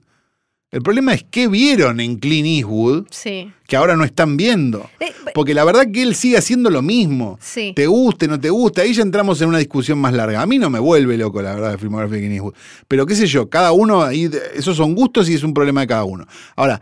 El 0.73 0.81
problema 0.81 1.13
es 1.13 1.23
qué 1.29 1.47
vieron 1.47 1.99
en 1.99 2.15
Clint 2.15 2.47
Eastwood 2.47 3.05
sí. 3.11 3.51
que 3.67 3.75
ahora 3.75 3.95
no 3.95 4.03
están 4.03 4.37
viendo. 4.37 4.89
Eh, 4.99 5.13
Porque 5.35 5.53
la 5.53 5.63
verdad 5.63 5.85
que 5.93 6.01
él 6.01 6.15
sigue 6.15 6.35
haciendo 6.35 6.71
lo 6.71 6.81
mismo. 6.81 7.37
Sí. 7.39 7.73
Te 7.75 7.85
guste, 7.85 8.27
no 8.27 8.39
te 8.39 8.49
guste, 8.49 8.81
ahí 8.81 8.91
ya 8.91 9.03
entramos 9.03 9.39
en 9.43 9.49
una 9.49 9.59
discusión 9.59 9.99
más 9.99 10.13
larga. 10.13 10.41
A 10.41 10.47
mí 10.47 10.57
no 10.57 10.71
me 10.71 10.79
vuelve 10.79 11.15
loco, 11.15 11.43
la 11.43 11.53
verdad, 11.53 11.73
la 11.73 11.77
filmografía 11.77 12.15
de 12.15 12.21
Clint 12.21 12.33
Eastwood. 12.33 12.55
Pero 12.87 13.05
qué 13.05 13.13
sé 13.13 13.27
yo, 13.27 13.51
cada 13.51 13.71
uno, 13.71 14.09
esos 14.09 14.75
son 14.75 14.95
gustos 14.95 15.29
y 15.29 15.35
es 15.35 15.43
un 15.43 15.53
problema 15.53 15.81
de 15.81 15.87
cada 15.87 16.05
uno. 16.05 16.25
Ahora, 16.55 16.81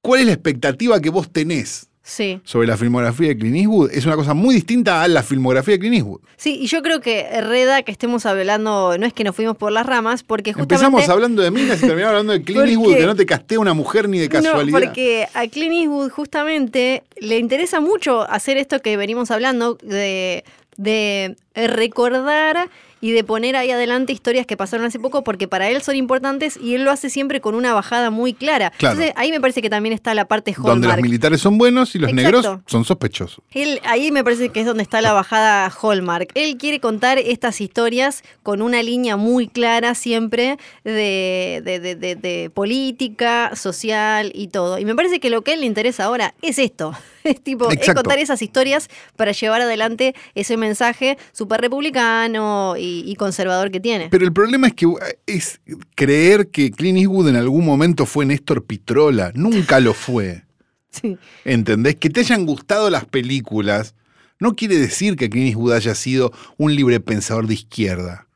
¿cuál 0.00 0.22
es 0.22 0.26
la 0.26 0.32
expectativa 0.32 1.00
que 1.00 1.10
vos 1.10 1.30
tenés 1.30 1.88
Sí. 2.08 2.40
sobre 2.44 2.68
la 2.68 2.76
filmografía 2.76 3.26
de 3.26 3.36
Clint 3.36 3.56
Eastwood? 3.56 3.90
Es 3.90 4.06
una 4.06 4.14
cosa 4.14 4.32
muy 4.32 4.54
distinta 4.54 5.02
a 5.02 5.08
la 5.08 5.24
filmografía 5.24 5.74
de 5.74 5.80
Clint 5.80 5.96
Eastwood. 5.96 6.20
Sí, 6.36 6.56
y 6.60 6.68
yo 6.68 6.80
creo 6.80 7.00
que 7.00 7.26
Reda, 7.40 7.82
que 7.82 7.90
estemos 7.90 8.26
hablando, 8.26 8.96
no 8.96 9.06
es 9.06 9.12
que 9.12 9.24
nos 9.24 9.34
fuimos 9.34 9.56
por 9.56 9.72
las 9.72 9.84
ramas, 9.86 10.22
porque 10.22 10.52
justamente... 10.52 10.74
Empezamos 10.86 11.08
hablando 11.08 11.42
de 11.42 11.50
minas 11.50 11.78
y 11.78 11.86
terminamos 11.86 12.10
hablando 12.10 12.32
de 12.32 12.42
Clint 12.42 12.60
Porque- 12.60 12.70
Eastwood, 12.74 12.94
que 12.96 13.06
no 13.06 13.16
te 13.16 13.26
castea 13.26 13.58
una 13.58 13.74
mujer 13.74 14.08
ni 14.08 14.20
de 14.20 14.28
casualidad. 14.28 14.78
No, 14.78 14.84
porque 14.86 15.26
a 15.34 15.48
Clint 15.48 15.72
Eastwood 15.74 16.10
justamente 16.10 17.02
le 17.20 17.38
interesa 17.38 17.80
mucho 17.80 18.22
hacer 18.30 18.56
esto 18.56 18.80
que 18.80 18.96
venimos 18.96 19.32
hablando 19.32 19.74
de, 19.82 20.44
de 20.76 21.34
recordar 21.56 22.68
y 22.98 23.12
de 23.12 23.22
poner 23.24 23.56
ahí 23.56 23.70
adelante 23.70 24.12
historias 24.14 24.46
que 24.46 24.56
pasaron 24.56 24.86
hace 24.86 24.98
poco 24.98 25.22
porque 25.22 25.46
para 25.46 25.68
él 25.68 25.82
son 25.82 25.96
importantes 25.96 26.56
y 26.56 26.74
él 26.74 26.82
lo 26.82 26.90
hace 26.90 27.10
siempre 27.10 27.42
con 27.42 27.54
una 27.54 27.74
bajada 27.74 28.08
muy 28.10 28.32
clara. 28.32 28.70
Claro. 28.78 28.94
Entonces 28.94 29.14
ahí 29.18 29.30
me 29.30 29.40
parece 29.40 29.60
que 29.60 29.68
también 29.68 29.92
está 29.92 30.14
la 30.14 30.24
parte 30.24 30.52
Donde 30.56 30.86
los 30.86 30.94
Hallmark. 30.94 31.02
militares 31.02 31.40
son 31.42 31.58
buenos 31.58 31.94
y 31.94 31.98
los 31.98 32.10
Exacto. 32.10 32.40
negros 32.42 32.60
son 32.66 32.84
sospechosos. 32.86 33.44
Él, 33.52 33.80
ahí 33.84 34.10
me 34.12 34.24
parece 34.24 34.48
que 34.48 34.60
es 34.60 34.66
donde 34.66 34.82
está 34.82 35.02
la 35.02 35.12
bajada 35.12 35.70
Hallmark. 35.70 36.30
Él 36.34 36.56
quiere 36.56 36.80
contar 36.80 37.18
estas 37.18 37.60
historias 37.60 38.24
con 38.42 38.62
una 38.62 38.82
línea 38.82 39.16
muy 39.18 39.46
clara 39.46 39.94
siempre 39.94 40.56
de, 40.82 41.60
de- 41.64 41.78
de- 41.80 41.96
de- 41.96 42.16
de 42.16 42.50
política, 42.52 43.54
social 43.56 44.32
y 44.34 44.48
todo. 44.48 44.78
Y 44.78 44.86
me 44.86 44.94
parece 44.94 45.20
que 45.20 45.28
lo 45.28 45.42
que 45.42 45.50
a 45.50 45.54
él 45.54 45.60
le 45.60 45.66
interesa 45.66 46.04
ahora 46.04 46.34
es 46.42 46.58
esto. 46.58 46.92
Es 47.26 47.40
tipo, 47.42 47.68
es 47.72 47.92
contar 47.92 48.20
esas 48.20 48.40
historias 48.40 48.88
para 49.16 49.32
llevar 49.32 49.60
adelante 49.60 50.14
ese 50.36 50.56
mensaje 50.56 51.18
súper 51.46 51.60
republicano 51.60 52.74
y, 52.76 53.04
y 53.06 53.14
conservador 53.14 53.70
que 53.70 53.80
tiene. 53.80 54.08
Pero 54.10 54.24
el 54.24 54.32
problema 54.32 54.66
es 54.66 54.74
que 54.74 54.86
uh, 54.86 54.98
es 55.26 55.60
creer 55.94 56.48
que 56.48 56.70
Clint 56.70 56.98
Eastwood 56.98 57.28
en 57.28 57.36
algún 57.36 57.64
momento 57.64 58.06
fue 58.06 58.26
Néstor 58.26 58.64
Pitrola. 58.64 59.32
Nunca 59.34 59.80
lo 59.80 59.94
fue. 59.94 60.42
Sí. 60.96 61.18
¿Entendés? 61.44 61.96
Que 61.96 62.08
te 62.08 62.20
hayan 62.20 62.46
gustado 62.46 62.88
las 62.88 63.04
películas 63.04 63.94
no 64.38 64.54
quiere 64.54 64.76
decir 64.76 65.16
que 65.16 65.30
Clint 65.30 65.48
Eastwood 65.48 65.72
haya 65.72 65.94
sido 65.94 66.32
un 66.58 66.74
libre 66.74 67.00
pensador 67.00 67.46
de 67.46 67.54
izquierda. 67.54 68.26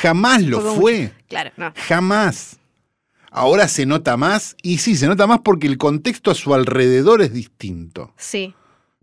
Jamás 0.00 0.42
lo 0.46 0.60
Fue. 0.74 1.12
Claro, 1.28 1.50
no. 1.56 1.72
Jamás. 1.88 2.58
Ahora 3.30 3.66
se 3.66 3.84
nota 3.84 4.16
más, 4.16 4.56
y 4.62 4.78
sí, 4.78 4.94
se 4.94 5.08
nota 5.08 5.26
más 5.26 5.40
porque 5.40 5.66
el 5.66 5.76
contexto 5.76 6.30
a 6.30 6.34
su 6.34 6.54
alrededor 6.54 7.20
es 7.20 7.32
distinto. 7.32 8.12
Sí. 8.16 8.54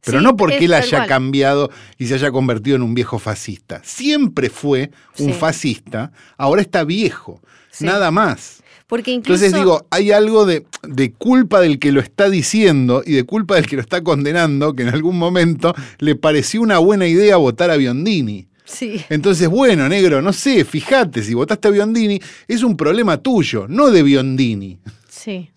Pero 0.03 0.17
Sí, 0.19 0.23
no 0.23 0.35
porque 0.35 0.65
él 0.65 0.73
haya 0.73 1.05
cambiado 1.05 1.69
y 1.97 2.07
se 2.07 2.15
haya 2.15 2.31
convertido 2.31 2.75
en 2.75 2.81
un 2.81 2.93
viejo 2.95 3.19
fascista. 3.19 3.81
Siempre 3.83 4.49
fue 4.49 4.91
un 5.19 5.27
Sí. 5.27 5.33
fascista, 5.33 6.11
ahora 6.37 6.61
está 6.61 6.83
viejo. 6.83 7.41
Sí. 7.71 7.85
Nada 7.85 8.09
más. 8.11 8.63
Porque 8.87 9.11
incluso. 9.11 9.45
Entonces 9.45 9.57
digo, 9.57 9.85
hay 9.89 10.11
algo 10.11 10.45
de, 10.45 10.65
de 10.83 11.13
culpa 11.13 11.61
del 11.61 11.79
que 11.79 11.91
lo 11.93 12.01
está 12.01 12.29
diciendo 12.29 13.03
y 13.05 13.13
de 13.13 13.23
culpa 13.23 13.55
del 13.55 13.65
que 13.67 13.77
lo 13.77 13.81
está 13.81 14.03
condenando, 14.03 14.73
que 14.73 14.83
en 14.83 14.89
algún 14.89 15.17
momento 15.17 15.73
le 15.99 16.15
pareció 16.15 16.61
una 16.61 16.77
buena 16.79 17.07
idea 17.07 17.37
votar 17.37 17.69
a 17.71 17.77
Biondini. 17.77 18.47
Sí. 18.65 19.01
Entonces, 19.09 19.47
bueno, 19.49 19.87
negro, 19.87 20.21
no 20.21 20.33
sé, 20.33 20.65
fíjate, 20.65 21.23
si 21.23 21.33
votaste 21.33 21.67
a 21.67 21.71
Biondini, 21.71 22.19
es 22.47 22.63
un 22.63 22.75
problema 22.75 23.17
tuyo, 23.17 23.65
no 23.69 23.91
de 23.91 24.03
Biondini. 24.03 24.79
Sí. 25.09 25.51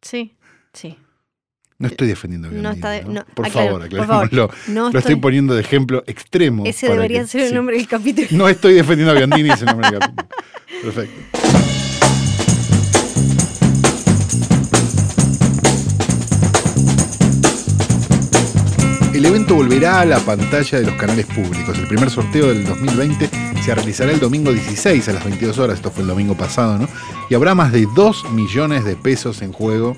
Sí. 0.00 0.34
Sí. 0.72 0.96
No 1.80 1.86
estoy 1.86 2.08
defendiendo 2.08 2.48
a 2.48 2.50
No 2.50 2.56
Biondini. 2.56 2.74
está 2.74 2.90
de- 2.90 3.04
¿no? 3.04 3.24
por 3.34 3.46
aclaro, 3.46 3.68
favor, 3.78 3.88
por 3.88 4.06
favor. 4.06 4.24
aclarémoslo. 4.26 4.50
No 4.74 4.90
Lo 4.90 4.98
estoy 4.98 5.14
poniendo 5.14 5.54
de 5.54 5.60
ejemplo 5.60 6.02
extremo. 6.08 6.64
Ese 6.66 6.88
debería 6.88 7.20
que- 7.22 7.28
ser 7.28 7.42
el 7.42 7.48
sí. 7.50 7.54
nombre 7.54 7.76
del 7.76 7.86
capítulo. 7.86 8.26
No 8.32 8.48
estoy 8.48 8.74
defendiendo 8.74 9.12
a 9.12 9.14
Biondini, 9.14 9.50
es 9.50 9.60
el 9.60 9.66
nombre 9.66 9.88
del 9.88 10.00
capítulo. 10.00 10.28
Perfecto. 10.82 11.38
El 19.14 19.24
evento 19.24 19.54
volverá 19.56 20.00
a 20.00 20.04
la 20.04 20.18
pantalla 20.20 20.78
de 20.78 20.86
los 20.86 20.94
canales 20.94 21.26
públicos. 21.26 21.76
El 21.76 21.88
primer 21.88 22.08
sorteo 22.10 22.48
del 22.48 22.64
2020 22.64 23.28
se 23.64 23.74
realizará 23.74 24.12
el 24.12 24.20
domingo 24.20 24.52
16 24.52 25.08
a 25.08 25.12
las 25.12 25.24
22 25.24 25.58
horas. 25.58 25.76
Esto 25.76 25.90
fue 25.90 26.02
el 26.02 26.08
domingo 26.08 26.36
pasado, 26.36 26.78
¿no? 26.78 26.88
Y 27.28 27.34
habrá 27.34 27.54
más 27.54 27.72
de 27.72 27.86
2 27.96 28.30
millones 28.32 28.84
de 28.84 28.94
pesos 28.94 29.42
en 29.42 29.52
juego. 29.52 29.96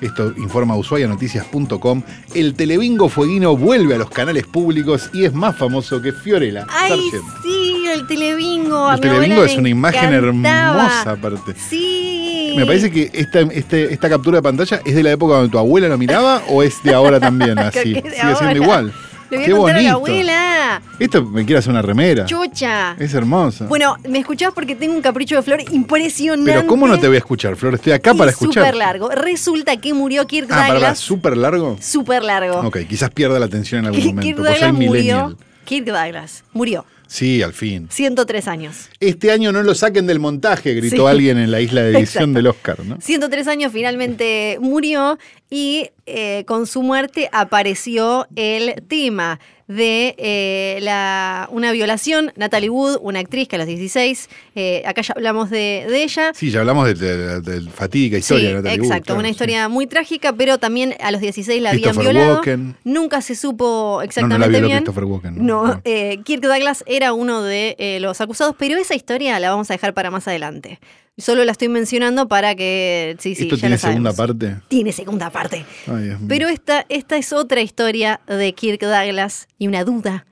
Esto 0.00 0.32
informa 0.38 0.76
usuayanoticias.com. 0.76 2.02
El 2.34 2.54
telebingo 2.54 3.08
fueguino 3.08 3.56
vuelve 3.56 3.94
a 3.94 3.98
los 3.98 4.10
canales 4.10 4.46
públicos 4.46 5.10
y 5.12 5.24
es 5.24 5.32
más 5.34 5.56
famoso 5.56 6.00
que 6.00 6.12
Fiorella. 6.12 6.66
¡Ay, 6.70 6.90
Sargent. 7.10 7.42
sí! 7.42 7.84
El 7.92 8.06
telebingo. 8.06 8.88
El 8.90 8.96
mi 8.96 9.00
telebingo 9.00 9.44
le 9.44 9.52
es 9.52 9.58
una 9.58 9.68
imagen 9.68 10.14
encantaba. 10.14 10.84
hermosa, 10.86 11.10
aparte. 11.10 11.54
Sí. 11.68 12.54
Me 12.56 12.64
parece 12.66 12.90
que 12.90 13.10
esta, 13.12 13.40
este- 13.40 13.92
esta 13.92 14.08
captura 14.08 14.38
de 14.38 14.42
pantalla 14.42 14.80
es 14.84 14.94
de 14.94 15.02
la 15.02 15.12
época 15.12 15.34
donde 15.34 15.50
tu 15.50 15.58
abuela 15.58 15.88
lo 15.88 15.98
miraba 15.98 16.42
o 16.48 16.62
es 16.62 16.82
de 16.82 16.94
ahora 16.94 17.20
también 17.20 17.58
así. 17.58 17.80
Sigue 17.94 18.02
de 18.02 18.10
siendo 18.16 18.34
ahora. 18.38 18.54
igual. 18.54 18.92
Le 19.30 19.36
voy 19.36 19.44
a 19.44 19.46
Qué 19.46 19.52
contar 19.52 19.76
a 19.76 19.82
la 19.82 19.94
bonito. 19.96 20.12
abuela. 20.12 20.82
Esto 20.98 21.24
me 21.24 21.44
quiere 21.44 21.58
hacer 21.60 21.70
una 21.70 21.82
remera. 21.82 22.26
Chucha. 22.26 22.96
Es 22.98 23.14
hermosa. 23.14 23.66
Bueno, 23.66 23.96
me 24.08 24.18
escuchás 24.18 24.52
porque 24.54 24.74
tengo 24.74 24.94
un 24.94 25.00
capricho 25.02 25.36
de 25.36 25.42
flor 25.42 25.60
impresionante. 25.70 26.50
Pero 26.52 26.66
¿cómo 26.66 26.86
no 26.88 26.98
te 26.98 27.06
voy 27.06 27.16
a 27.16 27.18
escuchar, 27.20 27.56
Flor? 27.56 27.74
Estoy 27.74 27.92
acá 27.92 28.12
y 28.14 28.18
para 28.18 28.30
escuchar. 28.30 28.64
Súper 28.64 28.76
largo. 28.76 29.08
Resulta 29.10 29.76
que 29.76 29.94
murió 29.94 30.26
Kirk 30.26 30.48
Ah. 30.50 30.68
Douglas. 30.68 30.98
¿Súper 30.98 31.36
largo? 31.36 31.76
Súper 31.80 32.22
largo. 32.24 32.60
Ok, 32.66 32.78
quizás 32.88 33.10
pierda 33.10 33.38
la 33.38 33.46
atención 33.46 33.80
en 33.80 33.86
algún 33.86 34.00
Kirk 34.02 34.14
momento. 34.16 34.42
Soy 34.44 34.52
Douglas 34.52 34.72
murió. 34.74 35.36
Kirk 35.64 35.86
Douglas 35.86 36.44
murió. 36.52 36.84
Sí, 37.06 37.42
al 37.42 37.52
fin. 37.52 37.88
103 37.90 38.46
años. 38.46 38.88
Este 39.00 39.32
año 39.32 39.50
no 39.50 39.64
lo 39.64 39.74
saquen 39.74 40.06
del 40.06 40.20
montaje, 40.20 40.74
gritó 40.74 41.06
Sí. 41.06 41.10
alguien 41.10 41.38
en 41.38 41.50
la 41.50 41.60
isla 41.60 41.82
de 41.82 41.88
edición 41.88 42.02
Exacto. 42.04 42.32
del 42.34 42.46
Oscar, 42.46 42.84
¿no? 42.84 42.98
103 43.00 43.48
años 43.48 43.72
finalmente 43.72 44.58
murió 44.60 45.18
y 45.50 45.90
eh, 46.06 46.44
con 46.46 46.66
su 46.66 46.82
muerte 46.82 47.28
apareció 47.32 48.26
el 48.36 48.82
tema 48.88 49.40
de 49.66 50.14
eh, 50.18 50.78
la, 50.82 51.48
una 51.52 51.70
violación. 51.72 52.32
Natalie 52.36 52.70
Wood, 52.70 52.98
una 53.02 53.20
actriz 53.20 53.46
que 53.48 53.54
a 53.56 53.58
los 53.58 53.68
16, 53.68 54.28
eh, 54.56 54.82
acá 54.86 55.02
ya 55.02 55.12
hablamos 55.16 55.48
de, 55.50 55.86
de 55.88 56.02
ella. 56.02 56.32
Sí, 56.34 56.50
ya 56.50 56.60
hablamos 56.60 56.86
de, 56.98 57.40
de- 57.40 57.70
fatídica 57.70 58.16
historia 58.18 58.42
Sí, 58.42 58.46
de 58.48 58.54
Natalie 58.54 58.78
Wood, 58.80 58.86
exacto, 58.86 59.04
claro, 59.06 59.18
una 59.20 59.28
sí. 59.28 59.32
historia 59.32 59.68
muy 59.68 59.86
trágica, 59.86 60.32
pero 60.32 60.58
también 60.58 60.94
a 61.00 61.10
los 61.12 61.20
16 61.20 61.62
la 61.62 61.70
habían 61.70 61.96
violado. 61.96 62.34
Walken. 62.36 62.76
Nunca 62.84 63.20
se 63.20 63.34
supo 63.36 63.64
No, 63.64 63.96
no 63.98 64.02
exactamente 64.02 64.38
la 64.40 64.48
violó 64.48 64.66
bien. 64.66 64.78
Christopher 64.78 65.04
Walken. 65.04 65.46
No, 65.46 65.66
No. 65.66 65.82
Kirk 65.82 66.42
Douglas 66.42 66.82
era 66.86 67.12
uno 67.12 67.42
de 67.42 67.98
los 68.00 68.20
acusados, 68.20 68.54
pero 68.58 68.76
esa 68.76 68.94
historia 68.96 69.38
la 69.40 69.50
vamos 69.50 69.70
a 69.70 69.74
dejar 69.74 69.94
para 69.94 70.10
más 70.10 70.26
adelante. 70.26 70.80
Solo 71.20 71.44
la 71.44 71.52
estoy 71.52 71.68
mencionando 71.68 72.28
para 72.28 72.54
que. 72.54 73.16
Sí, 73.18 73.34
sí, 73.34 73.44
¿Esto 73.44 73.56
ya 73.56 73.60
tiene 73.60 73.74
lo 73.76 73.80
segunda 73.80 74.12
parte? 74.12 74.56
Tiene 74.68 74.92
segunda 74.92 75.30
parte. 75.30 75.64
Ay. 75.86 76.16
Pero 76.28 76.48
esta, 76.48 76.86
esta 76.88 77.16
es 77.16 77.32
otra 77.32 77.60
historia 77.60 78.20
de 78.26 78.52
Kirk 78.54 78.80
Douglas 78.80 79.48
y 79.58 79.68
una 79.68 79.84
duda 79.84 80.26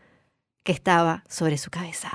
que 0.63 0.73
estaba 0.73 1.25
sobre 1.29 1.59
su 1.59 1.71
cabeza. 1.71 2.13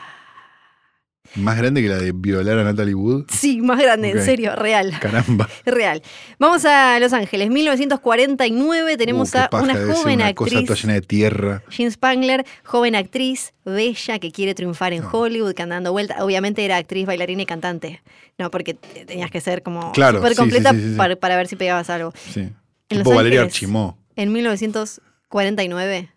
Más 1.36 1.58
grande 1.58 1.82
que 1.82 1.90
la 1.90 1.98
de 1.98 2.12
violar 2.12 2.60
a 2.60 2.64
Natalie 2.64 2.94
Wood. 2.94 3.26
Sí, 3.30 3.60
más 3.62 3.80
grande, 3.82 4.12
en 4.12 4.24
serio, 4.24 4.56
real. 4.56 4.94
Caramba. 5.00 5.50
Real. 5.66 6.02
Vamos 6.38 6.64
a 6.66 7.00
Los 7.00 7.12
Ángeles, 7.14 7.50
1949. 7.50 8.98
Tenemos 8.98 9.34
Uh, 9.34 9.38
a 9.52 9.62
una 9.62 9.74
joven 9.74 10.20
una 10.22 10.34
cosa 10.36 10.52
actriz. 10.58 10.68
toda 10.68 10.80
llena 10.80 10.94
de 10.94 11.02
tierra. 11.02 11.64
Jean 11.70 11.92
Spangler, 11.92 12.46
joven 12.64 12.96
actriz, 12.96 13.54
bella, 13.66 14.20
que 14.20 14.32
quiere 14.32 14.54
triunfar 14.54 14.94
en 14.94 15.02
No. 15.04 15.10
Hollywood, 15.12 15.54
que 15.54 15.64
anda 15.64 15.76
dando 15.76 15.92
vuelta. 15.92 16.24
Obviamente 16.24 16.64
era 16.66 16.78
actriz, 16.78 17.06
bailarina 17.08 17.42
y 17.42 17.46
cantante. 17.48 18.04
No, 18.38 18.52
porque 18.52 18.74
tenías 18.74 19.32
que 19.32 19.42
ser 19.42 19.64
como 19.64 19.92
Claro, 19.92 20.18
súper 20.20 20.32
sí, 20.34 20.38
completa 20.38 20.72
sí, 20.72 20.80
sí, 20.82 20.90
sí. 20.92 20.96
Para, 20.98 21.16
para 21.16 21.36
ver 21.36 21.48
si 21.48 21.56
pegabas 21.56 21.90
algo. 21.90 22.14
Sí. 22.32 22.42
En 22.42 22.54
Tipo 23.00 23.10
Los 23.10 23.16
Valeria 23.16 23.40
Ángeles. 23.42 23.56
Archimó. 23.56 23.98
En 24.16 24.32
1949 24.34 26.10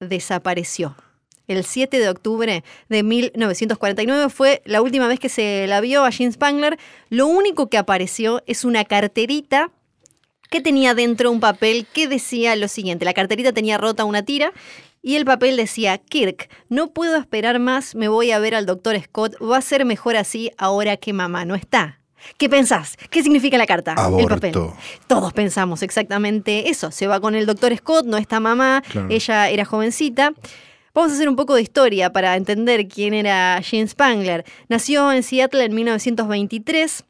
desapareció. 0.00 0.96
El 1.48 1.64
7 1.64 1.98
de 1.98 2.08
octubre 2.08 2.62
de 2.88 3.02
1949 3.02 4.28
fue 4.28 4.62
la 4.64 4.82
última 4.82 5.08
vez 5.08 5.18
que 5.18 5.28
se 5.28 5.66
la 5.66 5.80
vio 5.80 6.04
a 6.04 6.10
Jean 6.10 6.30
Spangler. 6.32 6.78
Lo 7.08 7.26
único 7.26 7.68
que 7.68 7.78
apareció 7.78 8.42
es 8.46 8.64
una 8.64 8.84
carterita 8.84 9.70
que 10.50 10.60
tenía 10.60 10.94
dentro 10.94 11.30
un 11.30 11.40
papel 11.40 11.86
que 11.92 12.06
decía 12.06 12.54
lo 12.56 12.68
siguiente. 12.68 13.04
La 13.04 13.14
carterita 13.14 13.52
tenía 13.52 13.78
rota 13.78 14.04
una 14.04 14.22
tira 14.22 14.52
Y 15.02 15.14
el 15.16 15.24
papel 15.24 15.56
decía, 15.56 15.96
Kirk, 15.98 16.50
no 16.68 16.90
puedo 16.90 17.16
esperar 17.16 17.60
más, 17.60 17.94
me 17.94 18.08
voy 18.08 18.32
a 18.32 18.38
ver 18.40 18.54
al 18.56 18.66
doctor 18.66 19.00
Scott, 19.00 19.36
va 19.40 19.56
a 19.56 19.62
ser 19.62 19.84
mejor 19.84 20.16
así 20.16 20.50
ahora 20.58 20.96
que 20.96 21.12
mamá 21.12 21.44
no 21.44 21.54
está. 21.54 22.00
¿Qué 22.36 22.48
pensás? 22.48 22.96
¿Qué 23.08 23.22
significa 23.22 23.56
la 23.56 23.66
carta? 23.66 23.94
El 24.18 24.26
papel. 24.26 24.52
Todos 25.06 25.32
pensamos 25.32 25.82
exactamente 25.82 26.68
eso. 26.68 26.90
Se 26.90 27.06
va 27.06 27.20
con 27.20 27.36
el 27.36 27.46
doctor 27.46 27.74
Scott, 27.76 28.06
no 28.06 28.16
está 28.16 28.40
mamá, 28.40 28.82
Claro. 28.90 29.06
ella 29.08 29.48
era 29.48 29.64
jovencita. 29.64 30.32
Vamos 30.94 31.12
a 31.12 31.14
hacer 31.14 31.28
un 31.28 31.36
poco 31.36 31.54
de 31.54 31.62
historia 31.62 32.12
para 32.12 32.36
entender 32.36 32.88
quién 32.88 33.14
era 33.14 33.60
Jean 33.60 33.86
Spangler. 33.88 34.44
Nació 34.68 35.12
en 35.12 35.22
Seattle 35.22 35.64
en 35.64 35.74
1923. 35.74 37.04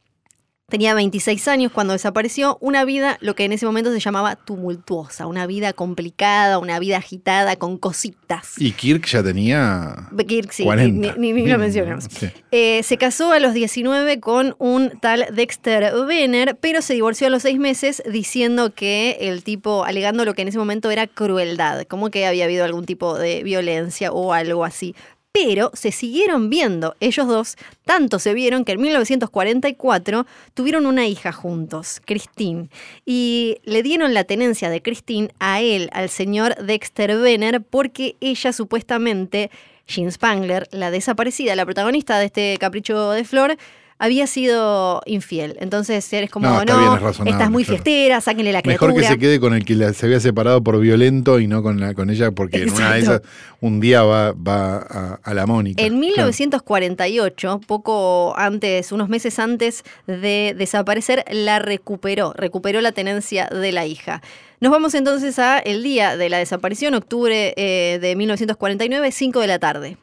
Tenía 0.70 0.92
26 0.92 1.48
años 1.48 1.72
cuando 1.72 1.94
desapareció, 1.94 2.58
una 2.60 2.84
vida, 2.84 3.16
lo 3.22 3.34
que 3.34 3.46
en 3.46 3.52
ese 3.52 3.64
momento 3.64 3.90
se 3.90 4.00
llamaba 4.00 4.36
tumultuosa, 4.36 5.26
una 5.26 5.46
vida 5.46 5.72
complicada, 5.72 6.58
una 6.58 6.78
vida 6.78 6.98
agitada, 6.98 7.56
con 7.56 7.78
cositas. 7.78 8.52
Y 8.58 8.72
Kirk 8.72 9.06
ya 9.06 9.22
tenía. 9.22 9.96
Kirk, 10.26 10.52
sí, 10.52 10.64
40. 10.64 11.14
ni, 11.16 11.32
ni- 11.32 11.40
ni 11.42 11.48
lo 11.50 11.56
mencionamos. 11.56 12.04
Sí. 12.10 12.26
Eh, 12.50 12.82
se 12.82 12.98
casó 12.98 13.32
a 13.32 13.38
los 13.40 13.54
19 13.54 14.20
con 14.20 14.56
un 14.58 14.90
tal 15.00 15.24
Dexter 15.32 15.90
Venner, 16.06 16.58
pero 16.60 16.82
se 16.82 16.92
divorció 16.92 17.28
a 17.28 17.30
los 17.30 17.40
seis 17.44 17.58
meses 17.58 18.02
diciendo 18.06 18.74
que 18.74 19.16
el 19.22 19.44
tipo, 19.44 19.86
alegando 19.86 20.26
lo 20.26 20.34
que 20.34 20.42
en 20.42 20.48
ese 20.48 20.58
momento 20.58 20.90
era 20.90 21.06
crueldad, 21.06 21.84
como 21.84 22.10
que 22.10 22.26
había 22.26 22.44
habido 22.44 22.66
algún 22.66 22.84
tipo 22.84 23.16
de 23.18 23.42
violencia 23.42 24.12
o 24.12 24.34
algo 24.34 24.66
así. 24.66 24.94
Pero 25.32 25.70
se 25.74 25.92
siguieron 25.92 26.50
viendo, 26.50 26.96
ellos 27.00 27.26
dos, 27.26 27.56
tanto 27.84 28.18
se 28.18 28.34
vieron 28.34 28.64
que 28.64 28.72
en 28.72 28.80
1944 28.80 30.26
tuvieron 30.54 30.86
una 30.86 31.06
hija 31.06 31.32
juntos, 31.32 32.00
Christine, 32.04 32.70
y 33.04 33.58
le 33.64 33.82
dieron 33.82 34.14
la 34.14 34.24
tenencia 34.24 34.70
de 34.70 34.82
Christine 34.82 35.30
a 35.38 35.60
él, 35.60 35.90
al 35.92 36.08
señor 36.08 36.56
Dexter 36.56 37.16
Venner, 37.18 37.62
porque 37.62 38.16
ella 38.20 38.52
supuestamente 38.52 39.50
Jean 39.86 40.10
Spangler, 40.12 40.68
la 40.70 40.90
desaparecida, 40.90 41.56
la 41.56 41.64
protagonista 41.64 42.18
de 42.18 42.26
este 42.26 42.56
capricho 42.58 43.10
de 43.12 43.24
flor, 43.24 43.56
había 43.98 44.26
sido 44.26 45.02
infiel. 45.06 45.56
Entonces 45.60 46.10
eres 46.12 46.30
como, 46.30 46.46
No, 46.46 46.54
no, 46.54 46.60
está 46.60 46.78
bien, 46.78 46.92
es 46.94 47.02
razonable, 47.02 47.30
estás 47.32 47.50
muy 47.50 47.64
claro. 47.64 47.82
fiestera, 47.82 48.20
sáquenle 48.20 48.52
la 48.52 48.62
criatura. 48.62 48.88
Mejor 48.92 49.02
que 49.02 49.08
se 49.08 49.18
quede 49.18 49.40
con 49.40 49.54
el 49.54 49.64
que 49.64 49.74
la- 49.74 49.92
se 49.92 50.06
había 50.06 50.20
separado 50.20 50.62
por 50.62 50.78
violento 50.80 51.40
y 51.40 51.46
no 51.46 51.62
con, 51.62 51.80
la, 51.80 51.94
con 51.94 52.10
ella, 52.10 52.30
porque 52.30 52.62
en 52.62 52.70
una 52.70 52.92
de 52.94 53.00
esas 53.00 53.22
un 53.60 53.80
día 53.80 54.02
va, 54.04 54.32
va 54.32 54.76
a, 54.78 55.20
a 55.22 55.34
la 55.34 55.46
Mónica. 55.46 55.82
En 55.82 55.88
Claro. 56.00 56.28
1948, 56.76 57.60
poco 57.66 58.34
antes, 58.36 58.92
unos 58.92 59.08
meses 59.08 59.38
antes 59.38 59.82
de 60.06 60.54
desaparecer, 60.56 61.24
la 61.30 61.58
recuperó, 61.58 62.32
recuperó 62.34 62.80
la 62.80 62.92
tenencia 62.92 63.46
de 63.46 63.72
la 63.72 63.86
hija. 63.86 64.22
Nos 64.60 64.72
vamos 64.72 64.94
entonces 64.94 65.38
a 65.38 65.58
el 65.58 65.82
día 65.82 66.16
de 66.16 66.28
la 66.28 66.38
desaparición, 66.38 66.94
octubre 66.94 67.54
eh, 67.56 67.98
de 68.00 68.16
1949, 68.16 69.12
5 69.12 69.40
de 69.40 69.46
la 69.46 69.58
tarde. 69.58 69.96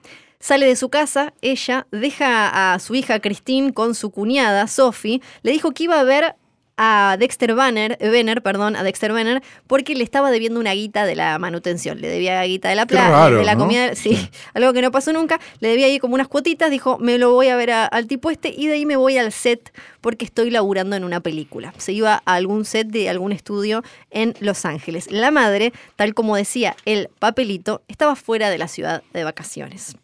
Sale 0.45 0.67
de 0.67 0.75
su 0.75 0.89
casa, 0.89 1.33
ella 1.41 1.87
deja 1.89 2.73
a 2.75 2.77
su 2.77 2.93
hija 2.93 3.19
Christine 3.19 3.73
con 3.73 3.95
su 3.95 4.11
cuñada 4.11 4.67
Sophie, 4.67 5.19
le 5.41 5.51
dijo 5.51 5.71
que 5.71 5.85
iba 5.85 5.99
a 5.99 6.03
ver 6.03 6.35
a 6.77 7.15
Dexter 7.17 7.55
Banner, 7.55 7.97
Venner, 7.99 8.43
perdón, 8.43 8.75
a 8.75 8.83
Dexter 8.83 9.11
Venner, 9.11 9.41
porque 9.65 9.95
le 9.95 10.03
estaba 10.03 10.29
debiendo 10.29 10.59
una 10.59 10.73
guita 10.73 11.05
de 11.07 11.15
la 11.15 11.39
manutención, 11.39 11.99
le 11.99 12.09
debía 12.09 12.43
guita 12.43 12.67
de 12.69 12.75
la 12.75 12.85
plata, 12.85 13.29
de 13.39 13.43
la 13.45 13.53
¿no? 13.55 13.61
comida, 13.61 13.95
sí, 13.95 14.29
algo 14.53 14.71
que 14.73 14.83
no 14.83 14.91
pasó 14.91 15.13
nunca, 15.13 15.39
le 15.61 15.69
debía 15.69 15.87
ahí 15.87 15.97
como 15.97 16.13
unas 16.13 16.27
cuotitas, 16.27 16.69
dijo, 16.69 16.99
me 16.99 17.17
lo 17.17 17.31
voy 17.31 17.47
a 17.47 17.55
ver 17.55 17.71
a- 17.71 17.85
al 17.85 18.05
tipo 18.05 18.29
este 18.29 18.49
y 18.55 18.67
de 18.67 18.73
ahí 18.73 18.85
me 18.85 18.97
voy 18.97 19.17
al 19.17 19.31
set 19.31 19.73
porque 20.01 20.25
estoy 20.25 20.51
laburando 20.51 20.95
en 20.95 21.05
una 21.05 21.21
película. 21.21 21.73
Se 21.77 21.91
iba 21.93 22.21
a 22.25 22.33
algún 22.35 22.65
set 22.65 22.87
de 22.89 23.09
algún 23.09 23.31
estudio 23.31 23.81
en 24.11 24.35
Los 24.41 24.65
Ángeles. 24.65 25.09
La 25.09 25.31
madre, 25.31 25.71
tal 25.95 26.13
como 26.13 26.35
decía 26.35 26.75
el 26.85 27.09
papelito, 27.17 27.81
estaba 27.87 28.15
fuera 28.17 28.51
de 28.51 28.57
la 28.59 28.67
ciudad 28.67 29.01
de 29.13 29.23
vacaciones. 29.23 29.95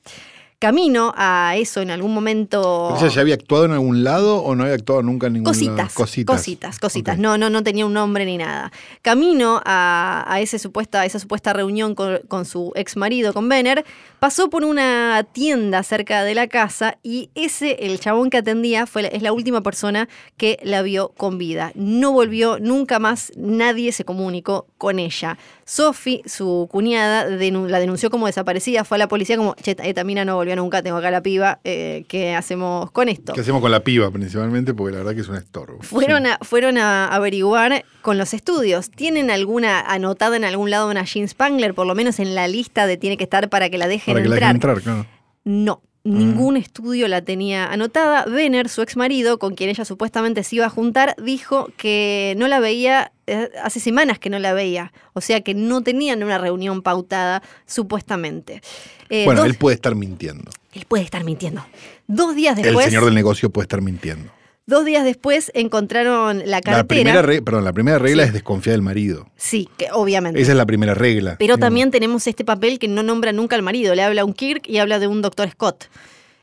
Camino 0.62 1.12
a 1.18 1.56
eso 1.58 1.82
en 1.82 1.90
algún 1.90 2.14
momento... 2.14 2.96
¿Ella 2.96 3.08
ya 3.08 3.22
había 3.22 3.34
actuado 3.34 3.66
en 3.66 3.72
algún 3.72 4.04
lado 4.04 4.44
o 4.44 4.54
no 4.54 4.62
había 4.62 4.76
actuado 4.76 5.02
nunca 5.02 5.26
en 5.26 5.34
ningún 5.34 5.46
Cositas, 5.46 5.76
lado? 5.76 5.90
cositas, 5.96 6.36
cositas, 6.38 6.80
cositas. 6.80 7.18
No, 7.18 7.36
no, 7.36 7.50
no 7.50 7.64
tenía 7.64 7.84
un 7.84 7.94
nombre 7.94 8.28
ni 8.28 8.38
nada. 8.38 8.72
Camino 9.02 9.60
a, 9.66 10.24
a 10.28 10.40
ese 10.40 10.60
supuesta, 10.60 11.02
a 11.02 11.06
esa 11.08 11.18
supuesta 11.18 11.52
reunión 11.52 11.96
con, 11.96 12.20
con 12.28 12.46
su 12.46 12.72
ex 12.76 12.96
marido, 12.96 13.34
con 13.34 13.50
Benner, 13.50 13.84
pasó 14.20 14.52
por 14.52 14.64
una 14.64 15.26
tienda 15.32 15.82
cerca 15.82 16.24
de 16.24 16.36
la 16.36 16.46
casa 16.46 17.00
y 17.02 17.32
ese, 17.34 17.88
el 17.88 18.00
chabón 18.00 18.30
que 18.30 18.38
atendía, 18.38 18.86
fue, 18.86 19.10
es 19.16 19.24
la 19.24 19.34
última 19.34 19.62
persona 19.62 20.08
que 20.38 20.60
la 20.62 20.84
vio 20.84 21.10
con 21.18 21.40
vida. 21.40 21.72
No 21.74 22.12
volvió 22.12 22.60
nunca 22.60 23.00
más, 23.00 23.32
nadie 23.36 23.92
se 23.94 24.06
comunicó 24.06 24.68
con 24.78 25.00
ella. 25.00 25.40
Sophie, 25.72 26.22
su 26.26 26.68
cuñada, 26.70 27.24
la 27.30 27.80
denunció 27.80 28.10
como 28.10 28.26
desaparecida, 28.28 28.84
fue 28.84 28.98
a 28.98 29.00
la 29.00 29.08
policía 29.08 29.38
como, 29.38 29.56
che, 29.56 29.78
esta 29.82 30.04
mina 30.04 30.26
no 30.26 30.36
volvió 30.36 30.54
nunca, 30.58 30.84
tengo 30.84 30.98
acá 30.98 31.12
la 31.12 31.24
piba, 31.24 31.62
eh, 31.64 32.04
¿qué 32.10 32.36
hacemos 32.36 32.92
con 32.92 33.08
esto? 33.08 33.32
¿Qué 33.32 33.40
hacemos 33.40 33.62
con 33.62 33.72
la 33.72 33.80
piba 33.80 34.12
principalmente? 34.12 34.74
Porque 34.74 34.92
la 34.92 34.98
verdad 34.98 35.16
que 35.16 35.22
es 35.22 35.30
un 35.30 35.38
estorbo. 35.38 35.82
Fueron, 35.82 36.26
Sí. 36.26 36.30
a, 36.32 36.40
fueron 36.42 36.78
a 36.78 37.08
averiguar 37.08 37.86
con 38.02 38.18
los 38.18 38.34
estudios. 38.34 38.92
¿Tienen 38.92 39.32
alguna 39.32 39.80
anotada 39.80 40.36
en 40.36 40.44
algún 40.44 40.72
lado 40.72 40.90
una 40.90 41.06
Jean 41.06 41.30
Spangler, 41.30 41.74
por 41.74 41.88
lo 41.88 41.96
menos 41.96 42.20
en 42.20 42.36
la 42.36 42.50
lista 42.50 42.86
de 42.86 42.98
tiene 42.98 43.16
que 43.16 43.24
estar 43.24 43.48
para 43.48 43.70
que 43.70 43.78
la 43.78 43.88
dejen 43.88 44.14
Para 44.16 44.24
que 44.24 44.28
la 44.30 44.36
entrar? 44.36 44.54
dejen 44.54 44.56
entrar, 44.72 44.82
claro. 44.84 45.06
No. 45.46 45.82
Ningún 46.04 46.58
estudio 46.58 47.08
la 47.08 47.22
tenía 47.22 47.72
anotada. 47.72 48.26
Venner, 48.26 48.70
su 48.70 48.82
ex 48.82 48.98
marido, 48.98 49.38
con 49.38 49.54
quien 49.54 49.70
ella 49.70 49.86
supuestamente 49.86 50.44
se 50.44 50.56
iba 50.56 50.66
a 50.66 50.70
juntar, 50.70 51.16
dijo 51.24 51.70
que 51.78 52.34
no 52.38 52.48
la 52.48 52.60
veía, 52.60 53.12
eh, 53.28 53.50
hace 53.64 53.80
semanas 53.80 54.18
que 54.18 54.32
no 54.32 54.40
la 54.40 54.54
veía. 54.54 54.94
O 55.14 55.22
sea 55.22 55.42
que 55.42 55.54
no 55.54 55.84
tenían 55.84 56.24
una 56.24 56.40
reunión 56.40 56.82
pautada, 56.82 57.44
supuestamente. 57.68 58.62
Eh, 59.10 59.26
Bueno, 59.26 59.42
dos- 59.42 59.50
él 59.50 59.56
puede 59.56 59.76
estar 59.76 59.94
mintiendo. 59.94 60.50
él 60.74 60.86
puede 60.88 61.04
estar 61.04 61.24
mintiendo. 61.24 61.64
Dos 62.08 62.36
días 62.36 62.56
después. 62.56 62.86
el 62.86 62.92
señor 62.92 63.06
del 63.06 63.14
negocio 63.14 63.50
puede 63.52 63.66
estar 63.66 63.82
mintiendo. 63.82 64.32
Dos 64.72 64.86
días 64.86 65.04
después 65.04 65.52
encontraron 65.54 66.40
la 66.40 66.46
La 66.46 66.62
cartera. 66.62 66.88
primera, 66.88 67.22
re- 67.22 67.42
perdón, 67.42 67.66
la 67.66 67.74
primera 67.74 68.00
regla 68.00 68.24
Sí. 68.24 68.28
es 68.28 68.34
desconfiar 68.34 68.74
del 68.74 68.82
marido. 68.82 69.28
Sí, 69.36 69.68
que 69.78 69.88
obviamente. 69.92 70.40
Esa 70.42 70.52
es 70.52 70.58
la 70.58 70.66
primera 70.66 70.94
regla. 70.94 71.36
Pero 71.38 71.56
digamos. 71.56 71.60
también 71.60 71.92
tenemos 71.92 72.26
este 72.26 72.46
papel 72.46 72.80
que 72.80 72.88
no 72.88 73.04
nombra 73.04 73.34
nunca 73.34 73.56
al 73.58 73.62
marido. 73.64 73.94
Le 73.96 74.02
habla 74.04 74.22
a 74.22 74.26
un 74.26 74.34
Kirk 74.34 74.64
y 74.68 74.78
habla 74.78 74.98
de 75.00 75.08
un 75.08 75.22
doctor 75.22 75.50
Scott. 75.50 75.86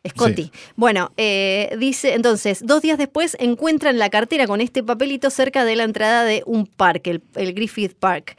Scotty. 0.09 0.45
Sí. 0.45 0.53
Bueno, 0.77 1.11
eh, 1.17 1.75
dice 1.79 2.15
entonces, 2.15 2.61
dos 2.65 2.83
días 2.83 2.99
después 2.99 3.37
encuentran 3.41 3.99
la 3.99 4.11
cartera 4.11 4.47
con 4.47 4.61
este 4.61 4.83
papelito 4.83 5.29
cerca 5.31 5.65
de 5.65 5.75
la 5.77 5.85
entrada 5.85 6.25
de 6.25 6.43
un 6.47 6.67
parque, 6.67 7.11
el, 7.11 7.23
el 7.35 7.53
Griffith 7.55 7.95
Park. 7.99 8.37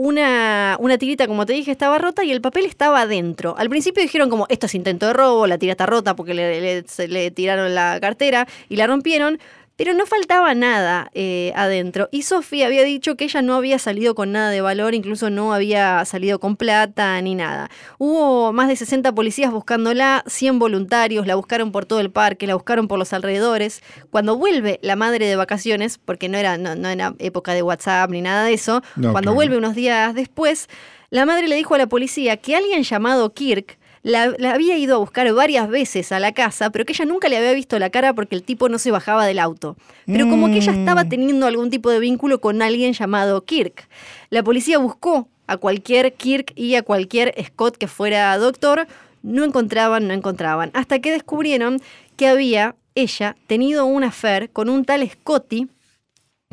Una, 0.00 0.76
una 0.78 0.96
tirita, 0.96 1.26
como 1.26 1.44
te 1.44 1.54
dije, 1.54 1.72
estaba 1.72 1.98
rota 1.98 2.22
y 2.22 2.30
el 2.30 2.40
papel 2.40 2.66
estaba 2.66 3.00
adentro. 3.00 3.56
Al 3.58 3.68
principio 3.68 4.00
dijeron 4.00 4.30
como, 4.30 4.46
esto 4.48 4.66
es 4.66 4.76
intento 4.76 5.08
de 5.08 5.12
robo, 5.12 5.48
la 5.48 5.58
tira 5.58 5.72
está 5.72 5.86
rota 5.86 6.14
porque 6.14 6.34
le, 6.34 6.86
se 6.86 7.08
le 7.08 7.32
tiraron 7.32 7.74
la 7.74 7.98
cartera 8.00 8.46
y 8.68 8.76
la 8.76 8.86
rompieron. 8.86 9.40
Pero 9.78 9.94
no 9.94 10.06
faltaba 10.06 10.54
nada 10.54 11.08
eh, 11.14 11.52
adentro. 11.54 12.08
Y 12.10 12.22
Sofía 12.22 12.66
había 12.66 12.82
dicho 12.82 13.16
que 13.16 13.24
ella 13.26 13.42
no 13.42 13.54
había 13.54 13.78
salido 13.78 14.16
con 14.16 14.32
nada 14.32 14.50
de 14.50 14.60
valor, 14.60 14.92
incluso 14.92 15.30
no 15.30 15.54
había 15.54 16.04
salido 16.04 16.40
con 16.40 16.56
plata 16.56 17.20
ni 17.22 17.36
nada. 17.36 17.70
Hubo 17.96 18.52
más 18.52 18.66
de 18.66 18.74
60 18.74 19.14
policías 19.14 19.52
buscándola, 19.52 20.24
100 20.26 20.58
voluntarios, 20.58 21.28
la 21.28 21.36
buscaron 21.36 21.70
por 21.70 21.86
todo 21.86 22.00
el 22.00 22.10
parque, 22.10 22.48
la 22.48 22.54
buscaron 22.56 22.88
por 22.88 22.98
los 22.98 23.12
alrededores. 23.12 23.80
Cuando 24.10 24.36
vuelve 24.36 24.80
la 24.82 24.96
madre 24.96 25.26
de 25.26 25.36
vacaciones, 25.36 25.96
porque 25.96 26.28
no 26.28 26.38
era, 26.38 26.58
no, 26.58 26.74
no 26.74 26.88
era 26.88 27.14
época 27.20 27.54
de 27.54 27.62
WhatsApp 27.62 28.10
ni 28.10 28.20
nada 28.20 28.42
de 28.46 28.54
eso, 28.54 28.82
No, 28.96 29.12
cuando 29.12 29.30
claro. 29.30 29.34
vuelve 29.36 29.58
unos 29.58 29.76
días 29.76 30.12
después, 30.12 30.68
la 31.10 31.24
madre 31.24 31.46
le 31.46 31.54
dijo 31.54 31.76
a 31.76 31.78
la 31.78 31.86
policía 31.86 32.36
que 32.36 32.56
alguien 32.56 32.82
llamado 32.82 33.32
Kirk 33.32 33.78
la, 34.08 34.34
la 34.38 34.54
había 34.54 34.76
ido 34.78 34.96
a 34.96 34.98
buscar 34.98 35.32
varias 35.34 35.68
veces 35.68 36.10
a 36.12 36.18
la 36.18 36.32
casa, 36.32 36.70
pero 36.70 36.84
que 36.84 36.92
ella 36.92 37.04
nunca 37.04 37.28
le 37.28 37.36
había 37.36 37.52
visto 37.52 37.78
la 37.78 37.90
cara 37.90 38.12
porque 38.14 38.34
el 38.34 38.42
tipo 38.42 38.68
no 38.68 38.78
se 38.78 38.90
bajaba 38.90 39.26
del 39.26 39.38
auto. 39.38 39.76
Pero 40.06 40.28
como 40.28 40.46
que 40.48 40.56
ella 40.56 40.72
estaba 40.72 41.04
Mm. 41.04 41.08
teniendo 41.08 41.46
algún 41.46 41.70
tipo 41.70 41.90
de 41.90 42.00
vínculo 42.00 42.40
con 42.40 42.62
alguien 42.62 42.92
llamado 42.94 43.44
Kirk. 43.44 43.88
La 44.30 44.42
policía 44.42 44.78
buscó 44.78 45.28
a 45.46 45.56
cualquier 45.56 46.12
Kirk 46.14 46.52
y 46.56 46.74
a 46.74 46.82
cualquier 46.82 47.34
Scott 47.44 47.76
que 47.76 47.86
fuera 47.86 48.36
doctor, 48.38 48.86
no 49.22 49.44
encontraban, 49.44 50.06
no 50.08 50.14
encontraban, 50.14 50.70
hasta 50.74 50.98
que 51.00 51.10
descubrieron 51.10 51.80
que 52.16 52.26
había 52.28 52.74
ella 52.94 53.36
tenido 53.46 53.86
un 53.86 54.04
affair 54.04 54.50
con 54.50 54.68
un 54.68 54.84
tal 54.84 55.08
Scotty 55.08 55.68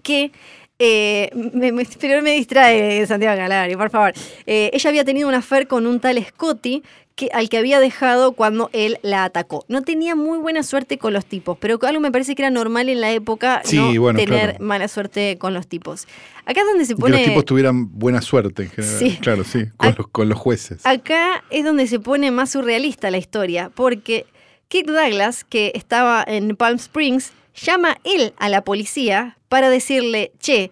que 0.04 0.32
eh, 0.78 1.30
me, 1.54 1.72
me- 1.72 1.88
pero 2.02 2.22
me 2.22 2.32
distrae 2.32 3.06
Santiago 3.08 3.38
Calari, 3.38 3.76
por 3.78 3.90
favor. 3.90 4.12
Eh, 4.46 4.70
ella 4.74 4.90
había 4.90 5.06
tenido 5.06 5.28
un 5.30 5.34
affair 5.34 5.68
con 5.68 5.88
un 5.88 6.00
tal 6.02 6.22
Scotty 6.24 6.84
que, 7.16 7.30
al 7.34 7.50
que 7.50 7.58
había 7.58 7.80
dejado 7.80 8.34
cuando 8.34 8.70
él 8.74 9.00
la 9.02 9.24
atacó. 9.24 9.66
No 9.68 9.82
tenía 9.82 10.16
muy 10.16 10.38
buena 10.38 10.64
suerte 10.64 10.98
con 10.98 11.14
los 11.14 11.26
tipos, 11.26 11.58
pero 11.60 11.80
algo 11.82 12.00
me 12.02 12.12
parece 12.12 12.36
que 12.36 12.42
era 12.42 12.50
normal 12.50 12.90
en 12.90 13.02
la 13.02 13.12
época 13.12 13.62
Sí, 13.64 13.78
no 13.78 14.02
bueno, 14.02 14.20
tener 14.20 14.50
claro. 14.52 14.64
mala 14.66 14.88
suerte 14.88 15.38
con 15.38 15.54
los 15.54 15.68
tipos. 15.68 16.08
Acá 16.46 16.62
es 16.62 16.68
donde 16.68 16.86
se 16.86 16.96
Que 16.96 17.02
pone... 17.02 17.18
los 17.18 17.26
tipos 17.26 17.46
tuvieran 17.46 17.98
buena 17.98 18.22
suerte 18.22 18.64
en 18.64 18.70
general. 18.70 19.00
Sí. 19.00 19.18
Claro, 19.22 19.44
sí, 19.44 19.66
con, 19.78 19.96
los, 19.98 20.08
con 20.08 20.30
los 20.30 20.38
jueces. 20.38 20.86
Acá 20.86 21.44
es 21.50 21.64
donde 21.64 21.88
se 21.88 22.00
pone 22.00 22.32
más 22.32 22.52
surrealista 22.52 23.10
la 23.10 23.18
historia, 23.18 23.72
porque 23.74 24.26
Kirk 24.68 24.88
Douglas, 24.88 25.44
que 25.44 25.72
estaba 25.74 26.24
en 26.28 26.56
Palm 26.56 26.76
Springs, 26.76 27.32
llama 27.56 27.98
él 28.04 28.34
a 28.38 28.50
la 28.50 28.64
policía 28.64 29.38
para 29.48 29.70
decirle, 29.70 30.34
che, 30.40 30.70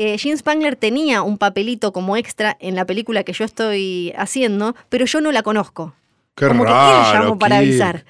eh, 0.00 0.36
Spangler 0.36 0.76
tenía 0.76 1.20
un 1.20 1.36
papelito 1.36 1.92
como 1.92 2.16
extra 2.16 2.56
en 2.58 2.74
la 2.74 2.86
película 2.86 3.22
que 3.22 3.34
yo 3.34 3.44
estoy 3.44 4.14
haciendo, 4.16 4.74
pero 4.88 5.04
yo 5.04 5.20
no 5.20 5.30
la 5.30 5.42
conozco. 5.42 5.94
Qué 6.34 6.48
como 6.48 6.64
que 6.64 6.70
él 6.70 7.12
llamó 7.12 7.38
para 7.38 7.58
avisar. 7.58 8.06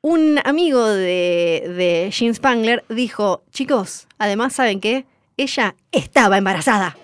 Un 0.00 0.40
amigo 0.44 0.86
de, 0.86 2.08
de 2.12 2.32
Spangler 2.32 2.84
dijo, 2.88 3.42
chicos, 3.50 4.06
además, 4.18 4.52
¿saben 4.52 4.80
qué? 4.80 5.06
Ella 5.36 5.74
estaba 5.90 6.38
embarazada. 6.38 6.96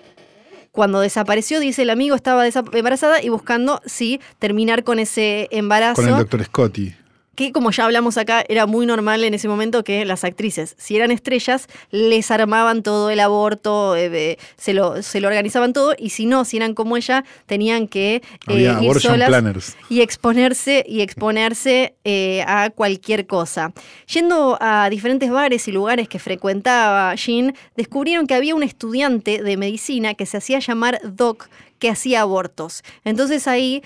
Cuando 0.71 1.01
desapareció, 1.01 1.59
dice 1.59 1.81
el 1.81 1.89
amigo, 1.89 2.15
estaba 2.15 2.47
embarazada 2.47 3.21
y 3.21 3.27
buscando, 3.27 3.81
sí, 3.85 4.21
terminar 4.39 4.85
con 4.85 4.99
ese 4.99 5.49
embarazo 5.51 6.01
Con 6.01 6.07
el 6.07 6.15
doctor 6.15 6.41
Scotty. 6.45 6.95
Que 7.35 7.51
como 7.51 7.71
ya 7.71 7.85
hablamos 7.85 8.17
acá, 8.17 8.43
era 8.47 8.65
muy 8.65 8.85
normal 8.85 9.23
en 9.23 9.33
ese 9.33 9.47
momento 9.47 9.83
que 9.83 10.05
las 10.05 10.23
actrices, 10.23 10.75
si 10.77 10.95
eran 10.95 11.11
estrellas, 11.11 11.67
les 11.91 12.31
armaban 12.31 12.81
todo 12.81 13.09
el 13.09 13.19
aborto, 13.19 13.95
eh, 13.95 14.37
se, 14.57 14.73
lo, 14.73 15.03
se 15.03 15.19
lo 15.19 15.27
organizaban 15.27 15.73
todo, 15.73 15.93
y 15.97 16.09
si 16.11 16.25
no, 16.25 16.45
si 16.45 16.57
eran 16.57 16.73
como 16.73 16.97
ella, 16.97 17.25
tenían 17.45 17.87
que 17.87 18.15
eh, 18.15 18.21
Había 18.69 18.81
ir 18.81 18.99
solas 18.99 19.27
planners. 19.27 19.75
y 19.89 20.01
exponerse 20.01 20.85
y 20.87 21.01
exponerse 21.01 21.95
eh, 22.03 22.43
a 22.47 22.69
cualquier 22.69 23.27
cosa. 23.27 23.73
Yendo 24.11 24.57
a 24.61 24.89
diferentes 24.89 25.29
bares 25.29 25.67
y 25.67 25.71
lugares 25.71 26.07
que 26.07 26.19
frecuentaba 26.19 27.13
Jean, 27.15 27.53
descubrieron 27.75 28.27
que 28.27 28.33
había 28.33 28.55
un 28.55 28.63
estudiante 28.63 29.43
de 29.43 29.57
medicina 29.57 30.13
que 30.13 30.25
se 30.25 30.37
hacía 30.37 30.59
llamar 30.59 30.99
Doc 31.03 31.49
que 31.79 31.89
hacía 31.89 32.21
abortos. 32.21 32.83
Entonces 33.03 33.47
ahí 33.47 33.83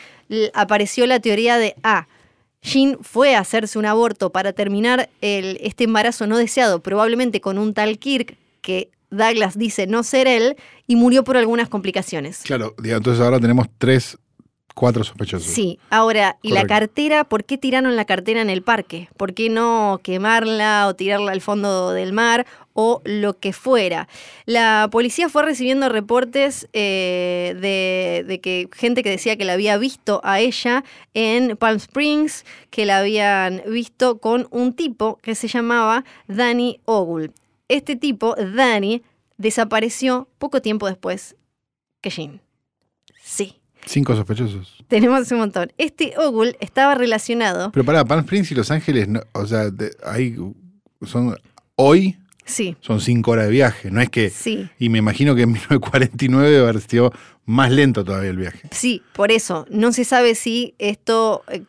apareció 0.54 1.08
la 1.08 1.20
teoría 1.20 1.58
de 1.58 1.76
ah, 1.84 2.08
Jean 2.62 2.97
fue 3.01 3.36
a 3.36 3.39
hacerse 3.39 3.80
un 3.80 3.86
aborto 3.86 4.32
para 4.32 4.53
terminar 4.53 5.10
el- 5.22 5.57
este 5.62 5.86
embarazo 5.86 6.28
no 6.28 6.38
deseado, 6.38 6.82
probablemente 6.82 7.41
con 7.41 7.57
un 7.57 7.74
tal 7.74 7.97
Kirk 7.99 8.38
que 8.62 8.89
Douglas 9.12 9.57
dice 9.57 9.88
no 9.88 10.03
ser 10.03 10.28
él, 10.28 10.55
y 10.86 10.95
murió 10.95 11.24
por 11.24 11.38
algunas 11.38 11.70
complicaciones. 11.70 12.41
Claro, 12.43 12.76
entonces 12.84 13.24
ahora 13.24 13.39
tenemos 13.39 13.68
tres, 13.78 14.18
cuatro 14.80 15.04
sospechosos. 15.04 15.52
Sí, 15.52 15.78
ahora, 15.90 16.38
¿y 16.42 16.54
la 16.54 16.66
cartera? 16.66 17.26
¿Por 17.26 17.44
qué 17.44 17.58
tiraron 17.58 17.98
la 17.98 18.06
cartera 18.06 18.42
en 18.42 18.50
el 18.50 18.62
parque? 18.62 19.10
¿Por 19.18 19.34
qué 19.34 19.50
no 19.50 20.00
quemarla 20.02 20.88
o 20.88 20.94
tirarla 20.96 21.34
al 21.34 21.42
fondo 21.42 21.92
del 21.92 22.14
mar 22.14 22.48
o 22.72 23.02
lo 23.04 23.38
que 23.38 23.52
fuera? 23.52 24.08
La 24.46 24.88
policía 24.90 25.28
fue 25.28 25.44
recibiendo 25.44 25.90
reportes 25.90 26.70
eh, 26.72 27.58
de, 27.60 28.24
de 28.26 28.40
que 28.40 28.70
gente 28.72 29.04
que 29.04 29.10
decía 29.10 29.36
que 29.36 29.44
la 29.44 29.52
había 29.52 29.78
visto 29.78 30.22
a 30.24 30.40
ella 30.40 30.86
en 31.14 31.58
Palm 31.58 31.76
Springs, 31.76 32.46
que 32.70 32.86
la 32.86 33.00
habían 33.00 33.62
visto 33.68 34.20
con 34.20 34.48
un 34.50 34.72
tipo 34.72 35.18
que 35.18 35.36
se 35.36 35.50
llamaba 35.50 36.06
Danny 36.30 36.80
Ogle. 36.86 37.32
Este 37.68 37.98
tipo, 37.98 38.34
Danny, 38.36 39.04
desapareció 39.36 40.30
poco 40.38 40.62
tiempo 40.62 40.88
después 40.88 41.36
que 42.00 42.12
Jean. 42.12 42.42
Sí. 43.22 43.59
Cinco 43.86 44.16
sospechosos. 44.16 44.84
Tenemos 44.88 45.32
un 45.32 45.40
montón. 45.40 45.72
Este 45.78 46.14
Ogle 46.18 46.56
estaba 46.60 46.96
relacionado. 46.96 47.72
Pero 47.72 47.84
pará, 47.86 48.06
Palm 48.06 48.22
Springs 48.22 48.52
y 48.52 48.56
Los 48.56 48.70
Ángeles, 48.72 49.08
no- 49.08 49.22
o 49.34 49.46
sea, 49.48 49.70
de- 49.70 49.92
ahí 50.06 50.36
son 51.06 51.36
hoy 51.76 52.18
Sí, 52.46 52.76
son 52.82 53.00
cinco 53.00 53.32
horas 53.32 53.46
de 53.46 53.52
viaje. 53.52 53.92
No 53.92 54.02
es 54.02 54.10
que. 54.10 54.30
sí, 54.32 54.68
Y 54.80 54.90
me 54.90 54.98
imagino 54.98 55.36
que 55.36 55.44
en 55.44 55.52
1949 55.52 56.50
debe 56.50 56.64
haber 56.68 56.82
sido 56.82 57.14
más 57.46 57.72
lento 57.72 58.04
todavía 58.04 58.32
el 58.32 58.38
viaje. 58.38 58.62
sí, 58.72 59.04
por 59.14 59.32
eso. 59.32 59.66
No 59.70 59.92
se 59.92 60.04
sabe 60.04 60.34
si 60.36 60.74
esto. 60.80 61.44
eh, 61.48 61.64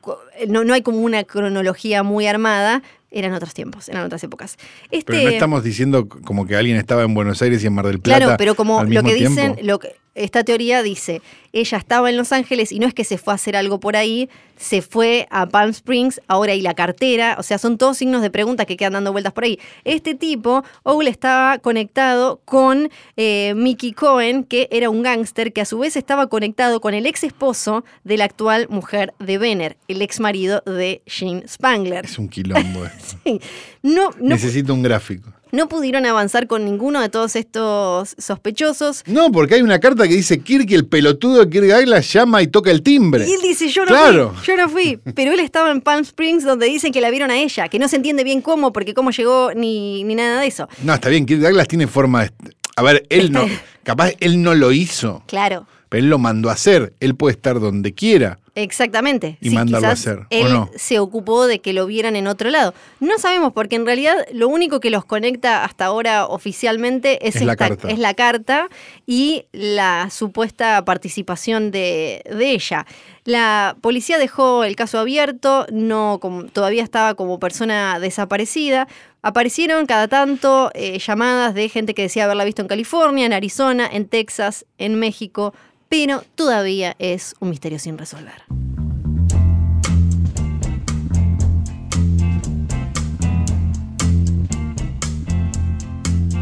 No, 0.49 0.65
no 0.65 0.73
hay 0.75 0.81
como 0.83 0.99
una 1.01 1.25
cronología 1.25 2.03
muy 2.03 2.27
armada. 2.27 2.83
Eran 3.13 3.33
otros 3.35 3.53
tiempos, 3.55 3.89
eran 3.89 4.05
otras 4.07 4.23
épocas. 4.25 4.57
Este, 4.91 5.13
Pero 5.13 5.25
no 5.25 5.29
estamos 5.31 5.65
diciendo 5.65 6.09
como 6.09 6.47
que 6.47 6.55
alguien 6.57 6.77
estaba 6.77 7.03
en 7.03 7.13
Buenos 7.13 7.43
Aires 7.43 7.63
y 7.63 7.67
en 7.67 7.73
Mar 7.75 7.87
del 7.87 7.99
Plata. 8.01 8.19
Claro, 8.21 8.37
pero 8.39 8.55
como 8.55 8.79
al 8.79 8.87
lo 8.89 9.03
mismo 9.03 9.17
tiempo. 9.17 9.41
dicen, 9.41 9.67
lo 9.67 9.81
que, 9.81 9.97
esta 10.15 10.45
teoría 10.45 10.83
dice, 10.83 11.23
ella 11.53 11.79
estaba 11.79 12.11
en 12.11 12.17
Los 12.17 12.33
Ángeles 12.33 12.73
y 12.73 12.79
no 12.79 12.87
es 12.87 12.95
que 12.95 13.05
se 13.05 13.19
fue 13.19 13.33
a 13.33 13.37
hacer 13.37 13.57
algo 13.57 13.81
por 13.81 13.97
ahí, 13.97 14.29
se 14.57 14.83
fue 14.83 15.27
a 15.31 15.47
Palm 15.47 15.71
Springs, 15.71 16.21
ahora 16.29 16.55
y 16.55 16.61
la 16.61 16.75
cartera, 16.75 17.37
o 17.39 17.43
sea, 17.43 17.59
son 17.59 17.79
todos 17.79 17.97
signos 17.97 18.21
de 18.21 18.31
pregunta 18.31 18.67
que 18.67 18.77
quedan 18.77 18.93
dando 18.93 19.13
vueltas 19.13 19.33
por 19.33 19.45
ahí. 19.45 19.59
Este 19.85 20.15
tipo, 20.15 20.65
Ogle 20.83 21.11
estaba 21.11 21.59
conectado 21.59 22.41
con 22.45 22.91
eh, 23.17 23.55
Mickey 23.57 23.93
Cohen, 23.93 24.45
que 24.45 24.69
era 24.71 24.91
un 24.91 25.03
gángster 25.03 25.53
que 25.53 25.63
a 25.63 25.65
su 25.65 25.79
vez 25.79 25.97
estaba 25.97 26.27
conectado 26.27 26.81
con 26.81 26.93
el 26.93 27.07
ex 27.07 27.25
esposo 27.25 27.85
de 28.05 28.19
la 28.19 28.25
actual 28.25 28.69
mujer 28.69 29.15
de 29.19 29.39
Benner, 29.39 29.77
el 29.89 30.03
ex 30.03 30.21
marido 30.21 30.63
de 30.67 31.03
Jean 31.07 31.43
Spangler. 31.49 32.05
Es 32.05 32.19
un 32.19 32.29
quilombo. 32.29 32.81
Sí. 33.25 33.41
No, 33.83 34.11
no, 34.21 34.29
Necesito 34.29 34.75
un 34.75 34.83
gráfico. 34.83 35.33
no 35.53 35.69
pudieron 35.69 36.05
avanzar 36.07 36.47
con 36.47 36.65
ninguno 36.65 37.01
de 37.01 37.09
todos 37.09 37.35
estos 37.37 38.15
sospechosos. 38.19 39.03
No, 39.07 39.33
porque 39.33 39.55
hay 39.55 39.63
una 39.63 39.81
carta 39.81 40.07
que 40.07 40.15
dice 40.15 40.41
Kirk 40.41 40.71
el 40.73 40.87
pelotudo 40.87 41.45
de 41.45 41.51
Kirk 41.51 41.67
Douglas 41.67 42.13
llama 42.13 42.43
y 42.43 42.47
toca 42.47 42.71
el 42.71 42.83
timbre. 42.83 43.27
Y 43.27 43.33
él 43.33 43.41
dice, 43.43 43.69
yo 43.69 43.83
no 43.85 43.89
Claro. 43.89 44.35
fui, 44.35 44.47
yo 44.47 44.57
no 44.57 44.69
fui. 44.69 44.99
Pero 45.15 45.33
él 45.33 45.41
estaba 45.41 45.71
en 45.71 45.81
Palm 45.81 46.03
Springs 46.03 46.45
donde 46.45 46.67
dicen 46.67 46.93
que 46.93 47.01
la 47.01 47.11
vieron 47.11 47.31
a 47.31 47.39
ella, 47.39 47.69
que 47.69 47.79
no 47.79 47.89
se 47.89 47.97
entiende 47.97 48.23
bien 48.25 48.43
cómo, 48.43 48.73
porque 48.73 48.95
cómo 48.95 49.11
llegó 49.11 49.53
ni, 49.55 50.05
ni 50.05 50.15
nada 50.15 50.41
de 50.43 50.47
eso. 50.47 50.69
No, 50.83 50.95
está 50.95 51.09
bien, 51.09 51.25
Kirk 51.27 51.41
Douglas 51.41 51.67
tiene 51.69 51.87
forma 51.87 52.25
de. 52.25 52.33
A 52.77 52.83
ver, 52.83 53.05
él 53.09 53.33
no. 53.33 53.47
Capaz 53.83 54.13
él 54.21 54.43
no 54.43 54.55
lo 54.55 54.73
hizo, 54.73 55.23
Claro, 55.27 55.67
pero 55.91 56.03
él 56.05 56.09
lo 56.09 56.19
mandó 56.19 56.49
a 56.49 56.55
hacer. 56.55 56.95
Él 57.01 57.15
puede 57.15 57.33
estar 57.37 57.61
donde 57.61 57.93
quiera. 57.93 58.39
exactamente. 58.55 59.37
Y 59.41 59.51
mandarlo 59.51 59.89
a 59.89 59.93
hacer, 59.93 60.21
¿o 60.21 60.27
Él 60.31 60.53
no? 60.53 60.71
se 60.77 60.99
ocupó 60.99 61.47
de 61.47 61.61
que 61.61 61.73
lo 61.73 61.87
vieran 61.87 62.17
en 62.17 62.27
otro 62.27 62.49
lado. 62.51 62.73
No 63.01 63.19
sabemos, 63.19 63.53
porque 63.53 63.77
en 63.77 63.85
realidad 63.87 64.15
lo 64.33 64.49
único 64.49 64.81
que 64.81 64.91
los 64.91 65.05
conecta 65.05 65.65
hasta 65.65 65.85
ahora 65.87 66.27
oficialmente 66.27 67.27
es, 67.29 67.37
Es 67.37 67.43
la 67.43 67.53
esta- 67.53 67.69
carta. 67.69 67.89
es 67.91 67.99
la 67.99 68.15
carta 68.15 68.69
y 69.07 69.45
la 69.53 70.09
supuesta 70.11 70.85
participación 70.85 71.71
de, 71.71 72.23
de 72.31 72.51
ella. 72.53 72.87
La 73.25 73.77
policía 73.81 74.19
dejó 74.19 74.65
el 74.65 74.77
caso 74.77 74.99
abierto, 74.99 75.67
no 75.71 76.19
como- 76.21 76.45
todavía 76.45 76.83
estaba 76.83 77.15
como 77.15 77.39
persona 77.39 77.99
desaparecida. 78.01 78.89
Aparecieron 79.23 79.85
cada 79.85 80.09
tanto 80.09 80.71
eh, 80.73 80.99
llamadas 80.99 81.55
de 81.55 81.69
gente 81.69 81.93
que 81.93 82.03
decía 82.03 82.25
haberla 82.25 82.45
visto 82.45 82.63
en 82.63 82.69
California, 82.69 83.27
en 83.27 83.35
Arizona, 83.35 83.87
en 83.93 84.09
Texas, 84.09 84.65
en 84.79 84.95
México, 84.95 85.53
pero 85.91 86.23
todavía 86.37 86.97
es 86.99 87.35
un 87.39 87.51
misterio 87.51 87.79
sin 87.79 87.99
resolver. 87.99 88.43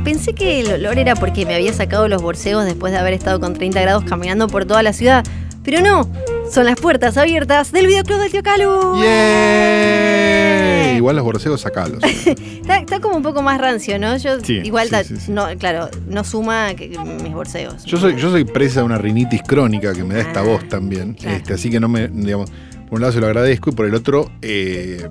Pensé 0.05 0.35
que 0.35 0.61
el 0.61 0.72
olor 0.72 0.99
era 0.99 1.16
porque 1.16 1.45
me 1.45 1.57
había 1.57 1.72
sacado 1.72 2.07
los 2.07 2.22
borseos 2.22 2.64
después 2.64 2.93
de 2.93 2.99
haber 2.99 3.12
estado 3.12 3.41
con 3.41 3.55
30 3.55 3.81
grados 3.81 4.05
caminando 4.05 4.47
por 4.47 4.64
toda 4.64 4.85
la 4.85 4.93
ciudad, 4.93 5.24
pero 5.64 5.81
no, 5.81 6.09
son 6.53 6.64
las 6.66 6.80
puertas 6.80 7.16
abiertas 7.16 7.72
del 7.72 7.86
videoclub 7.86 8.18
del 8.20 8.30
tío 8.32 8.42
Calu. 8.42 8.96
¡Yay! 9.03 10.96
Igual 10.96 11.16
los 11.16 11.24
borseos 11.24 11.61
sacalos. 11.61 12.03
Está, 12.05 12.78
está 12.78 13.01
como 13.01 13.16
un 13.16 13.22
poco 13.22 13.40
más 13.42 13.59
rancio, 13.61 13.99
¿no? 13.99 14.16
Yo 14.16 14.40
Sí, 14.40 14.61
igual, 14.64 14.86
sí, 14.86 14.90
ta- 14.90 15.05
sí, 15.05 15.16
sí. 15.16 15.32
no, 15.32 15.46
claro, 15.59 15.88
no 16.07 16.22
suma 16.24 16.74
que- 16.74 16.88
mis 17.22 17.32
borseos. 17.32 17.84
Yo 17.84 17.96
soy, 17.99 18.16
yo 18.16 18.30
soy 18.30 18.44
presa 18.44 18.80
de 18.80 18.86
una 18.86 18.99
rinitis 18.99 19.42
crónica 19.46 19.92
que 19.94 20.05
me 20.05 20.14
da 20.14 20.20
esta 20.20 20.40
Ah, 20.40 20.44
voz 20.44 20.68
también. 20.68 21.14
claro. 21.14 21.36
Este, 21.36 21.55
así 21.55 21.70
que 21.70 21.80
no 21.80 21.88
me, 21.88 22.09
digamos, 22.09 22.51
por 22.88 22.94
un 22.96 23.01
lado 23.01 23.12
se 23.12 23.20
lo 23.20 23.26
agradezco 23.26 23.70
y 23.70 23.72
por 23.74 23.86
el 23.86 23.94
otro 23.94 24.30
eh, 24.42 25.09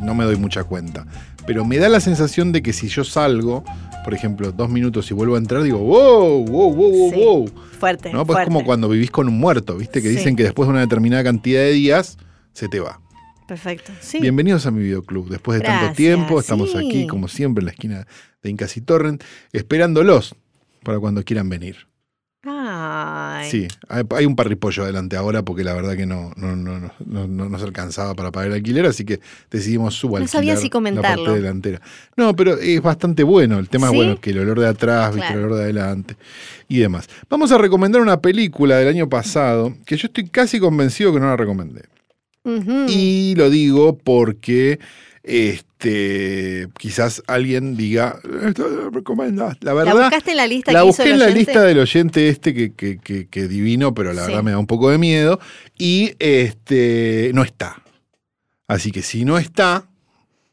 no 0.00 0.14
me 0.14 0.24
doy 0.24 0.36
mucha 0.36 0.64
cuenta. 0.64 1.06
Pero 1.46 1.64
me 1.64 1.78
da 1.78 1.88
la 1.88 1.98
sensación 2.00 2.52
de 2.52 2.62
que 2.62 2.72
si 2.72 2.88
yo 2.88 3.02
salgo, 3.02 3.64
por 4.04 4.14
ejemplo, 4.14 4.52
dos 4.52 4.68
minutos 4.70 5.10
y 5.10 5.14
vuelvo 5.14 5.34
a 5.36 5.38
entrar, 5.38 5.62
digo, 5.62 5.78
wow, 5.78 6.44
wow, 6.44 6.72
wow, 6.74 6.90
wow, 6.92 7.10
Sí. 7.12 7.20
wow. 7.20 7.48
Fuerte. 7.78 8.12
¿No? 8.12 8.24
Pues 8.26 8.38
es 8.40 8.44
como 8.46 8.64
cuando 8.64 8.88
vivís 8.88 9.10
con 9.10 9.28
un 9.28 9.38
muerto, 9.38 9.76
¿viste? 9.76 10.02
Que 10.02 10.08
Sí. 10.10 10.16
dicen 10.16 10.36
que 10.36 10.42
después 10.44 10.66
de 10.66 10.72
una 10.72 10.80
determinada 10.80 11.24
cantidad 11.24 11.60
de 11.60 11.72
días 11.72 12.18
se 12.52 12.68
te 12.68 12.80
va. 12.80 13.00
Perfecto. 13.48 13.92
Sí. 14.00 14.18
Bienvenidos 14.20 14.66
a 14.66 14.70
mi 14.70 14.82
videoclub. 14.82 15.28
Después 15.28 15.58
de 15.60 15.64
tanto 15.66 15.94
tiempo, 15.94 16.40
estamos 16.40 16.74
aquí, 16.74 17.06
como 17.06 17.28
siempre, 17.28 17.60
en 17.62 17.66
la 17.66 17.72
esquina 17.72 18.06
de 18.42 18.50
Incas 18.50 18.76
y 18.76 18.80
Torrent, 18.80 19.22
esperándolos 19.52 20.34
para 20.82 20.98
cuando 20.98 21.22
quieran 21.24 21.48
venir. 21.48 21.76
Ay. 22.74 23.50
Sí, 23.50 23.68
hay, 23.88 24.24
un 24.24 24.34
parripollo 24.34 24.84
adelante 24.84 25.14
ahora 25.16 25.42
porque 25.42 25.62
la 25.62 25.74
verdad 25.74 25.94
que 25.94 26.06
no, 26.06 26.32
no, 26.36 26.56
no, 26.56 26.78
no, 26.80 26.90
no, 27.04 27.28
no 27.28 27.48
nos 27.50 27.62
alcanzaba 27.62 28.14
para 28.14 28.32
pagar 28.32 28.48
el 28.48 28.54
alquiler, 28.54 28.86
así 28.86 29.04
que 29.04 29.20
decidimos 29.50 29.92
No 29.94 30.00
subalquilar 30.00 30.28
sabía 30.30 30.56
si 30.56 30.64
la 30.64 30.70
comentarlo. 30.70 31.24
parte 31.26 31.40
delantera. 31.40 31.82
No, 32.16 32.34
pero 32.34 32.56
es 32.58 32.80
bastante 32.80 33.22
bueno. 33.24 33.58
El 33.58 33.68
tema 33.68 33.88
¿Sí? 33.88 33.94
es 33.94 33.96
bueno 33.98 34.20
que 34.20 34.30
el 34.30 34.38
olor 34.38 34.60
de 34.60 34.68
atrás, 34.68 35.14
Claro. 35.14 35.38
el 35.38 35.44
olor 35.44 35.58
de 35.58 35.64
adelante 35.64 36.16
y 36.66 36.78
demás. 36.78 37.08
Vamos 37.28 37.52
a 37.52 37.58
recomendar 37.58 38.00
una 38.00 38.20
película 38.20 38.78
del 38.78 38.88
año 38.88 39.08
pasado 39.08 39.74
que 39.84 39.96
yo 39.98 40.06
estoy 40.06 40.28
casi 40.28 40.58
convencido 40.58 41.12
que 41.12 41.20
no 41.20 41.26
la 41.26 41.36
recomendé. 41.36 41.82
Y 42.44 43.34
lo 43.36 43.50
digo 43.50 43.96
porque 43.98 44.80
este 45.22 46.68
quizás 46.78 47.22
alguien 47.26 47.76
diga, 47.76 48.18
esto 48.46 48.68
lo 48.68 48.90
recomendás. 48.90 49.56
La 49.60 49.72
¿La 49.72 49.74
verdad, 49.74 49.94
buscaste 50.02 50.32
en 50.32 50.36
la 50.36 50.46
lista 50.46 50.72
la 50.72 50.82
busqué 50.82 51.10
en 51.10 51.18
la 51.18 51.28
lista 51.28 51.62
del 51.62 51.78
oyente 51.78 52.28
este 52.28 52.52
que, 52.54 52.72
que, 52.72 52.98
que- 52.98 53.26
que 53.28 53.48
divino, 53.48 53.94
pero 53.94 54.12
la 54.12 54.22
Sí. 54.22 54.28
verdad 54.28 54.42
me 54.42 54.50
da 54.52 54.58
un 54.58 54.66
poco 54.66 54.90
de 54.90 54.98
miedo. 54.98 55.38
Y 55.78 56.14
este 56.18 57.30
no 57.34 57.42
está. 57.42 57.82
Así 58.68 58.90
que 58.90 59.02
si 59.02 59.24
no 59.24 59.38
está, 59.38 59.88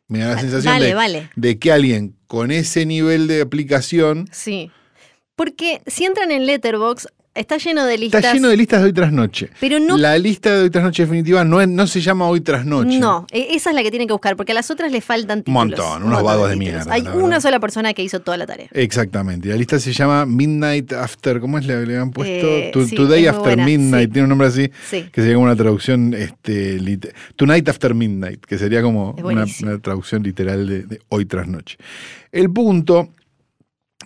me 0.08 0.20
da 0.20 0.36
la 0.36 0.42
sensación 0.42 0.74
Vale, 0.74 0.86
de, 0.88 0.94
vale. 0.94 1.30
de 1.36 1.58
que 1.60 1.72
alguien 1.72 2.16
con 2.28 2.52
ese 2.52 2.86
nivel 2.86 3.28
de 3.28 3.42
aplicación 3.42 4.28
Sí. 4.32 4.72
Porque 5.36 5.82
si 5.88 6.04
entran 6.06 6.32
en 6.32 6.46
Letterbox 6.46 7.08
está 7.40 7.58
lleno 7.58 7.86
de 7.86 7.98
listas. 7.98 8.20
Está 8.24 8.34
lleno 8.34 8.48
de 8.50 8.58
listas 8.58 8.80
de 8.82 8.86
hoy 8.88 8.94
tras 8.94 9.12
noche. 9.12 9.50
Pero 9.60 9.80
no- 9.80 9.98
La 9.98 10.18
lista 10.18 10.54
de 10.56 10.64
hoy 10.64 10.70
tras 10.70 10.84
noche 10.84 11.04
definitiva 11.04 11.44
no, 11.44 11.62
es- 11.62 11.68
no 11.68 11.88
se 11.88 12.02
llama 12.02 12.28
hoy 12.28 12.42
tras 12.42 12.66
noche. 12.66 13.00
No, 13.00 13.26
e- 13.32 13.56
esa 13.56 13.70
es 13.72 13.76
la 13.76 13.84
que 13.84 13.90
tienen 13.90 14.08
que 14.08 14.14
buscar, 14.14 14.36
porque 14.36 14.52
a 14.52 14.56
las 14.56 14.70
otras 14.72 14.92
le 14.92 15.02
faltan 15.02 15.44
títulos. 15.44 15.68
Montón, 15.68 16.04
unos 16.04 16.22
vagos 16.24 16.50
de 16.50 16.56
títulos. 16.56 16.74
mierda, 16.86 16.94
Hay 16.94 17.02
la 17.02 17.14
una 17.16 17.42
sola 17.42 17.60
persona 17.60 17.94
que 17.94 18.04
hizo 18.04 18.20
toda 18.20 18.38
la 18.38 18.46
tarea. 18.46 18.68
Exactamente. 18.72 19.50
La 19.50 19.56
lista 19.56 19.80
se 19.80 19.94
llama 19.94 20.26
Midnight 20.26 20.94
After. 20.94 21.40
¿Cómo 21.40 21.58
es 21.58 21.66
le, 21.66 21.86
le 21.86 21.98
han 21.98 22.12
puesto? 22.12 22.48
Eh, 22.48 22.70
To- 22.74 22.86
sí, 22.86 22.96
Today 22.96 23.26
After 23.28 23.44
buena, 23.56 23.66
Midnight. 23.66 24.10
sí. 24.10 24.14
Tiene 24.14 24.24
un 24.26 24.30
nombre 24.30 24.48
así. 24.48 24.70
Sí. 24.90 25.06
Que 25.12 25.22
sería 25.22 25.36
como 25.36 25.46
una 25.46 25.56
traducción. 25.56 26.14
Este, 26.14 26.80
lit- 26.80 27.14
Tonight 27.36 27.68
After 27.70 27.94
Midnight. 27.94 28.46
Que 28.46 28.58
sería 28.58 28.82
como 28.82 29.16
una 29.24 29.46
traducción 29.82 30.24
literal 30.24 30.68
de, 30.68 30.84
de 30.84 31.00
hoy 31.10 31.26
tras 31.26 31.48
noche. 31.48 31.78
El 32.32 32.52
punto 32.52 33.10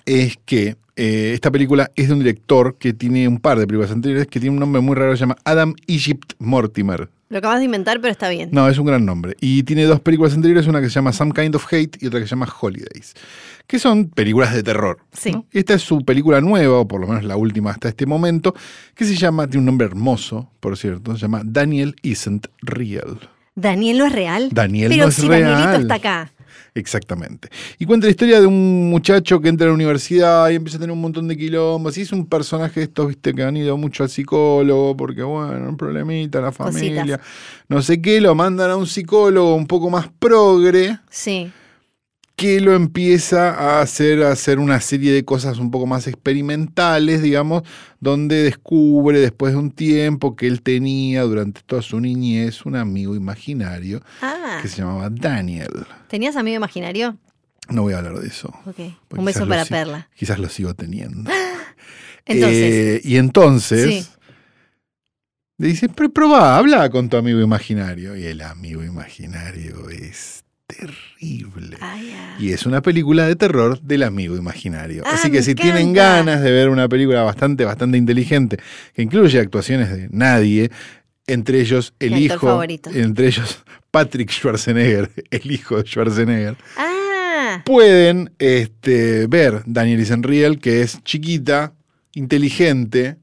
es 0.06 0.38
que 0.46 0.76
eh, 0.96 1.32
esta 1.34 1.52
película 1.52 1.92
es 1.96 2.08
de 2.08 2.14
un 2.14 2.20
director 2.20 2.76
que 2.78 2.94
tiene 2.94 3.28
un 3.28 3.40
par 3.40 3.60
de 3.60 3.66
películas 3.68 3.92
anteriores 3.92 4.28
que 4.28 4.40
tiene 4.40 4.54
un 4.54 4.60
nombre 4.60 4.82
muy 4.82 4.96
raro. 4.96 5.16
Se 5.16 5.22
llama 5.22 5.38
Adam 5.44 5.74
Egypt 5.88 6.34
Mortimer. 6.40 7.10
Lo 7.30 7.40
acabas 7.40 7.58
de 7.60 7.66
inventar, 7.66 8.00
pero 8.00 8.12
está 8.12 8.30
bien. 8.30 8.50
No, 8.52 8.70
es 8.70 8.78
un 8.78 8.86
gran 8.86 9.06
nombre. 9.06 9.36
Y 9.42 9.64
tiene 9.64 9.86
dos 9.86 10.00
películas 10.00 10.36
anteriores, 10.36 10.68
una 10.68 10.82
que 10.82 10.88
se 10.90 10.94
llama 10.94 11.12
Some 11.14 11.32
Kind 11.34 11.56
of 11.56 11.66
Hate 11.66 11.98
y 12.00 12.06
otra 12.06 12.20
que 12.20 12.28
se 12.28 12.32
llama 12.32 12.48
Holidays, 12.62 13.16
que 13.66 13.80
son 13.80 14.10
películas 14.10 14.54
de 14.54 14.62
terror. 14.62 15.00
Sí. 15.14 15.36
esta 15.52 15.74
es 15.74 15.82
su 15.82 16.06
película 16.06 16.42
nueva, 16.42 16.78
o 16.78 16.88
por 16.88 17.02
lo 17.02 17.08
menos 17.08 17.24
la 17.24 17.36
última 17.36 17.72
hasta 17.72 17.90
este 17.90 18.06
momento, 18.06 18.54
que 18.94 19.06
se 19.06 19.16
llama, 19.16 19.48
tiene 19.48 19.62
un 19.62 19.66
nombre 19.66 19.88
hermoso, 19.88 20.52
por 20.60 20.78
cierto, 20.78 21.16
se 21.16 21.22
llama 21.22 21.42
Daniel 21.44 21.96
Isn't 22.04 22.50
Real. 22.62 23.18
Daniel 23.56 23.98
no 23.98 24.06
es 24.06 24.14
real. 24.14 24.50
Daniel 24.52 24.90
pero 24.90 25.04
no 25.04 25.10
es 25.10 25.16
si 25.16 25.28
real. 25.28 25.42
Danielito 25.42 25.82
está 25.82 25.96
acá. 25.96 26.34
Exactamente. 26.76 27.50
Y 27.78 27.86
cuenta 27.86 28.08
la 28.08 28.12
historia 28.12 28.42
de 28.42 28.48
un 28.48 28.90
muchacho 28.90 29.40
que 29.40 29.50
entra 29.50 29.66
a 29.66 29.70
la 29.70 29.76
universidad 29.76 30.50
y 30.50 30.56
empieza 30.56 30.78
a 30.78 30.80
tener 30.80 30.94
un 30.94 31.02
montón 31.02 31.28
de 31.28 31.38
quilombos. 31.38 31.98
Y 31.98 32.02
es 32.02 32.12
un 32.12 32.26
personaje 32.26 32.80
de 32.80 32.86
estos, 32.86 33.08
viste, 33.08 33.34
que 33.34 33.44
han 33.44 33.56
ido 33.56 33.78
mucho 33.78 34.04
al 34.04 34.10
psicólogo 34.10 34.98
porque, 34.98 35.22
bueno, 35.22 35.70
un 35.70 35.78
problemita, 35.78 36.42
la 36.42 36.52
familia. 36.52 37.02
Cositas. 37.02 37.20
No 37.68 37.82
sé 37.82 38.02
qué, 38.02 38.20
lo 38.22 38.34
mandan 38.34 38.72
a 38.72 38.76
un 38.76 38.88
psicólogo 38.88 39.56
un 39.56 39.68
poco 39.68 39.90
más 39.90 40.10
progre 40.20 41.00
Sí. 41.10 41.52
Que 42.36 42.60
lo 42.62 42.74
empieza 42.74 43.52
a 43.54 43.82
hacer, 43.82 44.24
a 44.24 44.32
hacer 44.32 44.58
una 44.60 44.82
serie 44.82 45.12
de 45.14 45.24
cosas 45.24 45.60
un 45.60 45.70
poco 45.70 45.86
más 45.86 46.08
experimentales, 46.08 47.22
digamos, 47.22 47.62
donde 48.00 48.42
descubre 48.44 49.20
después 49.20 49.54
de 49.54 49.60
un 49.60 49.72
tiempo 49.72 50.36
que 50.36 50.48
él 50.48 50.62
tenía 50.64 51.22
durante 51.24 51.62
toda 51.62 51.82
su 51.84 52.00
niñez 52.00 52.66
un 52.66 52.76
amigo 52.76 53.16
imaginario 53.16 54.02
Ah, 54.22 54.60
que 54.62 54.68
se 54.68 54.78
llamaba 54.78 55.10
Daniel. 55.12 55.86
¿tenías 56.08 56.36
amigo 56.36 56.58
imaginario? 56.58 57.18
No 57.70 57.84
voy 57.84 57.94
a 57.94 58.00
hablar 58.00 58.18
de 58.20 58.28
eso. 58.28 58.54
Un 59.10 59.26
beso 59.26 59.48
para 59.48 59.64
Perla. 59.66 60.10
Quizás 60.16 60.40
lo 60.40 60.50
sigo 60.50 60.74
teniendo. 60.74 61.30
Entonces, 62.26 62.74
Eh, 62.74 63.02
y 63.04 63.18
entonces 63.18 64.06
Sí. 64.06 64.10
le 65.60 65.68
dice, 65.68 65.88
pero 65.90 66.12
probá, 66.12 66.58
habla 66.58 66.90
con 66.90 67.10
tu 67.10 67.18
amigo 67.18 67.40
imaginario. 67.42 68.16
Y 68.18 68.24
el 68.26 68.42
amigo 68.42 68.84
imaginario 68.84 69.90
es 69.90 70.43
terrible. 70.78 71.78
ay, 71.82 72.14
ah. 72.18 72.36
Y 72.40 72.52
es 72.52 72.66
una 72.66 72.82
película 72.82 73.28
de 73.28 73.36
terror 73.36 73.80
del 73.82 74.04
amigo 74.04 74.36
imaginario. 74.36 75.04
Ah, 75.06 75.12
Así 75.14 75.30
que 75.32 75.42
si 75.44 75.56
tienen 75.56 75.94
ganas 75.94 76.42
de 76.42 76.52
ver 76.52 76.70
una 76.70 76.88
película 76.88 77.22
bastante, 77.24 77.66
bastante 77.66 77.98
inteligente, 77.98 78.58
que 78.94 79.02
incluye 79.02 79.40
actuaciones 79.40 79.90
de 79.90 80.10
nadie, 80.12 80.72
entre 81.28 81.62
ellos 81.62 81.94
el 82.00 82.14
Mi 82.14 82.26
hijo, 82.26 82.40
favorito. 82.48 82.90
entre 82.94 83.28
ellos 83.28 83.64
Patrick 83.92 84.30
Schwarzenegger, 84.32 85.12
el 85.32 85.52
hijo 85.52 85.78
de 85.82 85.84
Schwarzenegger, 85.88 86.58
Ah, 86.78 87.62
pueden 87.66 88.32
este, 88.40 89.28
ver 89.28 89.64
Daniel 89.66 90.00
Isenriel, 90.00 90.60
que 90.60 90.82
es 90.82 91.04
chiquita, 91.04 91.74
inteligente 92.14 93.18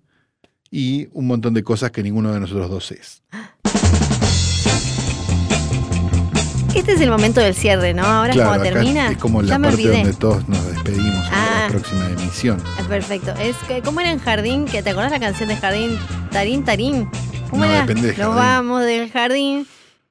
y 0.71 1.09
un 1.13 1.27
montón 1.27 1.53
de 1.55 1.63
cosas 1.65 1.91
que 1.91 2.03
ninguno 2.03 2.33
de 2.33 2.41
nosotros 2.41 2.71
dos 2.71 2.93
es. 2.93 3.23
este 6.81 6.93
es 6.93 7.01
el 7.01 7.11
momento 7.11 7.41
del 7.41 7.55
cierre, 7.55 7.95
¿no? 7.95 8.05
Ahora 8.05 8.33
Claro, 8.33 8.53
acá 8.53 8.63
termina. 8.65 9.11
es 9.13 9.19
como 9.19 9.43
ya 9.43 9.51
la 9.51 9.59
me 9.59 9.69
parte 9.69 9.83
olvidé. 9.83 9.97
donde 10.03 10.13
todos 10.15 10.49
nos 10.49 10.67
despedimos 10.73 11.27
Ah. 11.33 11.63
la 11.67 11.69
próxima 11.69 12.07
emisión. 12.11 12.63
Es 12.79 12.87
perfecto. 12.87 13.33
Es 13.41 13.57
que, 13.69 13.81
¿cómo 13.83 14.01
era 14.01 14.11
en 14.11 14.19
Jardín? 14.19 14.65
¿Que 14.67 14.83
¿Te 14.83 14.91
acordás 14.91 15.13
la 15.13 15.21
canción 15.21 15.49
de 15.49 15.57
Jardín? 15.57 15.99
Tarín, 16.31 16.65
tarín. 16.65 17.09
¿Cómo 17.51 17.65
No, 17.65 17.71
era? 17.71 17.81
depende 17.87 18.13
de 18.13 18.17
Nos 18.19 18.35
vamos 18.35 18.85
del 18.85 19.11
jardín. 19.11 19.67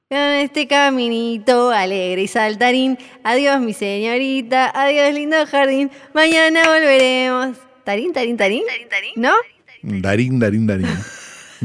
Con 0.08 0.18
este 0.18 0.66
caminito 0.66 1.70
alegre 1.70 2.22
y 2.22 2.26
saltarín. 2.28 2.98
Adiós, 3.22 3.60
mi 3.60 3.72
señorita. 3.74 4.70
Adiós, 4.74 5.14
lindo 5.14 5.36
jardín. 5.46 5.90
Mañana 6.14 6.62
volveremos. 6.66 7.56
Tarín, 7.84 8.12
tarín, 8.12 8.36
tarín. 8.36 8.62
¿No? 9.16 9.32
Darín, 9.82 10.38
Darín, 10.38 10.66
Darín. 10.66 10.88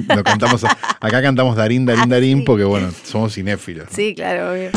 Lo 0.08 0.24
cantamos, 0.24 0.64
acá 0.64 1.22
cantamos 1.22 1.56
Darín, 1.56 1.86
Darín, 1.86 2.04
Ah, 2.04 2.08
Darín 2.08 2.46
porque, 2.46 2.64
bueno, 2.64 2.90
somos 3.04 3.34
cinéfilos. 3.34 3.88
Sí, 3.92 4.14
claro, 4.16 4.52
obvio. 4.52 4.70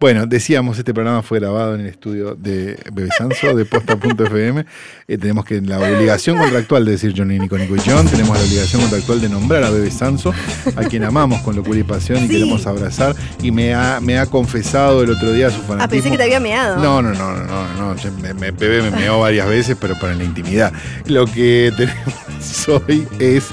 Bueno, 0.00 0.24
decíamos, 0.26 0.78
este 0.78 0.94
programa 0.94 1.20
fue 1.22 1.40
grabado 1.40 1.74
en 1.74 1.82
el 1.82 1.88
estudio 1.88 2.34
de 2.34 2.78
Bebe 2.90 3.10
Sanso, 3.18 3.54
de 3.54 3.66
posta.fm. 3.66 4.64
Eh, 5.06 5.18
tenemos 5.18 5.44
que 5.44 5.60
la 5.60 5.78
obligación 5.78 6.38
contractual 6.38 6.86
de 6.86 6.92
decir 6.92 7.12
Johnny, 7.14 7.38
Nico, 7.38 7.58
Nico 7.58 7.76
y 7.76 7.80
John. 7.84 8.06
Tenemos 8.08 8.38
la 8.38 8.42
obligación 8.44 8.80
contractual 8.80 9.20
de 9.20 9.28
nombrar 9.28 9.62
a 9.62 9.68
Bebe 9.68 9.90
Sanso, 9.90 10.32
a 10.74 10.84
quien 10.84 11.04
amamos 11.04 11.42
con 11.42 11.54
locura 11.54 11.78
y 11.78 11.82
pasión 11.82 12.16
y 12.16 12.22
Sí. 12.22 12.28
queremos 12.28 12.66
abrazar. 12.66 13.14
Y 13.42 13.50
me 13.50 13.74
ha, 13.74 14.00
me 14.00 14.18
ha 14.18 14.24
confesado 14.24 15.02
el 15.02 15.10
otro 15.10 15.32
día 15.32 15.50
su 15.50 15.60
fanatismo. 15.60 15.84
Ah, 15.84 15.88
pensé 15.88 16.10
que 16.10 16.16
te 16.16 16.22
había 16.22 16.40
meado. 16.40 16.82
No, 16.82 17.02
no, 17.02 17.10
no, 17.12 17.34
no, 17.36 17.44
no, 17.44 17.94
no. 17.94 18.12
Me, 18.22 18.32
me, 18.32 18.50
Bebé 18.52 18.80
me 18.90 18.96
meó 18.96 19.20
varias 19.20 19.46
veces, 19.50 19.76
pero 19.78 19.98
para 20.00 20.14
la 20.14 20.24
intimidad. 20.24 20.72
Lo 21.04 21.26
que 21.26 21.72
tenemos 21.76 22.68
hoy 22.88 23.06
es. 23.18 23.48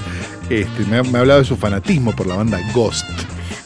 Este, 0.48 0.86
me, 0.86 0.96
ha, 0.96 1.02
me 1.02 1.18
ha 1.18 1.20
hablado 1.20 1.40
de 1.40 1.44
su 1.46 1.58
fanatismo 1.58 2.16
por 2.16 2.26
la 2.26 2.36
banda 2.36 2.58
Ghost. 2.72 3.04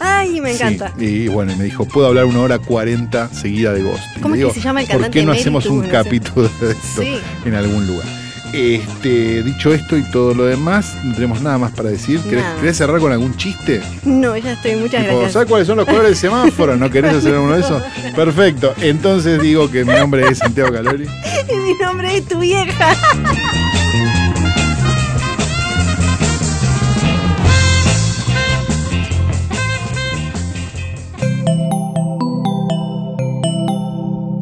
Ay, 0.05 0.40
me 0.40 0.50
Sí, 0.55 0.62
encanta. 0.62 0.92
y 0.98 1.28
bueno, 1.28 1.55
me 1.57 1.64
dijo, 1.64 1.84
puedo 1.86 2.07
hablar 2.09 2.24
una 2.24 2.40
hora 2.40 2.59
cuarenta 2.59 3.28
seguida 3.32 3.72
de 3.72 3.82
Ghost. 3.82 4.03
Y 4.16 4.20
¿Cómo 4.20 4.34
le 4.34 4.42
es 4.42 4.48
que 4.48 4.55
se 4.55 4.61
llama 4.61 4.80
el 4.80 4.86
¿Por 4.86 4.94
cantante 4.96 5.18
qué 5.20 5.24
no 5.24 5.32
hacemos 5.32 5.66
un 5.66 5.78
No 5.78 5.84
sé. 5.84 5.90
capítulo 5.90 6.48
de 6.61 6.72
esto 6.72 7.03
Sí. 7.03 7.18
en 7.44 7.55
algún 7.55 7.86
lugar? 7.86 8.07
Este, 8.53 9.42
dicho 9.42 9.72
esto 9.72 9.96
y 9.96 10.03
todo 10.11 10.34
lo 10.34 10.44
demás, 10.44 10.94
no 11.05 11.14
tenemos 11.14 11.40
nada 11.40 11.57
más 11.57 11.72
para 11.72 11.88
decir. 11.88 12.20
¿Querés, 12.20 12.44
querés 12.61 12.76
cerrar 12.76 13.00
con 13.00 13.11
algún 13.11 13.34
chiste? 13.36 13.80
No, 14.05 14.36
ya 14.36 14.53
estoy. 14.53 14.76
Muchas 14.76 15.00
Tipo, 15.05 15.12
gracias. 15.14 15.32
¿Sabes 15.32 15.48
cuáles 15.48 15.66
son 15.66 15.78
los 15.78 15.86
colores 15.86 16.09
del 16.09 16.16
semáforo? 16.16 16.76
¿No 16.76 16.90
querés 16.90 17.14
hacer 17.14 17.38
uno 17.38 17.55
de 17.55 17.61
esos? 17.61 17.82
Perfecto. 18.14 18.74
Entonces 18.82 19.40
digo 19.40 19.70
que 19.70 19.84
mi 19.86 19.94
nombre 19.94 20.26
es 20.28 20.38
Santiago 20.38 20.70
Calori. 20.72 21.07
Y 21.48 21.57
mi 21.57 21.74
nombre 21.82 22.16
es 22.16 22.26
tu 22.28 22.38
vieja. 22.38 22.94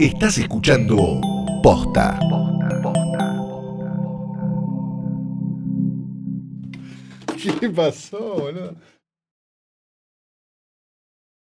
Estás 0.01 0.39
escuchando 0.39 1.21
Posta. 1.63 2.19
¿Qué 7.61 7.69
pasó, 7.69 8.19
boludo? 8.19 8.77